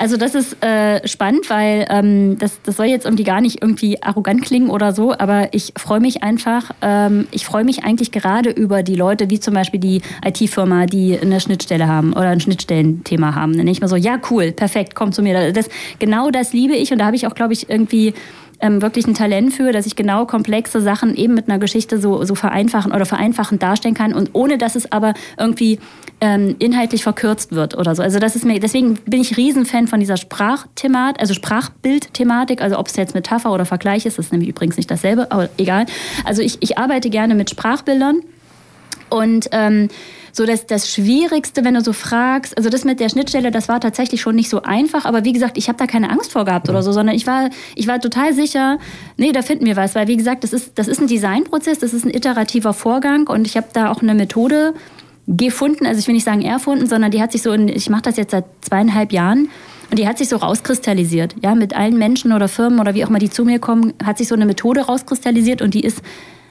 Also 0.00 0.16
das 0.16 0.36
ist 0.36 0.62
äh, 0.62 1.06
spannend, 1.08 1.50
weil 1.50 1.84
ähm, 1.90 2.38
das, 2.38 2.62
das 2.62 2.76
soll 2.76 2.86
jetzt 2.86 3.04
irgendwie 3.04 3.24
gar 3.24 3.40
nicht 3.40 3.60
irgendwie 3.60 4.00
arrogant 4.00 4.42
klingen 4.42 4.70
oder 4.70 4.92
so, 4.92 5.12
aber 5.12 5.52
ich 5.52 5.72
freue 5.76 5.98
mich 5.98 6.22
einfach, 6.22 6.70
ähm, 6.82 7.26
ich 7.32 7.44
freue 7.44 7.64
mich 7.64 7.82
eigentlich 7.82 8.12
gerade 8.12 8.50
über 8.50 8.84
die 8.84 8.94
Leute, 8.94 9.28
wie 9.28 9.40
zum 9.40 9.54
Beispiel 9.54 9.80
die 9.80 10.00
IT-Firma, 10.24 10.86
die 10.86 11.18
eine 11.18 11.40
Schnittstelle 11.40 11.88
haben 11.88 12.12
oder 12.12 12.28
ein 12.28 12.40
Schnittstellenthema 12.40 13.34
haben. 13.34 13.52
Dann 13.54 13.66
denke 13.66 13.72
ich 13.72 13.80
mir 13.80 13.88
so, 13.88 13.96
ja 13.96 14.20
cool, 14.30 14.52
perfekt, 14.52 14.94
komm 14.94 15.10
zu 15.10 15.20
mir. 15.20 15.52
Das, 15.52 15.68
genau 15.98 16.30
das 16.30 16.52
liebe 16.52 16.76
ich 16.76 16.92
und 16.92 16.98
da 16.98 17.06
habe 17.06 17.16
ich 17.16 17.26
auch, 17.26 17.34
glaube 17.34 17.52
ich, 17.52 17.68
irgendwie 17.68 18.14
ähm, 18.60 18.82
wirklich 18.82 19.06
ein 19.06 19.14
Talent 19.14 19.52
für, 19.52 19.72
dass 19.72 19.86
ich 19.86 19.96
genau 19.96 20.26
komplexe 20.26 20.80
Sachen 20.80 21.16
eben 21.16 21.34
mit 21.34 21.48
einer 21.48 21.58
Geschichte 21.58 21.98
so, 21.98 22.24
so 22.24 22.36
vereinfachen 22.36 22.92
oder 22.92 23.06
vereinfachend 23.06 23.62
darstellen 23.62 23.94
kann 23.94 24.14
und 24.14 24.30
ohne, 24.32 24.58
dass 24.58 24.76
es 24.76 24.90
aber 24.92 25.14
irgendwie 25.38 25.78
ähm, 26.20 26.56
inhaltlich 26.58 27.02
verkürzt 27.02 27.52
wird 27.52 27.76
oder 27.76 27.94
so. 27.94 28.02
Also 28.02 28.18
das 28.18 28.34
ist 28.34 28.44
mir, 28.44 28.58
deswegen 28.58 28.94
bin 29.06 29.20
ich 29.20 29.36
Riesenfan 29.36 29.86
von 29.86 30.00
dieser 30.00 30.16
Sprachthematik, 30.16 31.20
also 31.20 31.34
Sprachbildthematik, 31.34 32.60
also 32.60 32.78
ob 32.78 32.88
es 32.88 32.96
jetzt 32.96 33.14
Metapher 33.14 33.52
oder 33.52 33.64
Vergleich 33.64 34.04
ist, 34.06 34.18
das 34.18 34.26
ist 34.26 34.32
nämlich 34.32 34.50
übrigens 34.50 34.76
nicht 34.76 34.90
dasselbe, 34.90 35.30
aber 35.30 35.48
egal. 35.58 35.86
Also 36.24 36.42
ich, 36.42 36.58
ich 36.60 36.78
arbeite 36.78 37.10
gerne 37.10 37.34
mit 37.34 37.50
Sprachbildern 37.50 38.20
und 39.10 39.48
ähm, 39.52 39.88
so 40.32 40.44
das, 40.44 40.66
das 40.66 40.92
Schwierigste, 40.92 41.64
wenn 41.64 41.74
du 41.74 41.80
so 41.80 41.92
fragst, 41.92 42.56
also 42.56 42.68
das 42.68 42.84
mit 42.84 43.00
der 43.00 43.08
Schnittstelle, 43.08 43.50
das 43.50 43.68
war 43.68 43.80
tatsächlich 43.80 44.20
schon 44.20 44.36
nicht 44.36 44.50
so 44.50 44.62
einfach, 44.62 45.04
aber 45.04 45.24
wie 45.24 45.32
gesagt, 45.32 45.56
ich 45.56 45.68
habe 45.68 45.78
da 45.78 45.86
keine 45.86 46.10
Angst 46.10 46.32
vor 46.32 46.44
gehabt 46.44 46.68
oder 46.68 46.82
so, 46.82 46.92
sondern 46.92 47.14
ich 47.14 47.26
war, 47.26 47.48
ich 47.74 47.86
war 47.86 48.00
total 48.00 48.34
sicher, 48.34 48.78
nee, 49.16 49.32
da 49.32 49.42
finden 49.42 49.66
wir 49.66 49.76
was, 49.76 49.94
weil 49.94 50.08
wie 50.08 50.16
gesagt, 50.16 50.44
das 50.44 50.52
ist, 50.52 50.78
das 50.78 50.88
ist 50.88 51.00
ein 51.00 51.06
Designprozess, 51.06 51.78
das 51.78 51.94
ist 51.94 52.04
ein 52.04 52.14
iterativer 52.14 52.72
Vorgang 52.72 53.26
und 53.28 53.46
ich 53.46 53.56
habe 53.56 53.68
da 53.72 53.90
auch 53.90 54.02
eine 54.02 54.14
Methode 54.14 54.74
gefunden, 55.28 55.86
also 55.86 56.00
ich 56.00 56.06
will 56.06 56.14
nicht 56.14 56.24
sagen 56.24 56.42
erfunden, 56.42 56.86
sondern 56.86 57.10
die 57.10 57.20
hat 57.20 57.32
sich 57.32 57.42
so, 57.42 57.52
in, 57.52 57.68
ich 57.68 57.90
mache 57.90 58.02
das 58.02 58.16
jetzt 58.16 58.30
seit 58.30 58.46
zweieinhalb 58.62 59.12
Jahren 59.12 59.50
und 59.90 59.98
die 59.98 60.08
hat 60.08 60.18
sich 60.18 60.28
so 60.28 60.36
rauskristallisiert, 60.36 61.36
ja, 61.42 61.54
mit 61.54 61.76
allen 61.76 61.98
Menschen 61.98 62.32
oder 62.32 62.48
Firmen 62.48 62.80
oder 62.80 62.94
wie 62.94 63.04
auch 63.04 63.10
immer 63.10 63.18
die 63.18 63.30
zu 63.30 63.44
mir 63.44 63.58
kommen, 63.58 63.92
hat 64.02 64.18
sich 64.18 64.28
so 64.28 64.34
eine 64.34 64.46
Methode 64.46 64.80
rauskristallisiert 64.82 65.60
und 65.62 65.74
die 65.74 65.82
ist 65.82 66.02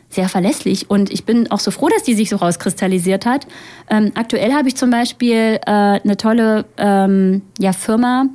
sehr 0.09 0.29
verlässlich. 0.29 0.89
Und 0.89 1.11
ich 1.11 1.25
bin 1.25 1.51
auch 1.51 1.59
so 1.59 1.71
froh, 1.71 1.89
dass 1.89 2.03
die 2.03 2.13
sich 2.13 2.29
so 2.29 2.37
rauskristallisiert 2.37 3.25
hat. 3.25 3.47
Ähm, 3.89 4.11
aktuell 4.15 4.53
habe 4.53 4.67
ich 4.67 4.75
zum 4.75 4.89
Beispiel 4.89 5.59
äh, 5.65 5.69
eine 5.69 6.15
tolle 6.17 6.65
ähm, 6.77 7.41
ja, 7.59 7.73
Firma 7.73 8.25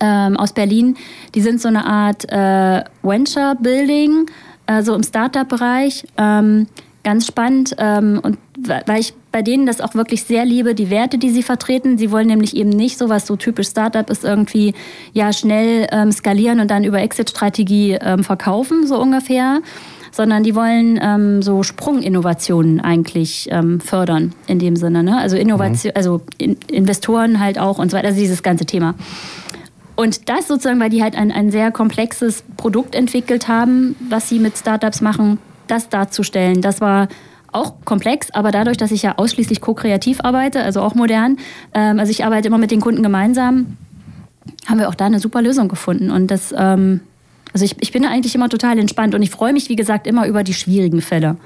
ähm, 0.00 0.36
aus 0.36 0.52
Berlin. 0.52 0.96
Die 1.34 1.40
sind 1.42 1.60
so 1.60 1.68
eine 1.68 1.84
Art 1.86 2.24
äh, 2.30 2.82
Venture 3.02 3.54
Building, 3.60 4.26
äh, 4.66 4.82
so 4.82 4.94
im 4.94 5.02
Startup-Bereich. 5.02 6.06
Ähm, 6.16 6.66
ganz 7.04 7.26
spannend. 7.26 7.74
Ähm, 7.78 8.20
und 8.22 8.38
weil 8.86 9.00
ich 9.00 9.14
bei 9.32 9.42
denen 9.42 9.66
das 9.66 9.80
auch 9.80 9.94
wirklich 9.94 10.24
sehr 10.24 10.44
liebe, 10.44 10.74
die 10.74 10.90
Werte, 10.90 11.18
die 11.18 11.30
sie 11.30 11.42
vertreten. 11.42 11.98
Sie 11.98 12.10
wollen 12.10 12.26
nämlich 12.26 12.56
eben 12.56 12.70
nicht 12.70 12.98
so 12.98 13.08
was 13.08 13.26
so 13.26 13.36
typisch 13.36 13.68
Startup 13.68 14.08
ist, 14.10 14.24
irgendwie 14.24 14.74
ja 15.12 15.32
schnell 15.32 15.86
ähm, 15.92 16.10
skalieren 16.10 16.60
und 16.60 16.70
dann 16.70 16.84
über 16.84 17.00
Exit-Strategie 17.00 17.98
verkaufen, 18.22 18.86
so 18.86 19.00
ungefähr 19.00 19.60
sondern 20.12 20.42
die 20.42 20.54
wollen 20.54 20.98
ähm, 21.00 21.42
so 21.42 21.62
Sprunginnovationen 21.62 22.80
eigentlich 22.80 23.48
ähm, 23.50 23.80
fördern 23.80 24.34
in 24.46 24.58
dem 24.58 24.76
Sinne. 24.76 25.02
Ne? 25.02 25.16
Also 25.18 25.36
Innovation, 25.36 25.92
mhm. 25.92 25.96
also 25.96 26.20
in, 26.38 26.56
Investoren 26.68 27.40
halt 27.40 27.58
auch 27.58 27.78
und 27.78 27.90
so 27.90 27.96
weiter, 27.96 28.08
also 28.08 28.20
dieses 28.20 28.42
ganze 28.42 28.66
Thema. 28.66 28.94
Und 29.96 30.28
das 30.28 30.48
sozusagen, 30.48 30.80
weil 30.80 30.90
die 30.90 31.02
halt 31.02 31.14
ein, 31.14 31.30
ein 31.30 31.50
sehr 31.50 31.70
komplexes 31.70 32.42
Produkt 32.56 32.94
entwickelt 32.94 33.48
haben, 33.48 33.96
was 34.08 34.28
sie 34.28 34.38
mit 34.38 34.56
Startups 34.56 35.00
machen, 35.00 35.38
das 35.66 35.88
darzustellen, 35.88 36.62
das 36.62 36.80
war 36.80 37.08
auch 37.52 37.84
komplex, 37.84 38.30
aber 38.30 38.50
dadurch, 38.50 38.76
dass 38.76 38.90
ich 38.90 39.02
ja 39.02 39.18
ausschließlich 39.18 39.60
ko-kreativ 39.60 40.20
arbeite, 40.22 40.62
also 40.62 40.82
auch 40.82 40.94
modern, 40.94 41.38
ähm, 41.74 41.98
also 41.98 42.10
ich 42.10 42.24
arbeite 42.24 42.48
immer 42.48 42.58
mit 42.58 42.70
den 42.70 42.80
Kunden 42.80 43.02
gemeinsam, 43.02 43.76
haben 44.66 44.78
wir 44.78 44.88
auch 44.88 44.94
da 44.94 45.06
eine 45.06 45.20
super 45.20 45.42
Lösung 45.42 45.68
gefunden. 45.68 46.10
Und 46.10 46.30
das 46.30 46.52
also 47.52 47.64
ich, 47.64 47.76
ich 47.80 47.92
bin 47.92 48.04
eigentlich 48.04 48.34
immer 48.34 48.48
total 48.48 48.78
entspannt 48.78 49.14
und 49.14 49.22
ich 49.22 49.30
freue 49.30 49.52
mich, 49.52 49.68
wie 49.68 49.76
gesagt, 49.76 50.06
immer 50.06 50.26
über 50.26 50.44
die 50.44 50.54
schwierigen 50.54 51.00
Fälle. 51.00 51.36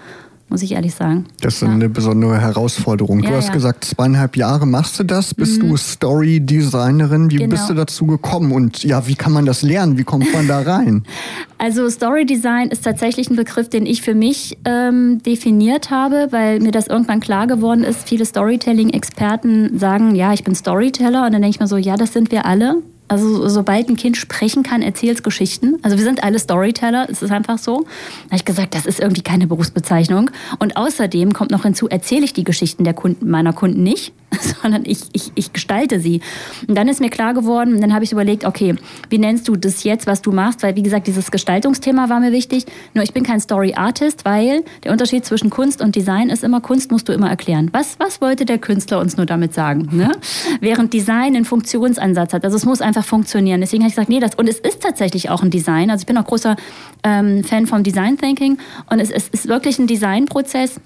Muss 0.54 0.62
ich 0.62 0.70
ehrlich 0.70 0.94
sagen. 0.94 1.24
Das 1.40 1.54
ist 1.54 1.62
ja. 1.62 1.68
eine 1.68 1.88
besondere 1.88 2.40
Herausforderung. 2.40 3.24
Ja, 3.24 3.30
du 3.30 3.36
hast 3.38 3.48
ja. 3.48 3.54
gesagt, 3.54 3.86
zweieinhalb 3.86 4.36
Jahre 4.36 4.68
machst 4.68 5.00
du 5.00 5.02
das, 5.02 5.34
bist 5.34 5.60
mhm. 5.60 5.70
du 5.70 5.76
Story-Designerin. 5.76 7.28
Wie 7.32 7.38
genau. 7.38 7.50
bist 7.50 7.68
du 7.68 7.74
dazu 7.74 8.06
gekommen 8.06 8.52
und 8.52 8.84
ja, 8.84 9.08
wie 9.08 9.16
kann 9.16 9.32
man 9.32 9.46
das 9.46 9.62
lernen? 9.62 9.98
Wie 9.98 10.04
kommt 10.04 10.32
man 10.32 10.46
da 10.46 10.60
rein? 10.60 11.02
Also 11.56 11.88
Story 11.88 12.26
Design 12.26 12.68
ist 12.68 12.84
tatsächlich 12.84 13.30
ein 13.30 13.36
Begriff, 13.36 13.70
den 13.70 13.86
ich 13.86 14.02
für 14.02 14.14
mich 14.14 14.58
ähm, 14.66 15.22
definiert 15.22 15.90
habe, 15.90 16.26
weil 16.30 16.60
mir 16.60 16.72
das 16.72 16.88
irgendwann 16.88 17.20
klar 17.20 17.46
geworden 17.46 17.84
ist. 17.84 18.06
Viele 18.06 18.26
Storytelling-Experten 18.26 19.78
sagen, 19.78 20.14
ja, 20.14 20.34
ich 20.34 20.44
bin 20.44 20.54
Storyteller 20.54 21.24
und 21.24 21.32
dann 21.32 21.40
denke 21.40 21.54
ich 21.54 21.60
mir 21.60 21.66
so, 21.66 21.78
ja, 21.78 21.96
das 21.96 22.12
sind 22.12 22.30
wir 22.32 22.44
alle. 22.44 22.82
Also 23.14 23.48
sobald 23.48 23.88
ein 23.88 23.96
Kind 23.96 24.16
sprechen 24.16 24.64
kann, 24.64 24.82
erzählt 24.82 25.18
es 25.18 25.22
Geschichten. 25.22 25.76
Also 25.82 25.96
wir 25.96 26.04
sind 26.04 26.24
alle 26.24 26.38
Storyteller, 26.38 27.06
es 27.08 27.22
ist 27.22 27.30
einfach 27.30 27.58
so. 27.58 27.82
Da 28.24 28.24
habe 28.26 28.36
ich 28.36 28.44
gesagt, 28.44 28.74
das 28.74 28.86
ist 28.86 28.98
irgendwie 28.98 29.22
keine 29.22 29.46
Berufsbezeichnung. 29.46 30.30
Und 30.58 30.76
außerdem 30.76 31.32
kommt 31.32 31.52
noch 31.52 31.62
hinzu, 31.62 31.88
erzähle 31.88 32.24
ich 32.24 32.32
die 32.32 32.42
Geschichten 32.42 32.82
der 32.82 32.94
Kunden, 32.94 33.30
meiner 33.30 33.52
Kunden 33.52 33.84
nicht. 33.84 34.12
sondern 34.62 34.84
ich, 34.84 35.00
ich, 35.12 35.32
ich 35.34 35.52
gestalte 35.52 36.00
sie. 36.00 36.20
Und 36.66 36.76
dann 36.76 36.88
ist 36.88 37.00
mir 37.00 37.10
klar 37.10 37.34
geworden, 37.34 37.80
dann 37.80 37.94
habe 37.94 38.04
ich 38.04 38.12
überlegt, 38.12 38.44
okay, 38.44 38.74
wie 39.10 39.18
nennst 39.18 39.48
du 39.48 39.56
das 39.56 39.84
jetzt, 39.84 40.06
was 40.06 40.22
du 40.22 40.32
machst? 40.32 40.62
Weil, 40.62 40.76
wie 40.76 40.82
gesagt, 40.82 41.06
dieses 41.06 41.30
Gestaltungsthema 41.30 42.08
war 42.08 42.20
mir 42.20 42.32
wichtig. 42.32 42.66
Nur 42.94 43.04
ich 43.04 43.12
bin 43.12 43.22
kein 43.22 43.40
Story-Artist, 43.40 44.24
weil 44.24 44.64
der 44.82 44.92
Unterschied 44.92 45.24
zwischen 45.24 45.50
Kunst 45.50 45.80
und 45.80 45.96
Design 45.96 46.30
ist 46.30 46.44
immer, 46.44 46.60
Kunst 46.60 46.90
musst 46.90 47.08
du 47.08 47.12
immer 47.12 47.28
erklären. 47.28 47.68
Was, 47.72 47.98
was 47.98 48.20
wollte 48.20 48.44
der 48.44 48.58
Künstler 48.58 49.00
uns 49.00 49.16
nur 49.16 49.26
damit 49.26 49.54
sagen? 49.54 49.88
Ne? 49.92 50.12
Während 50.60 50.92
Design 50.92 51.36
einen 51.36 51.44
Funktionsansatz 51.44 52.32
hat. 52.32 52.44
Also 52.44 52.56
es 52.56 52.64
muss 52.64 52.80
einfach 52.80 53.03
funktionieren. 53.04 53.60
Deswegen 53.60 53.82
habe 53.82 53.88
ich 53.88 53.94
gesagt, 53.94 54.08
nee, 54.08 54.20
das, 54.20 54.34
und 54.34 54.48
es 54.48 54.58
ist 54.58 54.82
tatsächlich 54.82 55.30
auch 55.30 55.42
ein 55.42 55.50
Design. 55.50 55.90
Also 55.90 56.02
ich 56.02 56.06
bin 56.06 56.18
auch 56.18 56.26
großer 56.26 56.56
ähm, 57.02 57.44
Fan 57.44 57.66
vom 57.66 57.82
Design 57.82 58.18
Thinking 58.18 58.58
und 58.90 59.00
es, 59.00 59.10
es 59.10 59.28
ist 59.28 59.48
wirklich 59.48 59.78
ein 59.78 59.86
Designprozess 59.86 60.80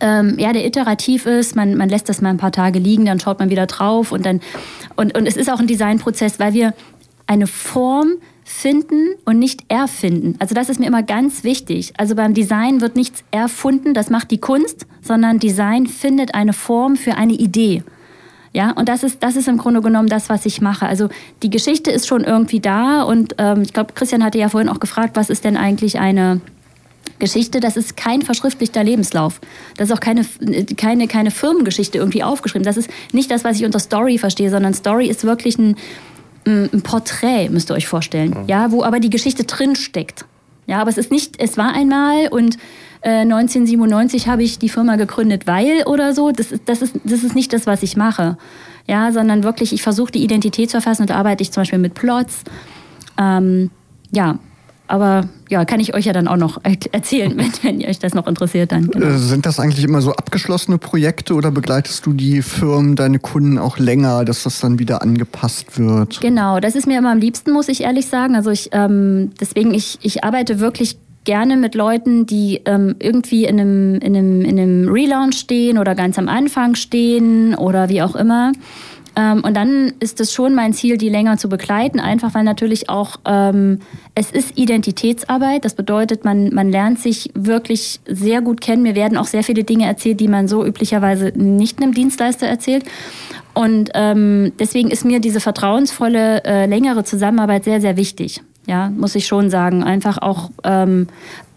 ähm, 0.00 0.38
ja, 0.38 0.52
der 0.52 0.66
iterativ 0.66 1.26
ist. 1.26 1.56
Man, 1.56 1.76
man 1.76 1.88
lässt 1.88 2.08
das 2.08 2.20
mal 2.20 2.30
ein 2.30 2.38
paar 2.38 2.52
Tage 2.52 2.78
liegen, 2.78 3.04
dann 3.04 3.20
schaut 3.20 3.38
man 3.38 3.50
wieder 3.50 3.66
drauf 3.66 4.12
und 4.12 4.24
dann 4.26 4.40
und, 4.96 5.16
und 5.16 5.26
es 5.26 5.36
ist 5.36 5.50
auch 5.50 5.60
ein 5.60 5.66
Designprozess, 5.66 6.38
weil 6.38 6.54
wir 6.54 6.74
eine 7.26 7.46
Form 7.46 8.14
finden 8.44 9.14
und 9.24 9.38
nicht 9.38 9.62
erfinden. 9.68 10.34
Also 10.40 10.54
das 10.54 10.68
ist 10.68 10.80
mir 10.80 10.86
immer 10.86 11.02
ganz 11.02 11.44
wichtig. 11.44 11.92
Also 11.96 12.16
beim 12.16 12.34
Design 12.34 12.80
wird 12.80 12.96
nichts 12.96 13.22
erfunden, 13.30 13.94
das 13.94 14.10
macht 14.10 14.30
die 14.30 14.38
Kunst, 14.38 14.86
sondern 15.00 15.38
Design 15.38 15.86
findet 15.86 16.34
eine 16.34 16.52
Form 16.52 16.96
für 16.96 17.14
eine 17.14 17.34
Idee. 17.34 17.84
Ja, 18.52 18.72
und 18.72 18.88
das 18.88 19.04
ist, 19.04 19.22
das 19.22 19.36
ist 19.36 19.46
im 19.46 19.58
Grunde 19.58 19.80
genommen 19.80 20.08
das, 20.08 20.28
was 20.28 20.44
ich 20.44 20.60
mache. 20.60 20.86
Also 20.86 21.08
die 21.42 21.50
Geschichte 21.50 21.90
ist 21.90 22.08
schon 22.08 22.24
irgendwie 22.24 22.60
da 22.60 23.02
und 23.02 23.36
ähm, 23.38 23.62
ich 23.62 23.72
glaube, 23.72 23.92
Christian 23.94 24.24
hatte 24.24 24.38
ja 24.38 24.48
vorhin 24.48 24.68
auch 24.68 24.80
gefragt, 24.80 25.16
was 25.16 25.30
ist 25.30 25.44
denn 25.44 25.56
eigentlich 25.56 26.00
eine, 26.00 26.40
Geschichte, 27.20 27.60
das 27.60 27.76
ist 27.76 27.96
kein 27.96 28.22
verschriftlichter 28.22 28.82
Lebenslauf. 28.82 29.40
Das 29.76 29.90
ist 29.90 29.94
auch 29.94 30.00
keine, 30.00 30.26
keine, 30.76 31.06
keine 31.06 31.30
Firmengeschichte 31.30 31.98
irgendwie 31.98 32.24
aufgeschrieben. 32.24 32.64
Das 32.64 32.76
ist 32.76 32.90
nicht 33.12 33.30
das, 33.30 33.44
was 33.44 33.58
ich 33.58 33.64
unter 33.64 33.78
Story 33.78 34.18
verstehe, 34.18 34.50
sondern 34.50 34.74
Story 34.74 35.06
ist 35.06 35.22
wirklich 35.22 35.56
ein, 35.58 35.76
ein 36.46 36.82
Porträt, 36.82 37.48
müsst 37.50 37.70
ihr 37.70 37.74
euch 37.74 37.86
vorstellen. 37.86 38.30
Mhm. 38.30 38.48
Ja, 38.48 38.72
wo 38.72 38.82
aber 38.82 38.98
die 38.98 39.10
Geschichte 39.10 39.44
drin 39.44 39.76
steckt. 39.76 40.24
Ja, 40.66 40.80
aber 40.80 40.90
es 40.90 40.98
ist 40.98 41.12
nicht, 41.12 41.40
es 41.40 41.56
war 41.56 41.72
einmal 41.74 42.28
und 42.28 42.56
äh, 43.02 43.20
1997 43.20 44.28
habe 44.28 44.42
ich 44.42 44.58
die 44.58 44.68
Firma 44.68 44.96
gegründet, 44.96 45.46
weil 45.46 45.84
oder 45.86 46.14
so. 46.14 46.32
Das 46.32 46.52
ist, 46.52 46.62
das, 46.66 46.82
ist, 46.82 46.96
das 47.04 47.22
ist 47.24 47.34
nicht 47.34 47.52
das, 47.52 47.66
was 47.66 47.82
ich 47.82 47.96
mache. 47.96 48.36
Ja, 48.86 49.12
sondern 49.12 49.44
wirklich, 49.44 49.72
ich 49.72 49.82
versuche 49.82 50.12
die 50.12 50.24
Identität 50.24 50.70
zu 50.70 50.76
erfassen 50.76 51.02
und 51.02 51.10
da 51.10 51.16
arbeite 51.16 51.42
ich 51.42 51.52
zum 51.52 51.62
Beispiel 51.62 51.78
mit 51.78 51.94
Plots. 51.94 52.42
Ähm, 53.18 53.70
ja, 54.10 54.38
aber 54.90 55.28
ja, 55.48 55.64
kann 55.64 55.78
ich 55.78 55.94
euch 55.94 56.06
ja 56.06 56.12
dann 56.12 56.26
auch 56.26 56.36
noch 56.36 56.60
erzählen, 56.64 57.30
wenn, 57.36 57.52
wenn 57.62 57.80
ihr 57.80 57.88
euch 57.88 58.00
das 58.00 58.12
noch 58.12 58.26
interessiert. 58.26 58.72
Dann, 58.72 58.88
genau. 58.88 59.06
Äh, 59.06 59.18
sind 59.18 59.46
das 59.46 59.60
eigentlich 59.60 59.84
immer 59.84 60.02
so 60.02 60.12
abgeschlossene 60.12 60.78
Projekte 60.78 61.34
oder 61.34 61.50
begleitest 61.50 62.04
du 62.04 62.12
die 62.12 62.42
Firmen, 62.42 62.96
deine 62.96 63.20
Kunden 63.20 63.58
auch 63.58 63.78
länger, 63.78 64.24
dass 64.24 64.42
das 64.42 64.60
dann 64.60 64.78
wieder 64.78 65.00
angepasst 65.00 65.78
wird? 65.78 66.20
Genau, 66.20 66.58
das 66.58 66.74
ist 66.74 66.86
mir 66.86 66.98
immer 66.98 67.12
am 67.12 67.18
liebsten, 67.18 67.52
muss 67.52 67.68
ich 67.68 67.82
ehrlich 67.82 68.06
sagen. 68.06 68.34
Also 68.34 68.50
ich, 68.50 68.70
ähm, 68.72 69.30
deswegen, 69.40 69.72
ich, 69.72 69.98
ich 70.02 70.24
arbeite 70.24 70.58
wirklich 70.58 70.98
gerne 71.30 71.56
mit 71.56 71.76
Leuten, 71.76 72.26
die 72.26 72.60
ähm, 72.64 72.96
irgendwie 72.98 73.44
in 73.44 73.60
einem, 73.60 73.94
in, 74.00 74.16
einem, 74.16 74.44
in 74.44 74.58
einem 74.58 74.88
Relaunch 74.88 75.38
stehen 75.38 75.78
oder 75.78 75.94
ganz 75.94 76.18
am 76.18 76.28
Anfang 76.28 76.74
stehen 76.74 77.54
oder 77.54 77.88
wie 77.88 78.02
auch 78.02 78.16
immer. 78.16 78.50
Ähm, 79.14 79.44
und 79.44 79.56
dann 79.56 79.92
ist 80.00 80.18
es 80.18 80.32
schon 80.32 80.56
mein 80.56 80.72
Ziel, 80.72 80.98
die 80.98 81.08
länger 81.08 81.36
zu 81.36 81.48
begleiten, 81.48 82.00
einfach 82.00 82.34
weil 82.34 82.42
natürlich 82.42 82.88
auch 82.88 83.20
ähm, 83.24 83.78
es 84.16 84.32
ist 84.32 84.58
Identitätsarbeit. 84.58 85.64
Das 85.64 85.74
bedeutet, 85.74 86.24
man, 86.24 86.52
man 86.52 86.68
lernt 86.72 86.98
sich 86.98 87.30
wirklich 87.34 88.00
sehr 88.08 88.42
gut 88.42 88.60
kennen. 88.60 88.82
Mir 88.82 88.96
werden 88.96 89.16
auch 89.16 89.26
sehr 89.26 89.44
viele 89.44 89.62
Dinge 89.62 89.86
erzählt, 89.86 90.18
die 90.18 90.26
man 90.26 90.48
so 90.48 90.66
üblicherweise 90.66 91.32
nicht 91.36 91.80
einem 91.80 91.94
Dienstleister 91.94 92.48
erzählt. 92.48 92.82
Und 93.54 93.90
ähm, 93.94 94.50
deswegen 94.58 94.90
ist 94.90 95.04
mir 95.04 95.20
diese 95.20 95.38
vertrauensvolle, 95.38 96.42
äh, 96.42 96.66
längere 96.66 97.04
Zusammenarbeit 97.04 97.62
sehr, 97.62 97.80
sehr 97.80 97.96
wichtig. 97.96 98.42
Ja, 98.66 98.90
muss 98.90 99.14
ich 99.14 99.26
schon 99.26 99.50
sagen. 99.50 99.82
Einfach 99.82 100.18
auch 100.18 100.50
ähm, 100.64 101.08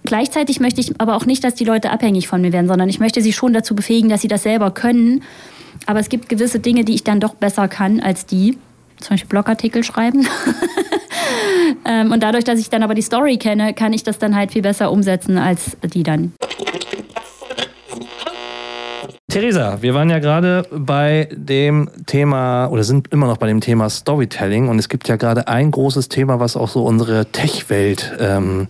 Gleichzeitig 0.06 0.60
möchte 0.60 0.82
ich 0.82 1.00
aber 1.00 1.16
auch 1.16 1.26
nicht, 1.26 1.46
dass 1.46 1.56
die 1.56 1.64
Leute 1.64 1.90
abhängig 1.90 2.28
von 2.28 2.42
mir 2.42 2.52
werden, 2.52 2.68
sondern 2.68 2.90
ich 2.90 3.00
möchte 3.00 3.22
sie 3.22 3.32
schon 3.32 3.54
dazu 3.54 3.74
befähigen, 3.74 4.10
dass 4.10 4.20
sie 4.20 4.28
das 4.28 4.44
selber 4.44 4.72
können 4.72 5.22
aber 5.86 6.00
es 6.00 6.10
gibt 6.10 6.30
gewisse 6.30 6.60
Dinge, 6.60 6.84
die 6.84 6.96
ich 6.96 7.04
dann 7.04 7.20
doch 7.20 7.36
besser 7.36 7.68
kann 7.68 8.00
als 8.00 8.26
die. 8.26 8.58
Zum 9.00 9.12
Beispiel 9.12 9.30
Blogartikel 9.30 9.84
schreiben. 9.84 10.28
ähm, 11.86 12.12
und 12.12 12.24
dadurch, 12.24 12.44
dass 12.46 12.60
ich 12.60 12.70
dann 12.70 12.84
aber 12.84 12.94
die 12.94 13.02
Story 13.02 13.38
kenne, 13.38 13.74
kann 13.74 13.92
ich 13.92 14.04
das 14.04 14.18
dann 14.18 14.36
halt 14.36 14.52
viel 14.52 14.62
besser 14.62 14.92
umsetzen 14.92 15.38
als 15.38 15.78
die 15.84 16.04
dann. 16.04 16.34
Theresa, 19.34 19.82
wir 19.82 19.96
waren 19.96 20.12
ja 20.12 20.20
gerade 20.20 20.64
bei 20.70 21.28
dem 21.32 21.90
Thema 22.06 22.68
oder 22.68 22.84
sind 22.84 23.12
immer 23.12 23.26
noch 23.26 23.38
bei 23.38 23.48
dem 23.48 23.62
Thema 23.62 23.90
Storytelling 23.90 24.68
und 24.68 24.78
es 24.78 24.90
gibt 24.90 25.08
ja 25.08 25.16
gerade 25.16 25.48
ein 25.48 25.72
großes 25.72 26.08
Thema, 26.08 26.40
was 26.40 26.56
auch 26.56 26.70
so 26.70 26.86
unsere 26.86 27.26
Tech-Welt 27.26 28.16
ähm, 28.20 28.68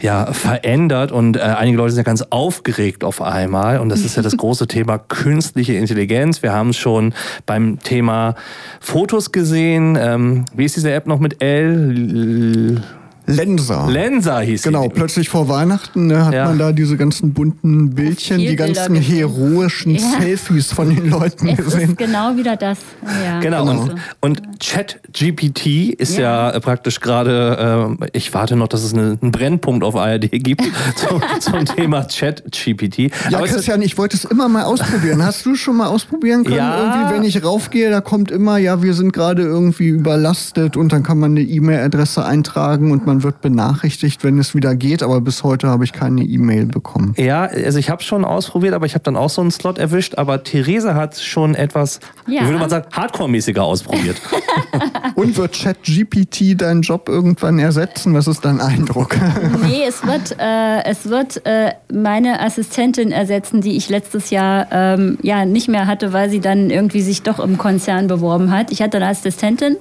ja, 0.00 0.32
verändert 0.32 1.12
und 1.12 1.36
äh, 1.36 1.42
einige 1.42 1.76
Leute 1.76 1.92
sind 1.92 1.98
ja 1.98 2.02
ganz 2.02 2.22
aufgeregt 2.30 3.04
auf 3.04 3.22
einmal 3.22 3.78
und 3.78 3.90
das 3.90 4.00
ist 4.00 4.16
ja 4.16 4.24
das 4.24 4.36
große 4.36 4.66
Thema 4.66 4.98
künstliche 4.98 5.74
Intelligenz. 5.74 6.42
Wir 6.42 6.52
haben 6.52 6.70
es 6.70 6.78
schon 6.78 7.14
beim 7.46 7.78
Thema 7.78 8.34
Fotos 8.80 9.30
gesehen. 9.30 9.96
Ähm, 10.00 10.46
wie 10.52 10.64
ist 10.64 10.74
diese 10.74 10.90
App 10.90 11.06
noch 11.06 11.20
mit 11.20 11.40
L? 11.40 12.82
Lensa. 13.26 13.86
Lensa 13.88 14.40
hieß 14.40 14.62
Genau, 14.62 14.84
sie. 14.84 14.88
plötzlich 14.90 15.28
vor 15.28 15.48
Weihnachten 15.48 16.06
ne, 16.08 16.24
hat 16.24 16.34
ja. 16.34 16.46
man 16.46 16.58
da 16.58 16.72
diese 16.72 16.96
ganzen 16.96 17.32
bunten 17.32 17.90
Bildchen, 17.90 18.38
die 18.38 18.56
ganzen 18.56 18.96
heroischen 18.96 19.94
ja. 19.94 20.00
Selfies 20.20 20.72
von 20.72 20.94
den 20.94 21.10
Leuten 21.10 21.48
es 21.48 21.56
gesehen. 21.56 21.90
Ist 21.90 21.98
genau 21.98 22.36
wieder 22.36 22.56
das. 22.56 22.78
Ja, 23.24 23.40
genau. 23.40 23.64
genau. 23.64 23.82
Und, 24.20 24.38
und 24.38 24.60
ChatGPT 24.60 25.90
ist 25.98 26.16
ja, 26.18 26.50
äh, 26.50 26.60
praktisch 26.60 27.00
gerade, 27.00 27.96
äh, 28.00 28.08
ich 28.12 28.32
warte 28.34 28.56
noch, 28.56 28.68
dass 28.68 28.82
es 28.82 28.92
eine, 28.92 29.18
einen 29.20 29.32
Brennpunkt 29.32 29.84
auf 29.84 29.96
ARD 29.96 30.30
gibt 30.30 30.62
zum, 30.96 31.22
zum 31.40 31.64
Thema 31.64 32.04
ChatGPT. 32.04 32.98
Ja, 33.30 33.38
Aber 33.38 33.46
Christian, 33.46 33.82
ich 33.82 33.98
wollte 33.98 34.16
es 34.16 34.24
immer 34.24 34.48
mal 34.48 34.64
ausprobieren. 34.64 35.22
Hast 35.24 35.46
du 35.46 35.54
schon 35.54 35.76
mal 35.76 35.86
ausprobieren 35.86 36.44
können? 36.44 36.56
Ja. 36.56 36.94
Irgendwie, 36.94 37.14
wenn 37.14 37.24
ich 37.24 37.44
raufgehe, 37.44 37.90
da 37.90 38.00
kommt 38.00 38.30
immer, 38.30 38.58
ja, 38.58 38.82
wir 38.82 38.94
sind 38.94 39.12
gerade 39.12 39.42
irgendwie 39.42 39.88
überlastet 39.88 40.76
und 40.76 40.92
dann 40.92 41.02
kann 41.02 41.18
man 41.18 41.32
eine 41.32 41.42
E-Mail-Adresse 41.42 42.24
eintragen 42.24 42.90
und 42.90 43.06
man 43.06 43.21
man 43.22 43.32
wird 43.32 43.40
benachrichtigt, 43.40 44.24
wenn 44.24 44.38
es 44.38 44.54
wieder 44.54 44.74
geht, 44.74 45.02
aber 45.02 45.20
bis 45.20 45.44
heute 45.44 45.68
habe 45.68 45.84
ich 45.84 45.92
keine 45.92 46.22
E-Mail 46.22 46.66
bekommen. 46.66 47.14
Ja, 47.16 47.42
also 47.42 47.78
ich 47.78 47.88
habe 47.88 48.02
schon 48.02 48.24
ausprobiert, 48.24 48.74
aber 48.74 48.86
ich 48.86 48.94
habe 48.94 49.04
dann 49.04 49.16
auch 49.16 49.30
so 49.30 49.40
einen 49.40 49.52
Slot 49.52 49.78
erwischt, 49.78 50.16
aber 50.16 50.42
Theresa 50.42 50.94
hat 50.94 51.18
schon 51.18 51.54
etwas, 51.54 52.00
ja. 52.26 52.44
würde 52.44 52.58
man 52.58 52.68
sagen, 52.68 52.86
hardcore-mäßiger 52.90 53.62
ausprobiert. 53.62 54.20
Und 55.14 55.36
wird 55.36 55.52
ChatGPT 55.52 56.60
deinen 56.60 56.82
Job 56.82 57.08
irgendwann 57.08 57.58
ersetzen? 57.58 58.14
Was 58.14 58.26
ist 58.26 58.44
dein 58.44 58.60
Eindruck? 58.60 59.16
nee, 59.62 59.84
es 59.86 60.04
wird, 60.04 60.36
äh, 60.38 60.84
es 60.84 61.08
wird 61.08 61.46
äh, 61.46 61.72
meine 61.92 62.40
Assistentin 62.40 63.12
ersetzen, 63.12 63.60
die 63.60 63.76
ich 63.76 63.88
letztes 63.88 64.30
Jahr 64.30 64.66
ähm, 64.72 65.18
ja, 65.22 65.44
nicht 65.44 65.68
mehr 65.68 65.86
hatte, 65.86 66.12
weil 66.12 66.30
sie 66.30 66.40
dann 66.40 66.70
irgendwie 66.70 67.02
sich 67.02 67.22
doch 67.22 67.38
im 67.38 67.58
Konzern 67.58 68.08
beworben 68.08 68.50
hat. 68.50 68.72
Ich 68.72 68.82
hatte 68.82 68.96
eine 68.96 69.06
Assistentin 69.06 69.76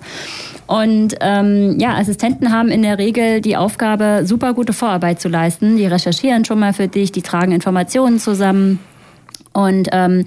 und 0.71 1.15
ähm, 1.19 1.77
ja, 1.79 1.95
Assistenten 1.97 2.53
haben 2.53 2.69
in 2.69 2.81
der 2.81 2.97
Regel 2.97 3.41
die 3.41 3.57
Aufgabe, 3.57 4.21
super 4.23 4.53
gute 4.53 4.71
Vorarbeit 4.71 5.19
zu 5.19 5.27
leisten. 5.27 5.75
Die 5.75 5.85
recherchieren 5.85 6.45
schon 6.45 6.59
mal 6.59 6.71
für 6.71 6.87
dich, 6.87 7.11
die 7.11 7.21
tragen 7.21 7.51
Informationen 7.51 8.19
zusammen. 8.19 8.79
Und, 9.51 9.89
ähm, 9.91 10.23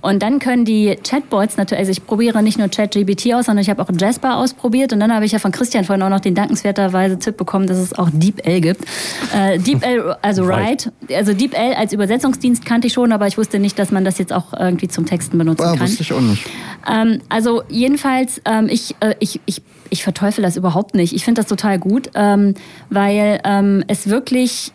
und 0.00 0.22
dann 0.22 0.38
können 0.38 0.64
die 0.64 0.96
Chatbots 1.02 1.56
natürlich, 1.56 1.80
also 1.80 1.90
ich 1.90 2.06
probiere 2.06 2.40
nicht 2.40 2.56
nur 2.56 2.68
ChatGBT 2.68 3.34
aus, 3.34 3.46
sondern 3.46 3.62
ich 3.62 3.68
habe 3.68 3.82
auch 3.82 3.88
Jasper 3.98 4.36
ausprobiert 4.36 4.92
und 4.92 5.00
dann 5.00 5.12
habe 5.12 5.24
ich 5.24 5.32
ja 5.32 5.40
von 5.40 5.50
Christian 5.50 5.84
vorhin 5.84 6.04
auch 6.04 6.08
noch 6.08 6.20
den 6.20 6.36
dankenswerterweise 6.36 7.18
Tipp 7.18 7.36
bekommen, 7.36 7.66
dass 7.66 7.78
es 7.78 7.92
auch 7.92 8.10
DeepL 8.12 8.60
gibt. 8.60 8.84
Äh, 9.34 9.58
DeepL, 9.58 10.14
also 10.22 10.44
Right, 10.44 10.92
also 11.12 11.32
DeepL 11.32 11.74
als 11.76 11.92
Übersetzungsdienst 11.92 12.64
kannte 12.64 12.86
ich 12.86 12.92
schon, 12.92 13.10
aber 13.10 13.26
ich 13.26 13.36
wusste 13.36 13.58
nicht, 13.58 13.76
dass 13.76 13.90
man 13.90 14.04
das 14.04 14.18
jetzt 14.18 14.32
auch 14.32 14.52
irgendwie 14.52 14.86
zum 14.86 15.04
Texten 15.04 15.36
benutzen 15.36 15.64
ja, 15.64 15.72
kann. 15.72 15.80
wusste 15.80 16.04
ich 16.04 16.12
auch 16.12 16.20
nicht. 16.20 16.46
Ähm, 16.88 17.22
also 17.28 17.64
jedenfalls, 17.68 18.40
ähm, 18.44 18.68
ich, 18.70 18.94
äh, 19.00 19.16
ich, 19.18 19.40
ich, 19.46 19.62
ich 19.90 20.02
verteufel 20.02 20.42
das 20.42 20.56
überhaupt 20.56 20.94
nicht. 20.94 21.12
Ich 21.14 21.24
finde 21.24 21.40
das 21.40 21.48
total 21.48 21.78
gut, 21.78 22.10
ähm, 22.14 22.54
weil 22.88 23.40
ähm, 23.44 23.84
es 23.88 24.08
wirklich 24.08 24.72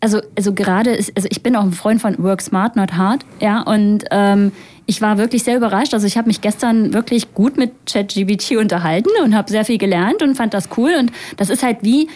also, 0.00 0.20
also 0.36 0.52
gerade, 0.52 0.90
ist, 0.90 1.12
also 1.16 1.26
ich 1.30 1.42
bin 1.42 1.56
auch 1.56 1.62
ein 1.62 1.72
Freund 1.72 2.00
von 2.00 2.22
Work 2.22 2.42
Smart, 2.42 2.76
Not 2.76 2.92
Hard, 2.92 3.24
ja, 3.40 3.62
und 3.62 4.04
ähm, 4.10 4.52
ich 4.86 5.02
war 5.02 5.18
wirklich 5.18 5.42
sehr 5.42 5.56
überrascht. 5.56 5.94
Also 5.94 6.06
ich 6.06 6.16
habe 6.16 6.28
mich 6.28 6.40
gestern 6.40 6.92
wirklich 6.94 7.34
gut 7.34 7.56
mit 7.56 7.72
ChatGBT 7.86 8.56
unterhalten 8.56 9.10
und 9.24 9.34
habe 9.34 9.50
sehr 9.50 9.64
viel 9.64 9.78
gelernt 9.78 10.22
und 10.22 10.36
fand 10.36 10.54
das 10.54 10.68
cool. 10.76 10.94
Und 10.98 11.10
das 11.36 11.50
ist 11.50 11.62
halt 11.62 11.78
wie, 11.82 12.08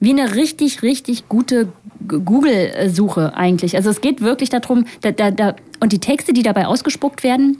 wie 0.00 0.10
eine 0.10 0.34
richtig, 0.34 0.82
richtig 0.82 1.28
gute 1.28 1.72
Google-Suche 2.06 3.34
eigentlich. 3.36 3.76
Also 3.76 3.90
es 3.90 4.00
geht 4.00 4.20
wirklich 4.20 4.50
darum, 4.50 4.84
da, 5.00 5.12
da, 5.12 5.30
da, 5.30 5.56
und 5.80 5.92
die 5.92 5.98
Texte, 5.98 6.32
die 6.32 6.42
dabei 6.42 6.66
ausgespuckt 6.66 7.22
werden, 7.22 7.58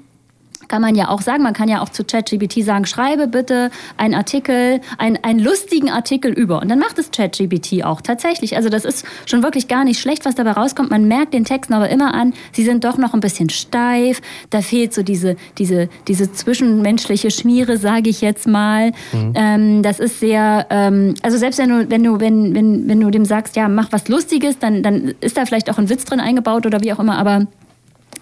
kann 0.69 0.83
man 0.83 0.95
ja 0.95 1.09
auch 1.09 1.21
sagen, 1.21 1.43
man 1.43 1.53
kann 1.53 1.69
ja 1.69 1.83
auch 1.83 1.89
zu 1.89 2.05
ChatGBT 2.05 2.63
sagen, 2.65 2.87
schreibe 2.87 3.27
bitte 3.27 3.71
einen 3.97 4.15
Artikel, 4.15 4.81
einen, 4.99 5.19
einen 5.23 5.41
lustigen 5.41 5.91
Artikel 5.91 6.33
über. 6.33 6.61
Und 6.63 6.69
dann 6.69 6.79
macht 6.79 6.99
es 6.99 7.11
ChatGBT 7.11 7.85
auch 7.85 8.01
tatsächlich. 8.01 8.57
Also 8.57 8.69
das 8.69 8.85
ist 8.85 9.05
schon 9.27 9.43
wirklich 9.43 9.69
gar 9.69 9.85
nicht 9.85 10.01
schlecht, 10.01 10.25
was 10.25 10.35
dabei 10.35 10.53
rauskommt. 10.53 10.91
Man 10.91 11.09
merkt 11.09 11.35
den 11.35 11.45
Texten 11.45 11.75
aber 11.75 11.89
immer 11.89 12.15
an, 12.15 12.35
sie 12.53 12.65
sind 12.65 12.85
doch 12.85 12.99
noch 12.99 13.15
ein 13.15 13.21
bisschen 13.21 13.51
steif. 13.51 14.21
Da 14.51 14.61
fehlt 14.61 14.95
so 14.95 15.03
diese, 15.03 15.37
diese, 15.59 15.89
diese 16.07 16.33
zwischenmenschliche 16.33 17.31
Schmiere, 17.31 17.77
sage 17.77 18.11
ich 18.11 18.21
jetzt 18.21 18.47
mal. 18.47 18.93
Mhm. 19.13 19.33
Ähm, 19.35 19.83
das 19.83 19.99
ist 19.99 20.21
sehr, 20.21 20.67
ähm, 20.71 21.15
also 21.23 21.37
selbst 21.37 21.59
wenn 21.59 21.69
du, 21.71 21.91
wenn 21.91 22.05
du, 22.05 22.21
wenn, 22.21 22.55
wenn, 22.55 22.89
wenn 22.89 23.01
du 23.01 23.11
dem 23.11 23.25
sagst, 23.25 23.57
ja, 23.57 23.69
mach 23.69 23.93
was 23.93 24.09
Lustiges, 24.09 24.59
dann, 24.59 24.83
dann 24.83 25.15
ist 25.21 25.37
da 25.37 25.47
vielleicht 25.47 25.71
auch 25.71 25.79
ein 25.79 25.89
Witz 25.89 26.05
drin 26.05 26.21
eingebaut 26.21 26.67
oder 26.67 26.81
wie 26.83 26.93
auch 26.93 26.99
immer, 26.99 27.19
aber 27.19 27.47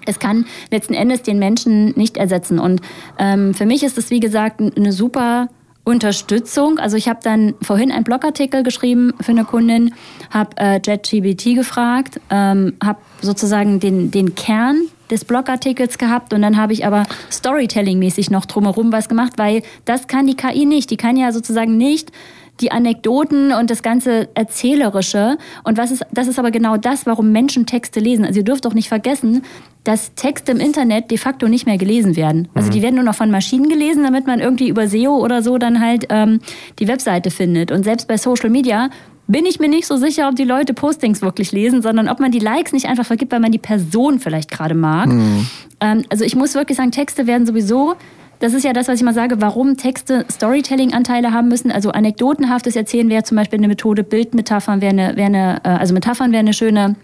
es 0.09 0.19
kann 0.19 0.47
letzten 0.71 0.95
Endes 0.95 1.23
den 1.23 1.39
Menschen 1.39 1.93
nicht 1.97 2.17
ersetzen. 2.17 2.59
Und 2.59 2.81
ähm, 3.19 3.55
für 3.55 3.67
mich 3.67 3.83
ist 3.83 3.99
es, 3.99 4.11
wie 4.11 4.21
gesagt, 4.21 4.61
eine 4.61 4.93
super 4.93 5.49
Unterstützung. 5.85 6.79
Also 6.79 6.97
ich 6.97 7.09
habe 7.09 7.21
dann 7.23 7.55
vorhin 7.63 7.91
einen 7.91 8.05
Blogartikel 8.05 8.63
geschrieben 8.63 9.15
für 9.21 9.33
eine 9.33 9.45
Kundin, 9.45 9.95
habe 10.31 10.51
äh, 10.59 10.81
JetGBT 10.85 11.55
gefragt, 11.55 12.21
ähm, 12.31 12.75
habe 12.83 12.99
sozusagen 13.23 13.81
den, 13.81 14.11
den 14.11 14.35
Kern 14.35 14.83
des 15.11 15.25
Blogartikels 15.25 15.97
gehabt 15.97 16.35
und 16.35 16.43
dann 16.43 16.59
habe 16.59 16.75
ich 16.75 16.85
aber 16.85 17.05
Storytelling-mäßig 17.33 18.31
noch 18.31 18.45
drumherum 18.45 18.93
was 18.93 19.09
gemacht, 19.09 19.35
weil 19.37 19.63
das 19.87 20.07
kann 20.07 20.27
die 20.27 20.37
KI 20.37 20.67
nicht. 20.67 20.91
Die 20.91 20.99
kann 20.99 21.17
ja 21.17 21.33
sozusagen 21.33 21.79
nicht 21.79 22.13
die 22.61 22.73
Anekdoten 22.73 23.53
und 23.53 23.71
das 23.71 23.83
ganze 23.83 24.29
Erzählerische. 24.35 25.39
Und 25.65 25.79
was 25.79 25.91
ist, 25.91 26.05
das 26.13 26.27
ist 26.27 26.39
aber 26.39 26.51
genau 26.51 26.77
das, 26.77 27.07
warum 27.07 27.33
Menschen 27.33 27.67
Texte 27.67 28.01
lesen. 28.01 28.25
Also 28.25 28.41
ihr 28.41 28.45
dürft 28.45 28.67
auch 28.67 28.75
nicht 28.75 28.89
vergessen, 28.89 29.43
dass 29.89 30.15
Texte 30.15 30.53
im 30.53 30.61
Internet 30.61 31.11
de 31.11 31.17
facto 31.17 31.49
nicht 31.49 31.65
mehr 31.65 31.79
gelesen 31.79 32.15
werden. 32.15 32.49
Also 32.53 32.69
die 32.71 32.81
mhm. 32.81 32.83
werden 32.83 32.95
nur 32.97 33.05
noch 33.05 33.15
von 33.15 33.31
Maschinen 33.31 33.71
gelesen, 33.71 34.03
damit 34.03 34.27
man 34.27 34.39
irgendwie 34.39 34.69
über 34.69 34.87
SEO 34.87 35.17
oder 35.17 35.43
so 35.43 35.57
dann 35.57 35.81
halt 35.81 36.09
ähm, 36.11 36.41
die 36.79 36.87
Webseite 36.89 37.31
findet. 37.31 37.73
Und 37.73 37.85
selbst 37.85 38.07
bei 38.07 38.19
Social 38.19 38.51
Media 38.51 38.91
bin 39.29 39.47
ich 39.47 39.61
mir 39.61 39.69
nicht 39.71 39.87
so 39.87 39.97
sicher, 39.97 40.29
ob 40.29 40.37
die 40.37 40.45
Leute 40.45 40.75
Postings 40.75 41.23
wirklich 41.23 41.53
lesen, 41.53 41.81
sondern 41.81 42.11
ob 42.11 42.21
man 42.21 42.31
die 42.31 42.39
Likes 42.39 42.75
nicht 42.75 42.85
einfach 42.85 43.07
vergibt, 43.07 43.33
weil 43.33 43.41
man 43.41 43.51
die 43.51 43.59
Person 43.59 44.19
vielleicht 44.19 44.51
gerade 44.51 44.75
mag. 44.75 45.09
Mhm. 45.09 45.47
Ähm, 45.81 46.05
also 46.11 46.23
ich 46.23 46.37
muss 46.37 46.55
wirklich 46.55 46.77
sagen, 46.77 46.91
Texte 46.91 47.27
werden 47.27 47.47
sowieso 47.47 47.97
das 48.41 48.53
ist 48.53 48.65
ja 48.65 48.73
das, 48.73 48.87
was 48.87 49.01
ich 49.01 49.05
mal 49.05 49.15
sage, 49.15 49.41
warum 49.41 49.77
Texte 49.77 50.25
Storytelling-Anteile 50.31 51.33
haben 51.33 51.49
müssen. 51.49 51.73
Also 51.73 51.91
anekdotenhaftes 51.91 52.77
Erzählen 52.77 53.09
wäre 53.09 53.25
zum 53.25 53.37
Beispiel 53.37 53.59
eine 53.59 53.67
Methode, 53.67 54.05
Bildmetaphern 54.05 54.81
wäre 54.81 54.93
eine, 54.93 55.17
wäre 55.17 55.27
eine 55.27 55.61
äh, 55.65 55.69
also 55.71 55.93
Metaphern 55.95 56.31
wäre 56.31 56.41
eine 56.41 56.53
schöne 56.53 56.95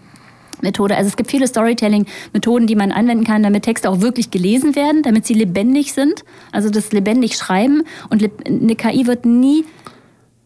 Methode. 0.61 0.95
Also 0.95 1.07
es 1.07 1.17
gibt 1.17 1.31
viele 1.31 1.47
Storytelling-Methoden, 1.47 2.67
die 2.67 2.75
man 2.75 2.91
anwenden 2.91 3.23
kann, 3.23 3.43
damit 3.43 3.63
Texte 3.63 3.89
auch 3.89 4.01
wirklich 4.01 4.31
gelesen 4.31 4.75
werden, 4.75 5.03
damit 5.03 5.25
sie 5.25 5.33
lebendig 5.33 5.93
sind. 5.93 6.23
Also 6.51 6.69
das 6.69 6.91
lebendig 6.91 7.35
schreiben. 7.35 7.83
Und 8.09 8.23
eine 8.45 8.75
KI 8.75 9.07
wird 9.07 9.25
nie 9.25 9.65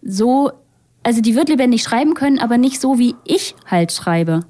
so, 0.02 0.52
also 1.04 1.22
die 1.22 1.36
wird 1.36 1.50
lebendig 1.50 1.84
schreiben 1.84 2.14
können, 2.14 2.40
aber 2.40 2.58
nicht 2.58 2.80
so, 2.80 3.00
wie 3.00 3.16
ich 3.26 3.56
halt 3.66 3.92
schreibe. 3.92 4.42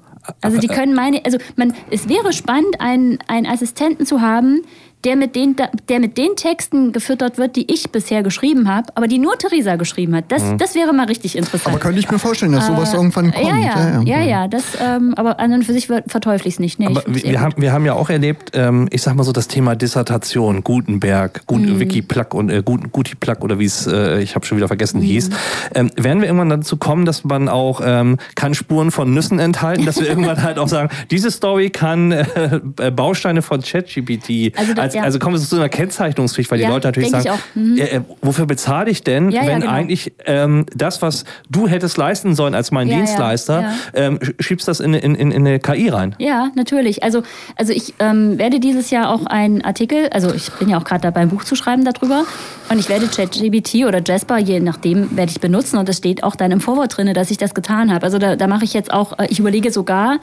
Also 0.42 0.58
die 0.58 0.68
können 0.68 0.94
meine, 0.94 1.24
also 1.24 1.38
man, 1.56 1.74
es 1.90 2.08
wäre 2.08 2.32
spannend, 2.32 2.80
einen, 2.80 3.18
einen 3.26 3.46
Assistenten 3.46 4.06
zu 4.06 4.20
haben, 4.20 4.62
der 5.04 5.16
mit, 5.16 5.34
den, 5.34 5.56
der 5.88 5.98
mit 5.98 6.18
den 6.18 6.36
Texten 6.36 6.92
gefüttert 6.92 7.38
wird, 7.38 7.56
die 7.56 7.72
ich 7.72 7.90
bisher 7.90 8.22
geschrieben 8.22 8.68
habe, 8.68 8.88
aber 8.94 9.08
die 9.08 9.18
nur 9.18 9.38
Theresa 9.38 9.76
geschrieben 9.76 10.14
hat. 10.14 10.26
Das, 10.28 10.42
mhm. 10.42 10.58
das 10.58 10.74
wäre 10.74 10.92
mal 10.92 11.06
richtig 11.06 11.38
interessant. 11.38 11.74
Aber 11.74 11.78
könnte 11.78 12.00
ich 12.00 12.10
mir 12.10 12.18
vorstellen, 12.18 12.52
dass 12.52 12.66
sowas 12.66 12.92
äh, 12.92 12.96
irgendwann 12.96 13.32
kommt. 13.32 13.46
Ja, 13.46 13.56
ja, 13.56 14.02
ja, 14.02 14.02
ja, 14.02 14.20
ja 14.20 14.48
das, 14.48 14.64
ähm, 14.80 15.14
aber 15.16 15.40
an 15.40 15.52
und 15.52 15.64
für 15.64 15.72
sich 15.72 15.86
verteufle 15.86 16.48
ich 16.48 16.54
es 16.54 16.60
nicht. 16.60 16.78
Nee, 16.78 16.86
aber 16.86 17.02
wir, 17.06 17.22
wir 17.22 17.40
haben, 17.40 17.54
wir 17.56 17.72
haben 17.72 17.86
ja 17.86 17.94
auch 17.94 18.10
erlebt, 18.10 18.50
ähm, 18.54 18.88
ich 18.90 19.00
sag 19.00 19.14
mal 19.14 19.24
so, 19.24 19.32
das 19.32 19.48
Thema 19.48 19.74
Dissertation, 19.74 20.62
Gutenberg, 20.64 21.46
Gut, 21.46 21.62
mhm. 21.62 21.80
Wikiplug 21.80 22.34
und 22.34 22.50
äh, 22.50 22.62
Gut, 22.62 22.92
Gutiplug 22.92 23.42
oder 23.42 23.58
wie 23.58 23.64
es, 23.64 23.86
äh, 23.86 24.20
ich 24.20 24.34
habe 24.34 24.44
schon 24.44 24.58
wieder 24.58 24.68
vergessen, 24.68 25.00
mhm. 25.00 25.04
hieß. 25.04 25.30
Ähm, 25.74 25.90
werden 25.96 26.20
wir 26.20 26.28
irgendwann 26.28 26.50
dazu 26.50 26.76
kommen, 26.76 27.06
dass 27.06 27.24
man 27.24 27.48
auch 27.48 27.80
ähm, 27.82 28.18
kann 28.34 28.52
Spuren 28.52 28.90
von 28.90 29.14
Nüssen 29.14 29.38
enthalten, 29.38 29.86
dass 29.86 29.98
wir 29.98 30.08
irgendwann 30.10 30.42
halt 30.42 30.58
auch 30.58 30.68
sagen, 30.68 30.90
diese 31.10 31.30
Story 31.30 31.70
kann 31.70 32.12
äh, 32.12 32.60
Bausteine 32.94 33.40
von 33.40 33.62
ChatGPT 33.62 34.52
also 34.58 34.74
als, 34.74 34.89
ja. 34.94 35.02
also 35.02 35.18
kommen 35.18 35.36
wir 35.36 35.40
zu 35.40 35.56
einer 35.56 35.68
Kennzeichnungspflicht, 35.68 36.50
weil 36.50 36.60
ja, 36.60 36.68
die 36.68 36.72
Leute 36.72 36.88
natürlich 36.88 37.10
sagen, 37.10 37.28
mhm. 37.54 37.78
äh, 37.78 38.00
wofür 38.22 38.46
bezahle 38.46 38.90
ich 38.90 39.02
denn, 39.02 39.30
ja, 39.30 39.46
wenn 39.46 39.60
genau. 39.60 39.72
eigentlich 39.72 40.12
ähm, 40.26 40.66
das, 40.74 41.02
was 41.02 41.24
du 41.48 41.68
hättest 41.68 41.96
leisten 41.96 42.34
sollen 42.34 42.54
als 42.54 42.70
mein 42.70 42.88
Dienstleister, 42.88 43.72
ähm, 43.94 44.18
schiebst 44.38 44.68
das 44.68 44.80
in, 44.80 44.94
in, 44.94 45.14
in, 45.14 45.30
in 45.30 45.46
eine 45.46 45.58
KI 45.58 45.88
rein? 45.88 46.14
Ja, 46.18 46.50
natürlich. 46.54 47.02
Also, 47.02 47.22
also 47.56 47.72
ich 47.72 47.94
ähm, 47.98 48.38
werde 48.38 48.60
dieses 48.60 48.90
Jahr 48.90 49.10
auch 49.10 49.26
einen 49.26 49.62
Artikel, 49.62 50.08
also 50.10 50.32
ich 50.34 50.50
bin 50.52 50.68
ja 50.68 50.78
auch 50.78 50.84
gerade 50.84 51.02
dabei, 51.02 51.20
ein 51.20 51.28
Buch 51.28 51.44
zu 51.44 51.54
schreiben 51.54 51.84
darüber 51.84 52.24
und 52.68 52.78
ich 52.78 52.88
werde 52.88 53.06
ChatGBT 53.06 53.86
oder 53.86 54.00
Jasper, 54.04 54.38
je 54.38 54.60
nachdem, 54.60 55.16
werde 55.16 55.30
ich 55.30 55.40
benutzen 55.40 55.78
und 55.78 55.88
es 55.88 55.98
steht 55.98 56.22
auch 56.22 56.36
dann 56.36 56.50
im 56.50 56.60
Vorwort 56.60 56.96
drin, 56.96 57.12
dass 57.14 57.30
ich 57.30 57.38
das 57.38 57.54
getan 57.54 57.92
habe. 57.92 58.04
Also 58.04 58.18
da, 58.18 58.36
da 58.36 58.46
mache 58.46 58.64
ich 58.64 58.74
jetzt 58.74 58.92
auch, 58.92 59.18
äh, 59.18 59.26
ich 59.28 59.38
überlege 59.38 59.70
sogar, 59.70 60.18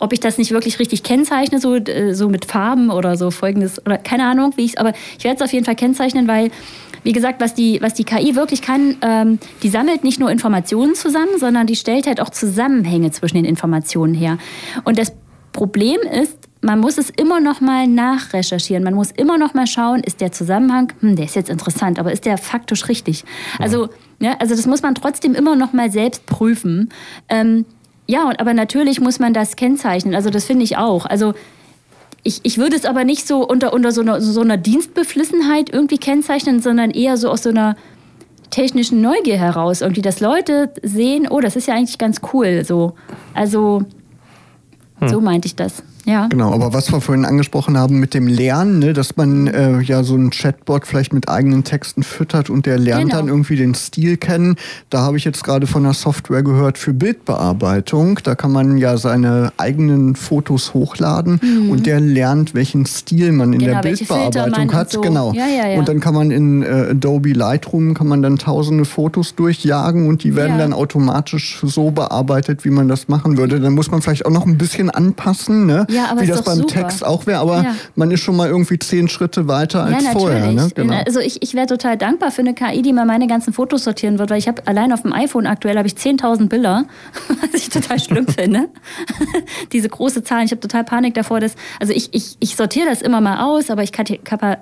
ob 0.00 0.12
ich 0.12 0.20
das 0.20 0.38
nicht 0.38 0.50
wirklich 0.50 0.78
richtig 0.78 1.02
kennzeichne, 1.02 1.60
so, 1.60 1.76
äh, 1.76 2.14
so 2.14 2.28
mit 2.28 2.46
Farben 2.46 2.90
oder 2.90 3.16
so 3.16 3.30
folgendes, 3.30 3.84
oder 3.86 3.98
keine 3.98 4.24
Ahnung, 4.26 4.54
wie 4.56 4.64
ich 4.64 4.72
es, 4.72 4.76
aber 4.76 4.92
ich 5.16 5.24
werde 5.24 5.36
es 5.36 5.42
auf 5.42 5.52
jeden 5.52 5.64
Fall 5.64 5.76
kennzeichnen, 5.76 6.26
weil, 6.26 6.50
wie 7.04 7.12
gesagt, 7.12 7.40
was 7.40 7.54
die, 7.54 7.80
was 7.80 7.94
die 7.94 8.04
KI 8.04 8.34
wirklich 8.34 8.62
kann, 8.62 8.96
ähm, 9.02 9.38
die 9.62 9.68
sammelt 9.68 10.02
nicht 10.02 10.18
nur 10.18 10.30
Informationen 10.30 10.94
zusammen, 10.94 11.38
sondern 11.38 11.66
die 11.66 11.76
stellt 11.76 12.06
halt 12.06 12.20
auch 12.20 12.30
Zusammenhänge 12.30 13.10
zwischen 13.12 13.36
den 13.36 13.44
Informationen 13.44 14.14
her. 14.14 14.38
Und 14.84 14.98
das 14.98 15.12
Problem 15.52 16.00
ist, 16.00 16.36
man 16.62 16.78
muss 16.78 16.98
es 16.98 17.10
immer 17.10 17.40
noch 17.40 17.60
mal 17.60 17.86
nachrecherchieren. 17.86 18.84
Man 18.84 18.94
muss 18.94 19.10
immer 19.10 19.38
noch 19.38 19.54
mal 19.54 19.66
schauen, 19.66 20.00
ist 20.00 20.20
der 20.20 20.30
Zusammenhang, 20.30 20.92
hm, 21.00 21.16
der 21.16 21.24
ist 21.24 21.36
jetzt 21.36 21.48
interessant, 21.48 21.98
aber 21.98 22.12
ist 22.12 22.26
der 22.26 22.36
faktisch 22.38 22.88
richtig? 22.88 23.24
Also, 23.58 23.88
ja, 24.18 24.36
also 24.38 24.54
das 24.54 24.66
muss 24.66 24.82
man 24.82 24.94
trotzdem 24.94 25.34
immer 25.34 25.56
noch 25.56 25.72
mal 25.72 25.90
selbst 25.90 26.26
prüfen. 26.26 26.90
Ähm, 27.28 27.64
ja, 28.10 28.32
aber 28.38 28.54
natürlich 28.54 29.00
muss 29.00 29.20
man 29.20 29.32
das 29.32 29.54
kennzeichnen. 29.54 30.14
Also 30.14 30.30
das 30.30 30.44
finde 30.44 30.64
ich 30.64 30.76
auch. 30.76 31.06
Also 31.06 31.32
ich, 32.24 32.40
ich 32.42 32.58
würde 32.58 32.74
es 32.74 32.84
aber 32.84 33.04
nicht 33.04 33.26
so 33.26 33.46
unter, 33.46 33.72
unter 33.72 33.92
so, 33.92 34.00
einer, 34.00 34.20
so 34.20 34.40
einer 34.40 34.56
Dienstbeflissenheit 34.56 35.70
irgendwie 35.72 35.98
kennzeichnen, 35.98 36.60
sondern 36.60 36.90
eher 36.90 37.16
so 37.16 37.30
aus 37.30 37.44
so 37.44 37.50
einer 37.50 37.76
technischen 38.50 39.00
Neugier 39.00 39.38
heraus. 39.38 39.80
Irgendwie, 39.80 40.02
dass 40.02 40.18
Leute 40.18 40.72
sehen, 40.82 41.28
oh, 41.30 41.40
das 41.40 41.54
ist 41.54 41.68
ja 41.68 41.74
eigentlich 41.74 41.98
ganz 41.98 42.20
cool. 42.32 42.64
So. 42.64 42.94
Also, 43.32 43.82
hm. 44.98 45.08
so 45.08 45.20
meinte 45.20 45.46
ich 45.46 45.54
das. 45.54 45.84
Ja. 46.10 46.26
Genau, 46.26 46.52
aber 46.52 46.72
was 46.72 46.90
wir 46.92 47.00
vorhin 47.00 47.24
angesprochen 47.24 47.78
haben 47.78 48.00
mit 48.00 48.14
dem 48.14 48.26
Lernen, 48.26 48.80
ne, 48.80 48.92
dass 48.92 49.16
man 49.16 49.46
äh, 49.46 49.80
ja 49.80 50.02
so 50.02 50.16
ein 50.16 50.30
Chatbot 50.30 50.86
vielleicht 50.86 51.12
mit 51.12 51.28
eigenen 51.28 51.62
Texten 51.62 52.02
füttert 52.02 52.50
und 52.50 52.66
der 52.66 52.78
lernt 52.78 53.10
genau. 53.10 53.16
dann 53.16 53.28
irgendwie 53.28 53.56
den 53.56 53.74
Stil 53.74 54.16
kennen. 54.16 54.56
Da 54.90 55.02
habe 55.02 55.16
ich 55.16 55.24
jetzt 55.24 55.44
gerade 55.44 55.66
von 55.66 55.84
einer 55.84 55.94
Software 55.94 56.42
gehört 56.42 56.78
für 56.78 56.92
Bildbearbeitung. 56.92 58.18
Da 58.24 58.34
kann 58.34 58.50
man 58.50 58.76
ja 58.76 58.96
seine 58.96 59.52
eigenen 59.56 60.16
Fotos 60.16 60.74
hochladen 60.74 61.40
mhm. 61.42 61.70
und 61.70 61.86
der 61.86 62.00
lernt, 62.00 62.54
welchen 62.54 62.86
Stil 62.86 63.30
man 63.32 63.52
in 63.52 63.60
genau, 63.60 63.80
der 63.80 63.90
Bildbearbeitung 63.90 64.72
hat. 64.72 64.90
So. 64.90 65.00
Genau. 65.00 65.32
Ja, 65.32 65.46
ja, 65.46 65.68
ja. 65.68 65.78
Und 65.78 65.88
dann 65.88 66.00
kann 66.00 66.14
man 66.14 66.32
in 66.32 66.62
äh, 66.62 66.88
Adobe 66.90 67.32
Lightroom 67.32 67.94
kann 67.94 68.08
man 68.08 68.22
dann 68.22 68.36
tausende 68.36 68.84
Fotos 68.84 69.34
durchjagen 69.34 70.08
und 70.08 70.24
die 70.24 70.34
werden 70.34 70.58
dann 70.58 70.72
automatisch 70.72 71.60
so 71.62 71.90
bearbeitet, 71.90 72.64
wie 72.64 72.70
man 72.70 72.88
das 72.88 73.08
machen 73.08 73.36
würde. 73.36 73.60
Dann 73.60 73.74
muss 73.74 73.90
man 73.90 74.02
vielleicht 74.02 74.26
auch 74.26 74.30
noch 74.30 74.46
ein 74.46 74.58
bisschen 74.58 74.90
anpassen. 74.90 75.66
Ne? 75.66 75.86
Ja, 75.90 75.99
aber 76.08 76.22
wie 76.22 76.26
das 76.26 76.42
beim 76.42 76.58
super. 76.58 76.74
Text 76.74 77.04
auch 77.04 77.26
wäre, 77.26 77.40
aber 77.40 77.62
ja. 77.62 77.74
man 77.94 78.10
ist 78.10 78.20
schon 78.20 78.36
mal 78.36 78.48
irgendwie 78.48 78.78
zehn 78.78 79.08
Schritte 79.08 79.48
weiter 79.48 79.84
als 79.84 80.04
ja, 80.04 80.12
vorher. 80.12 80.52
Ne? 80.52 80.70
Genau. 80.74 81.02
Also 81.06 81.20
ich, 81.20 81.42
ich 81.42 81.54
wäre 81.54 81.66
total 81.66 81.96
dankbar 81.96 82.30
für 82.30 82.42
eine 82.42 82.54
KI, 82.54 82.82
die 82.82 82.92
mal 82.92 83.06
meine 83.06 83.26
ganzen 83.26 83.52
Fotos 83.52 83.84
sortieren 83.84 84.18
wird, 84.18 84.30
weil 84.30 84.38
ich 84.38 84.48
habe 84.48 84.66
allein 84.66 84.92
auf 84.92 85.02
dem 85.02 85.12
iPhone 85.12 85.46
aktuell 85.46 85.76
habe 85.76 85.88
ich 85.88 85.94
10.000 85.94 86.48
Bilder, 86.48 86.84
was 87.40 87.54
ich 87.54 87.68
total 87.68 87.98
schlimm 87.98 88.26
finde. 88.38 88.68
Diese 89.72 89.88
große 89.88 90.22
Zahl, 90.22 90.44
ich 90.44 90.50
habe 90.50 90.60
total 90.60 90.84
Panik 90.84 91.14
davor, 91.14 91.40
dass 91.40 91.54
also 91.78 91.92
ich, 91.92 92.12
ich, 92.12 92.36
ich 92.40 92.56
sortiere 92.56 92.88
das 92.88 93.02
immer 93.02 93.20
mal 93.20 93.44
aus, 93.44 93.70
aber 93.70 93.82
ich, 93.82 93.92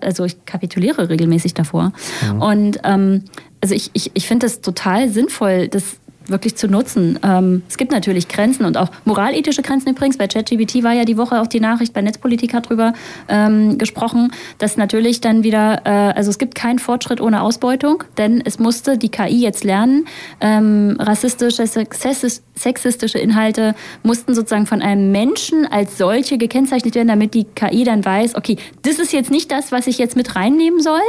also 0.00 0.24
ich 0.24 0.44
kapituliere 0.44 1.08
regelmäßig 1.08 1.54
davor. 1.54 1.92
Ja. 2.22 2.32
Und 2.32 2.80
ähm, 2.84 3.24
also 3.60 3.74
ich, 3.74 3.90
ich, 3.92 4.10
ich 4.14 4.26
finde 4.26 4.46
das 4.46 4.60
total 4.60 5.08
sinnvoll, 5.08 5.68
dass 5.68 5.98
wirklich 6.28 6.56
zu 6.56 6.68
nutzen. 6.68 7.18
Ähm, 7.22 7.62
es 7.68 7.76
gibt 7.76 7.92
natürlich 7.92 8.28
Grenzen 8.28 8.64
und 8.64 8.76
auch 8.76 8.90
moralethische 9.04 9.62
Grenzen 9.62 9.90
übrigens. 9.90 10.18
Bei 10.18 10.26
ChatGPT 10.26 10.82
war 10.82 10.92
ja 10.92 11.04
die 11.04 11.16
Woche 11.16 11.40
auch 11.40 11.46
die 11.46 11.60
Nachricht, 11.60 11.92
bei 11.92 12.02
Netzpolitik 12.02 12.54
hat 12.54 12.68
drüber 12.68 12.92
ähm, 13.28 13.78
gesprochen, 13.78 14.32
dass 14.58 14.76
natürlich 14.76 15.20
dann 15.20 15.42
wieder, 15.42 15.82
äh, 15.84 15.90
also 16.16 16.30
es 16.30 16.38
gibt 16.38 16.54
keinen 16.54 16.78
Fortschritt 16.78 17.20
ohne 17.20 17.42
Ausbeutung, 17.42 18.04
denn 18.16 18.42
es 18.44 18.58
musste 18.58 18.98
die 18.98 19.08
KI 19.08 19.40
jetzt 19.40 19.64
lernen. 19.64 20.06
Ähm, 20.40 20.96
rassistische, 20.98 21.66
sexistische 21.66 23.18
Inhalte 23.18 23.74
mussten 24.02 24.34
sozusagen 24.34 24.66
von 24.66 24.82
einem 24.82 25.12
Menschen 25.12 25.66
als 25.66 25.98
solche 25.98 26.38
gekennzeichnet 26.38 26.94
werden, 26.94 27.08
damit 27.08 27.34
die 27.34 27.44
KI 27.44 27.84
dann 27.84 28.04
weiß, 28.04 28.34
okay, 28.34 28.56
das 28.82 28.98
ist 28.98 29.12
jetzt 29.12 29.30
nicht 29.30 29.50
das, 29.50 29.72
was 29.72 29.86
ich 29.86 29.98
jetzt 29.98 30.16
mit 30.16 30.36
reinnehmen 30.36 30.80
soll. 30.80 31.00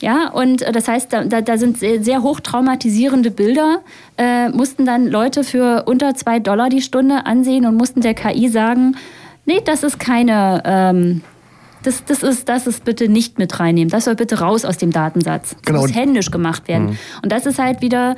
Ja, 0.00 0.30
und 0.30 0.62
äh, 0.62 0.72
das 0.72 0.88
heißt, 0.88 1.12
da, 1.12 1.24
da 1.24 1.58
sind 1.58 1.78
sehr, 1.78 2.02
sehr 2.02 2.22
hoch 2.22 2.40
traumatisierende 2.40 3.30
Bilder, 3.30 3.80
äh, 4.18 4.48
mussten 4.48 4.84
dann 4.84 5.06
Leute 5.06 5.44
für 5.44 5.84
unter 5.86 6.14
zwei 6.14 6.38
Dollar 6.40 6.68
die 6.68 6.82
Stunde 6.82 7.26
ansehen 7.26 7.66
und 7.66 7.76
mussten 7.76 8.00
der 8.00 8.14
KI 8.14 8.48
sagen, 8.48 8.96
nee, 9.46 9.60
das 9.64 9.82
ist 9.82 9.98
keine, 9.98 10.62
ähm, 10.64 11.22
das, 11.82 12.04
das, 12.04 12.22
ist, 12.22 12.48
das 12.48 12.66
ist 12.66 12.84
bitte 12.84 13.08
nicht 13.08 13.38
mit 13.38 13.60
reinnehmen. 13.60 13.90
Das 13.90 14.04
soll 14.04 14.14
bitte 14.14 14.40
raus 14.40 14.64
aus 14.64 14.78
dem 14.78 14.90
Datensatz. 14.90 15.50
Das 15.50 15.62
genau. 15.62 15.80
muss 15.82 15.94
händisch 15.94 16.30
gemacht 16.30 16.66
werden. 16.66 16.86
Mhm. 16.86 16.98
Und 17.22 17.32
das 17.32 17.46
ist 17.46 17.58
halt 17.58 17.82
wieder 17.82 18.16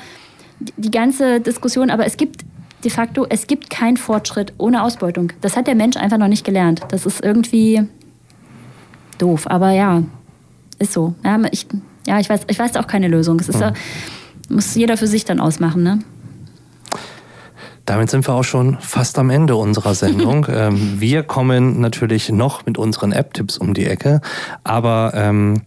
die 0.77 0.91
ganze 0.91 1.41
Diskussion. 1.41 1.91
Aber 1.91 2.07
es 2.07 2.17
gibt 2.17 2.45
de 2.85 2.91
facto, 2.91 3.27
es 3.29 3.47
gibt 3.47 3.69
keinen 3.69 3.97
Fortschritt 3.97 4.53
ohne 4.59 4.83
Ausbeutung. 4.83 5.33
Das 5.41 5.57
hat 5.57 5.67
der 5.67 5.75
Mensch 5.75 5.97
einfach 5.97 6.19
noch 6.19 6.29
nicht 6.29 6.45
gelernt. 6.45 6.83
Das 6.89 7.07
ist 7.07 7.25
irgendwie 7.25 7.83
doof. 9.19 9.47
Aber 9.49 9.73
ja, 9.73 10.05
ist 10.79 10.93
so. 10.93 11.15
Ja, 11.25 11.39
ich, 11.51 11.67
ja, 12.07 12.19
ich, 12.21 12.29
weiß, 12.29 12.43
ich 12.49 12.59
weiß 12.59 12.77
auch 12.77 12.87
keine 12.87 13.09
Lösung. 13.09 13.41
Es 13.41 13.49
ist, 13.49 13.61
ja. 13.61 13.73
muss 14.49 14.75
jeder 14.75 14.97
für 14.97 15.07
sich 15.07 15.25
dann 15.25 15.41
ausmachen. 15.41 15.83
Ne? 15.83 16.01
Damit 17.87 18.11
sind 18.11 18.27
wir 18.27 18.35
auch 18.35 18.45
schon 18.45 18.79
fast 18.81 19.19
am 19.19 19.31
Ende 19.31 19.57
unserer 19.57 19.95
Sendung. 19.95 20.47
ähm, 20.51 21.01
wir 21.01 21.23
kommen 21.23 21.81
natürlich 21.81 22.31
noch 22.31 22.67
mit 22.67 22.79
unseren 22.79 23.13
App-Tipps 23.13 23.59
um 23.59 23.75
die 23.75 23.87
Ecke, 23.87 24.21
aber 24.65 25.13
ähm, 25.15 25.63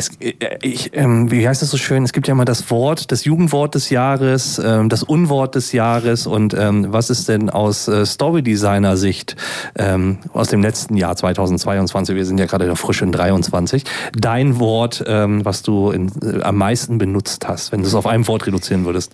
es, 0.00 0.10
äh, 0.20 0.58
ich, 0.62 0.90
ähm, 0.94 1.30
wie 1.30 1.46
heißt 1.46 1.62
das 1.62 1.70
so 1.70 1.76
schön? 1.76 2.02
Es 2.02 2.12
gibt 2.12 2.26
ja 2.26 2.32
immer 2.32 2.44
das 2.44 2.70
Wort, 2.70 3.12
das 3.12 3.24
Jugendwort 3.24 3.74
des 3.74 3.90
Jahres, 3.90 4.60
ähm, 4.62 4.88
das 4.88 5.02
Unwort 5.02 5.54
des 5.54 5.72
Jahres 5.72 6.26
und 6.26 6.54
ähm, 6.54 6.86
was 6.88 7.10
ist 7.10 7.28
denn 7.28 7.50
aus 7.50 7.86
äh, 7.88 8.04
Story-Designer-Sicht 8.04 9.36
ähm, 9.78 10.18
aus 10.32 10.48
dem 10.48 10.62
letzten 10.62 10.96
Jahr 10.96 11.14
2022, 11.16 12.16
wir 12.16 12.24
sind 12.24 12.38
ja 12.38 12.46
gerade 12.46 12.74
frisch 12.76 13.02
in 13.02 13.12
23, 13.12 13.84
dein 14.12 14.58
Wort, 14.58 15.04
ähm, 15.06 15.44
was 15.44 15.62
du 15.62 15.90
in, 15.90 16.10
äh, 16.22 16.42
am 16.42 16.56
meisten 16.56 16.98
benutzt 16.98 17.46
hast, 17.46 17.72
wenn 17.72 17.82
du 17.82 17.86
es 17.86 17.94
auf 17.94 18.06
einem 18.06 18.26
Wort 18.26 18.46
reduzieren 18.46 18.84
würdest? 18.84 19.12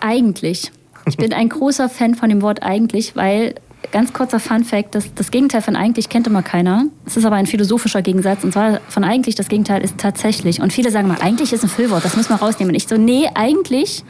Eigentlich. 0.00 0.72
Ich 1.06 1.16
bin 1.16 1.32
ein 1.32 1.48
großer 1.48 1.88
Fan 1.88 2.14
von 2.14 2.28
dem 2.28 2.42
Wort 2.42 2.62
eigentlich, 2.62 3.16
weil 3.16 3.54
ganz 3.92 4.12
kurzer 4.12 4.40
Fun 4.40 4.64
Fact, 4.64 4.94
das, 4.94 5.12
das 5.14 5.30
Gegenteil 5.30 5.62
von 5.62 5.76
eigentlich 5.76 6.08
kennt 6.08 6.26
immer 6.26 6.42
keiner. 6.42 6.86
Es 7.06 7.16
ist 7.16 7.24
aber 7.24 7.36
ein 7.36 7.46
philosophischer 7.46 8.02
Gegensatz. 8.02 8.44
Und 8.44 8.52
zwar 8.52 8.80
von 8.88 9.04
eigentlich, 9.04 9.34
das 9.34 9.48
Gegenteil 9.48 9.82
ist 9.82 9.98
tatsächlich. 9.98 10.60
Und 10.60 10.72
viele 10.72 10.90
sagen 10.90 11.08
mal, 11.08 11.20
eigentlich 11.20 11.52
ist 11.52 11.62
ein 11.62 11.68
Füllwort, 11.68 12.04
das 12.04 12.16
müssen 12.16 12.30
wir 12.30 12.36
rausnehmen. 12.36 12.70
Und 12.70 12.76
ich 12.76 12.88
so, 12.88 12.96
nee, 12.96 13.28
eigentlich 13.34 14.04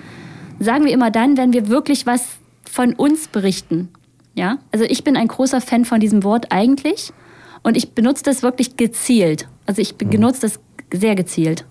sagen 0.58 0.84
wir 0.84 0.92
immer 0.92 1.10
dann, 1.10 1.36
wenn 1.36 1.52
wir 1.52 1.68
wirklich 1.68 2.06
was 2.06 2.22
von 2.68 2.94
uns 2.94 3.28
berichten. 3.28 3.88
Ja? 4.34 4.58
Also 4.72 4.84
ich 4.84 5.04
bin 5.04 5.16
ein 5.16 5.28
großer 5.28 5.60
Fan 5.60 5.84
von 5.84 6.00
diesem 6.00 6.24
Wort 6.24 6.46
eigentlich. 6.50 7.12
Und 7.62 7.76
ich 7.76 7.92
benutze 7.92 8.22
das 8.24 8.42
wirklich 8.42 8.76
gezielt. 8.76 9.48
Also 9.66 9.82
ich 9.82 9.96
benutze 9.96 10.42
das 10.42 10.60
sehr 10.92 11.14
gezielt. 11.14 11.64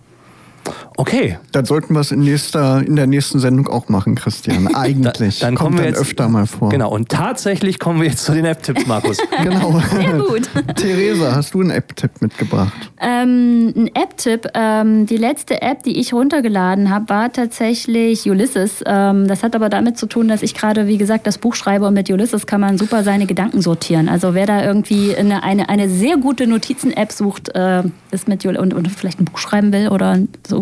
Okay. 0.97 1.37
Dann 1.51 1.65
sollten 1.65 1.93
wir 1.93 2.01
es 2.01 2.11
in, 2.11 2.21
nächster, 2.21 2.85
in 2.85 2.95
der 2.95 3.07
nächsten 3.07 3.39
Sendung 3.39 3.67
auch 3.67 3.87
machen, 3.87 4.15
Christian. 4.15 4.67
Eigentlich. 4.75 5.39
da, 5.39 5.47
dann 5.47 5.55
kommt 5.55 5.67
kommen 5.67 5.77
wir 5.77 5.85
dann 5.85 5.93
jetzt, 5.93 6.01
öfter 6.01 6.27
mal 6.27 6.45
vor. 6.45 6.69
Genau, 6.69 6.91
und 6.91 7.09
tatsächlich 7.09 7.79
kommen 7.79 8.01
wir 8.01 8.09
jetzt 8.09 8.25
zu 8.25 8.33
den 8.33 8.45
App-Tipps, 8.45 8.85
Markus. 8.85 9.17
genau. 9.43 9.81
Sehr 9.91 10.13
gut. 10.13 10.49
Theresa, 10.75 11.35
hast 11.35 11.53
du 11.53 11.61
einen 11.61 11.69
App-Tipp 11.69 12.21
mitgebracht? 12.21 12.73
Ähm, 12.99 13.73
ein 13.75 13.87
App-Tipp. 13.95 14.47
Ähm, 14.53 15.05
die 15.05 15.17
letzte 15.17 15.61
App, 15.61 15.83
die 15.83 15.99
ich 15.99 16.13
runtergeladen 16.13 16.89
habe, 16.89 17.09
war 17.09 17.31
tatsächlich 17.31 18.29
Ulysses. 18.29 18.83
Ähm, 18.85 19.27
das 19.27 19.43
hat 19.43 19.55
aber 19.55 19.69
damit 19.69 19.97
zu 19.97 20.07
tun, 20.07 20.27
dass 20.27 20.41
ich 20.41 20.53
gerade, 20.53 20.87
wie 20.87 20.97
gesagt, 20.97 21.27
das 21.27 21.37
Buch 21.37 21.55
schreibe 21.55 21.85
und 21.85 21.93
mit 21.93 22.09
Ulysses 22.09 22.45
kann 22.47 22.61
man 22.61 22.77
super 22.77 23.03
seine 23.03 23.25
Gedanken 23.25 23.61
sortieren. 23.61 24.09
Also 24.09 24.33
wer 24.33 24.45
da 24.45 24.63
irgendwie 24.63 25.15
eine, 25.15 25.43
eine, 25.43 25.69
eine 25.69 25.89
sehr 25.89 26.17
gute 26.17 26.47
Notizen-App 26.47 27.11
sucht, 27.11 27.49
äh, 27.55 27.83
ist 28.11 28.27
mit 28.27 28.43
Ulysses 28.43 28.57
und, 28.57 28.73
und 28.73 28.87
vielleicht 28.91 29.19
ein 29.19 29.25
Buch 29.25 29.37
schreiben 29.37 29.71
will 29.71 29.89
oder 29.89 30.19
so, 30.47 30.56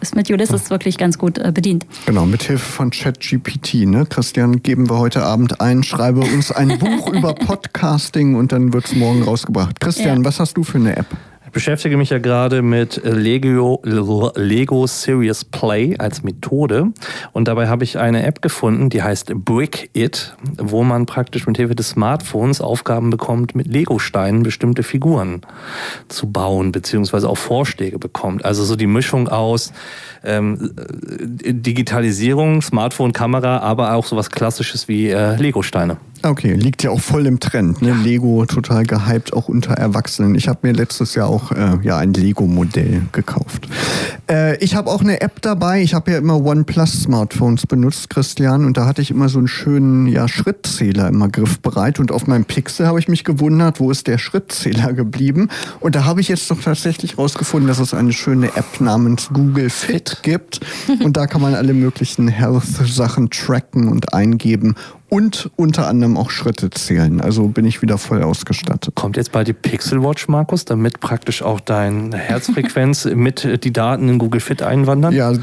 ist 0.00 0.16
mit 0.16 0.30
Ulysses 0.30 0.70
wirklich 0.70 0.98
ganz 0.98 1.18
gut 1.18 1.38
äh, 1.38 1.52
bedient. 1.52 1.86
Genau, 2.06 2.26
mit 2.26 2.42
Hilfe 2.42 2.64
von 2.64 2.90
ChatGPT. 2.90 3.86
Ne? 3.86 4.06
Christian, 4.06 4.62
geben 4.62 4.88
wir 4.88 4.98
heute 4.98 5.24
Abend 5.24 5.60
ein, 5.60 5.82
schreibe 5.82 6.20
uns 6.20 6.52
ein 6.52 6.78
Buch 6.78 7.08
über 7.12 7.34
Podcasting 7.34 8.34
und 8.34 8.52
dann 8.52 8.72
wird 8.72 8.86
es 8.86 8.94
morgen 8.94 9.22
rausgebracht. 9.22 9.80
Christian, 9.80 10.18
ja. 10.18 10.24
was 10.24 10.40
hast 10.40 10.56
du 10.56 10.64
für 10.64 10.78
eine 10.78 10.96
App? 10.96 11.06
Ich 11.50 11.52
beschäftige 11.52 11.96
mich 11.96 12.10
ja 12.10 12.20
gerade 12.20 12.62
mit 12.62 13.00
Lego, 13.02 13.82
Lego 14.36 14.86
Serious 14.86 15.44
Play 15.44 15.96
als 15.98 16.22
Methode 16.22 16.92
und 17.32 17.48
dabei 17.48 17.66
habe 17.66 17.82
ich 17.82 17.98
eine 17.98 18.24
App 18.24 18.40
gefunden, 18.40 18.88
die 18.88 19.02
heißt 19.02 19.34
Brick 19.34 19.90
It, 19.92 20.36
wo 20.58 20.84
man 20.84 21.06
praktisch 21.06 21.48
mit 21.48 21.56
Hilfe 21.56 21.74
des 21.74 21.88
Smartphones 21.88 22.60
Aufgaben 22.60 23.10
bekommt, 23.10 23.56
mit 23.56 23.66
Lego-Steinen 23.66 24.44
bestimmte 24.44 24.84
Figuren 24.84 25.40
zu 26.06 26.30
bauen, 26.30 26.70
beziehungsweise 26.70 27.28
auch 27.28 27.36
Vorschläge 27.36 27.98
bekommt. 27.98 28.44
Also 28.44 28.62
so 28.62 28.76
die 28.76 28.86
Mischung 28.86 29.26
aus 29.26 29.72
ähm, 30.22 30.70
Digitalisierung, 30.78 32.62
Smartphone, 32.62 33.12
Kamera, 33.12 33.58
aber 33.58 33.94
auch 33.94 34.06
sowas 34.06 34.30
Klassisches 34.30 34.86
wie 34.86 35.08
äh, 35.08 35.34
Lego-Steine. 35.34 35.96
Okay, 36.22 36.52
liegt 36.52 36.82
ja 36.82 36.90
auch 36.90 37.00
voll 37.00 37.26
im 37.26 37.40
Trend. 37.40 37.80
Ne? 37.80 37.92
Lego 37.92 38.44
total 38.44 38.84
gehypt, 38.84 39.32
auch 39.32 39.48
unter 39.48 39.72
Erwachsenen. 39.72 40.34
Ich 40.34 40.48
habe 40.48 40.58
mir 40.62 40.74
letztes 40.74 41.14
Jahr 41.14 41.28
auch 41.28 41.50
äh, 41.52 41.78
ja, 41.82 41.96
ein 41.96 42.12
Lego-Modell 42.12 43.02
gekauft. 43.12 43.66
Äh, 44.28 44.56
ich 44.62 44.74
habe 44.74 44.90
auch 44.90 45.00
eine 45.00 45.22
App 45.22 45.40
dabei. 45.40 45.82
Ich 45.82 45.94
habe 45.94 46.10
ja 46.10 46.18
immer 46.18 46.44
OnePlus-Smartphones 46.44 47.66
benutzt, 47.66 48.10
Christian, 48.10 48.66
und 48.66 48.76
da 48.76 48.84
hatte 48.84 49.00
ich 49.00 49.10
immer 49.10 49.30
so 49.30 49.38
einen 49.38 49.48
schönen 49.48 50.06
ja, 50.08 50.28
Schrittzähler 50.28 51.08
immer 51.08 51.28
griffbereit. 51.28 51.98
Und 51.98 52.12
auf 52.12 52.26
meinem 52.26 52.44
Pixel 52.44 52.86
habe 52.86 52.98
ich 52.98 53.08
mich 53.08 53.24
gewundert, 53.24 53.80
wo 53.80 53.90
ist 53.90 54.06
der 54.06 54.18
Schrittzähler 54.18 54.92
geblieben? 54.92 55.48
Und 55.80 55.94
da 55.94 56.04
habe 56.04 56.20
ich 56.20 56.28
jetzt 56.28 56.50
doch 56.50 56.60
tatsächlich 56.60 57.16
rausgefunden, 57.16 57.66
dass 57.66 57.78
es 57.78 57.94
eine 57.94 58.12
schöne 58.12 58.48
App 58.56 58.80
namens 58.80 59.30
Google 59.32 59.70
Fit 59.70 60.18
gibt. 60.22 60.60
Und 61.02 61.16
da 61.16 61.26
kann 61.26 61.40
man 61.40 61.54
alle 61.54 61.72
möglichen 61.72 62.28
Health-Sachen 62.28 63.30
tracken 63.30 63.88
und 63.88 64.12
eingeben 64.12 64.74
und 65.10 65.50
unter 65.56 65.88
anderem 65.88 66.16
auch 66.16 66.30
Schritte 66.30 66.70
zählen. 66.70 67.20
Also 67.20 67.48
bin 67.48 67.66
ich 67.66 67.82
wieder 67.82 67.98
voll 67.98 68.22
ausgestattet. 68.22 68.94
Kommt 68.94 69.16
jetzt 69.16 69.32
bald 69.32 69.48
die 69.48 69.52
Pixel 69.52 70.04
Watch, 70.04 70.28
Markus, 70.28 70.64
damit 70.64 71.00
praktisch 71.00 71.42
auch 71.42 71.58
deine 71.58 72.16
Herzfrequenz 72.16 73.04
mit 73.14 73.64
die 73.64 73.72
Daten 73.72 74.08
in 74.08 74.18
Google 74.18 74.40
Fit 74.40 74.62
einwandern? 74.62 75.12
Ja, 75.12 75.34
so 75.34 75.42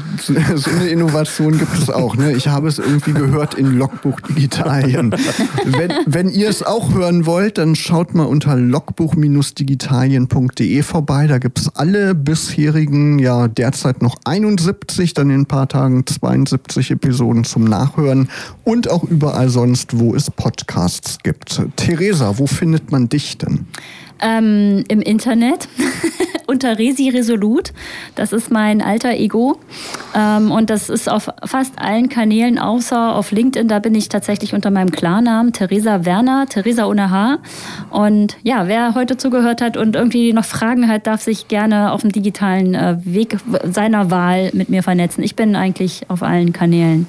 eine 0.70 0.88
Innovation 0.88 1.58
gibt 1.58 1.76
es 1.76 1.90
auch. 1.90 2.16
Ne? 2.16 2.32
Ich 2.32 2.48
habe 2.48 2.66
es 2.66 2.78
irgendwie 2.78 3.12
gehört 3.12 3.52
in 3.54 3.76
Logbuch 3.76 4.22
Digitalien. 4.22 5.14
wenn, 5.66 5.92
wenn 6.06 6.30
ihr 6.30 6.48
es 6.48 6.62
auch 6.62 6.94
hören 6.94 7.26
wollt, 7.26 7.58
dann 7.58 7.76
schaut 7.76 8.14
mal 8.14 8.24
unter 8.24 8.56
logbuch-digitalien.de 8.56 10.82
vorbei. 10.82 11.26
Da 11.26 11.36
gibt 11.36 11.58
es 11.58 11.76
alle 11.76 12.14
bisherigen, 12.14 13.18
ja 13.18 13.48
derzeit 13.48 14.00
noch 14.00 14.16
71, 14.24 15.12
dann 15.12 15.28
in 15.28 15.42
ein 15.42 15.46
paar 15.46 15.68
Tagen 15.68 16.06
72 16.06 16.92
Episoden 16.92 17.44
zum 17.44 17.64
Nachhören 17.64 18.30
und 18.64 18.90
auch 18.90 19.04
überall 19.04 19.50
so 19.50 19.57
sonst, 19.58 19.98
wo 19.98 20.14
es 20.14 20.30
Podcasts 20.30 21.18
gibt. 21.24 21.60
Theresa, 21.74 22.38
wo 22.38 22.46
findet 22.46 22.92
man 22.92 23.08
dich 23.08 23.38
denn? 23.38 23.66
Ähm, 24.20 24.84
Im 24.86 25.00
Internet 25.00 25.68
unter 26.46 26.78
Resi 26.78 27.08
Resolut. 27.08 27.72
Das 28.14 28.32
ist 28.32 28.52
mein 28.52 28.80
alter 28.80 29.14
Ego. 29.14 29.58
Ähm, 30.14 30.52
und 30.52 30.70
das 30.70 30.88
ist 30.88 31.08
auf 31.08 31.28
fast 31.44 31.76
allen 31.76 32.08
Kanälen, 32.08 32.60
außer 32.60 33.16
auf 33.16 33.32
LinkedIn. 33.32 33.66
Da 33.66 33.80
bin 33.80 33.96
ich 33.96 34.08
tatsächlich 34.08 34.54
unter 34.54 34.70
meinem 34.70 34.92
Klarnamen, 34.92 35.52
Theresa 35.52 36.04
Werner, 36.04 36.46
Theresa 36.46 36.86
ohne 36.86 37.10
H. 37.10 37.38
Und 37.90 38.36
ja, 38.44 38.68
wer 38.68 38.94
heute 38.94 39.16
zugehört 39.16 39.60
hat 39.60 39.76
und 39.76 39.96
irgendwie 39.96 40.32
noch 40.32 40.44
Fragen 40.44 40.86
hat, 40.86 41.08
darf 41.08 41.22
sich 41.22 41.48
gerne 41.48 41.90
auf 41.90 42.02
dem 42.02 42.12
digitalen 42.12 42.76
äh, 42.76 42.96
Weg 43.02 43.38
seiner 43.64 44.12
Wahl 44.12 44.50
mit 44.52 44.68
mir 44.68 44.84
vernetzen. 44.84 45.24
Ich 45.24 45.34
bin 45.34 45.56
eigentlich 45.56 46.08
auf 46.08 46.22
allen 46.22 46.52
Kanälen. 46.52 47.08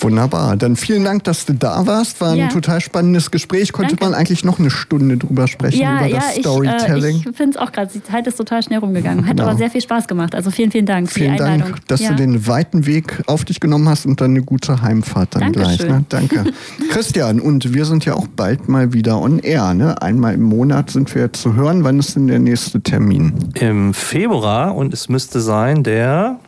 Wunderbar. 0.00 0.56
Dann 0.56 0.76
vielen 0.76 1.04
Dank, 1.04 1.24
dass 1.24 1.46
du 1.46 1.54
da 1.54 1.86
warst. 1.86 2.20
War 2.20 2.32
ein 2.32 2.38
ja. 2.38 2.48
total 2.48 2.80
spannendes 2.80 3.30
Gespräch. 3.30 3.72
Konnte 3.72 3.96
Danke. 3.96 4.04
man 4.04 4.14
eigentlich 4.14 4.44
noch 4.44 4.58
eine 4.58 4.70
Stunde 4.70 5.16
drüber 5.16 5.46
sprechen, 5.46 5.80
ja, 5.80 5.98
über 5.98 6.06
ja, 6.06 6.16
das 6.16 6.36
Storytelling. 6.36 7.16
Ich, 7.16 7.26
äh, 7.26 7.30
ich 7.30 7.36
finde 7.36 7.56
es 7.58 7.62
auch 7.62 7.72
gerade, 7.72 7.90
die 7.92 8.02
Zeit 8.02 8.26
ist 8.26 8.36
total 8.36 8.62
schnell 8.62 8.78
rumgegangen. 8.78 9.26
Hat 9.26 9.36
genau. 9.36 9.48
aber 9.48 9.58
sehr 9.58 9.70
viel 9.70 9.80
Spaß 9.80 10.08
gemacht. 10.08 10.34
Also 10.34 10.50
vielen, 10.50 10.70
vielen 10.70 10.86
Dank 10.86 11.10
vielen 11.10 11.32
für 11.32 11.36
die 11.36 11.42
Einladung. 11.42 11.72
Dank, 11.74 11.88
dass 11.88 12.00
du 12.00 12.14
den 12.14 12.46
weiten 12.46 12.86
Weg 12.86 13.22
auf 13.26 13.44
dich 13.44 13.60
genommen 13.60 13.88
hast 13.88 14.06
und 14.06 14.20
dann 14.20 14.30
eine 14.30 14.42
gute 14.42 14.82
Heimfahrt 14.82 15.34
dann 15.34 15.52
Dankeschön. 15.52 15.76
gleich. 15.76 15.88
Ne? 15.88 16.04
Danke. 16.08 16.44
Christian, 16.90 17.40
und 17.40 17.74
wir 17.74 17.84
sind 17.84 18.04
ja 18.04 18.14
auch 18.14 18.26
bald 18.26 18.68
mal 18.68 18.92
wieder 18.92 19.20
on 19.20 19.38
air. 19.38 19.74
Ne? 19.74 20.00
Einmal 20.00 20.34
im 20.34 20.42
Monat 20.42 20.90
sind 20.90 21.14
wir 21.14 21.32
zu 21.32 21.54
hören. 21.54 21.84
Wann 21.84 21.98
ist 21.98 22.16
denn 22.16 22.26
der 22.26 22.38
nächste 22.38 22.80
Termin? 22.80 23.34
Im 23.54 23.94
Februar 23.94 24.74
und 24.74 24.94
es 24.94 25.08
müsste 25.08 25.40
sein 25.40 25.82
der 25.82 26.40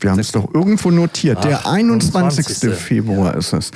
Wir 0.00 0.12
haben 0.12 0.18
es 0.18 0.32
doch 0.32 0.52
irgendwo 0.54 0.90
notiert. 0.90 1.38
Ach, 1.40 1.44
der 1.44 1.66
21. 1.66 2.46
20. 2.46 2.74
Februar 2.74 3.32
ja. 3.32 3.38
ist 3.38 3.52
es. 3.52 3.70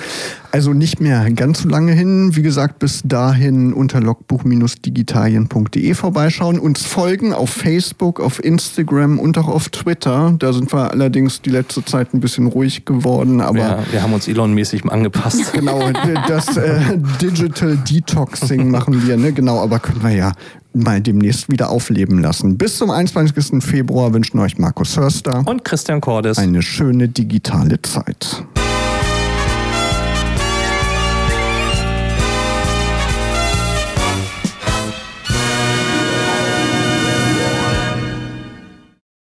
Also 0.52 0.72
nicht 0.72 1.00
mehr 1.00 1.30
ganz 1.32 1.62
so 1.62 1.68
lange 1.68 1.92
hin. 1.92 2.36
Wie 2.36 2.42
gesagt, 2.42 2.78
bis 2.78 3.00
dahin 3.04 3.72
unter 3.72 4.00
logbuch-digitalien.de 4.00 5.94
vorbeischauen, 5.94 6.58
uns 6.58 6.82
folgen 6.82 7.32
auf 7.32 7.48
Facebook, 7.50 8.20
auf 8.20 8.44
Instagram 8.44 9.18
und 9.18 9.38
auch 9.38 9.48
auf 9.48 9.70
Twitter. 9.70 10.34
Da 10.38 10.52
sind 10.52 10.72
wir 10.72 10.90
allerdings 10.90 11.40
die 11.40 11.50
letzte 11.50 11.84
Zeit 11.84 12.12
ein 12.14 12.20
bisschen 12.20 12.46
ruhig 12.46 12.84
geworden. 12.84 13.40
Aber 13.40 13.58
ja, 13.58 13.78
wir 13.90 14.02
haben 14.02 14.12
uns 14.12 14.28
Elon-mäßig 14.28 14.84
angepasst. 14.90 15.40
Genau, 15.52 15.90
das 16.28 16.56
äh, 16.56 16.80
Digital 17.20 17.76
Detoxing 17.76 18.70
machen 18.70 19.06
wir. 19.06 19.16
Ne? 19.16 19.32
Genau, 19.32 19.60
aber 19.60 19.78
können 19.78 20.02
wir 20.02 20.10
ja 20.10 20.32
mal 20.74 21.00
demnächst 21.00 21.50
wieder 21.50 21.70
aufleben 21.70 22.18
lassen. 22.18 22.56
Bis 22.56 22.78
zum 22.78 22.90
21. 22.90 23.62
Februar 23.62 24.12
wünschen 24.12 24.38
euch 24.38 24.58
Markus 24.58 24.96
Hörster 24.96 25.42
und 25.46 25.64
Christian 25.64 26.00
Cordes 26.00 26.38
eine 26.38 26.62
schöne 26.62 27.08
digitale 27.08 27.80
Zeit. 27.82 28.44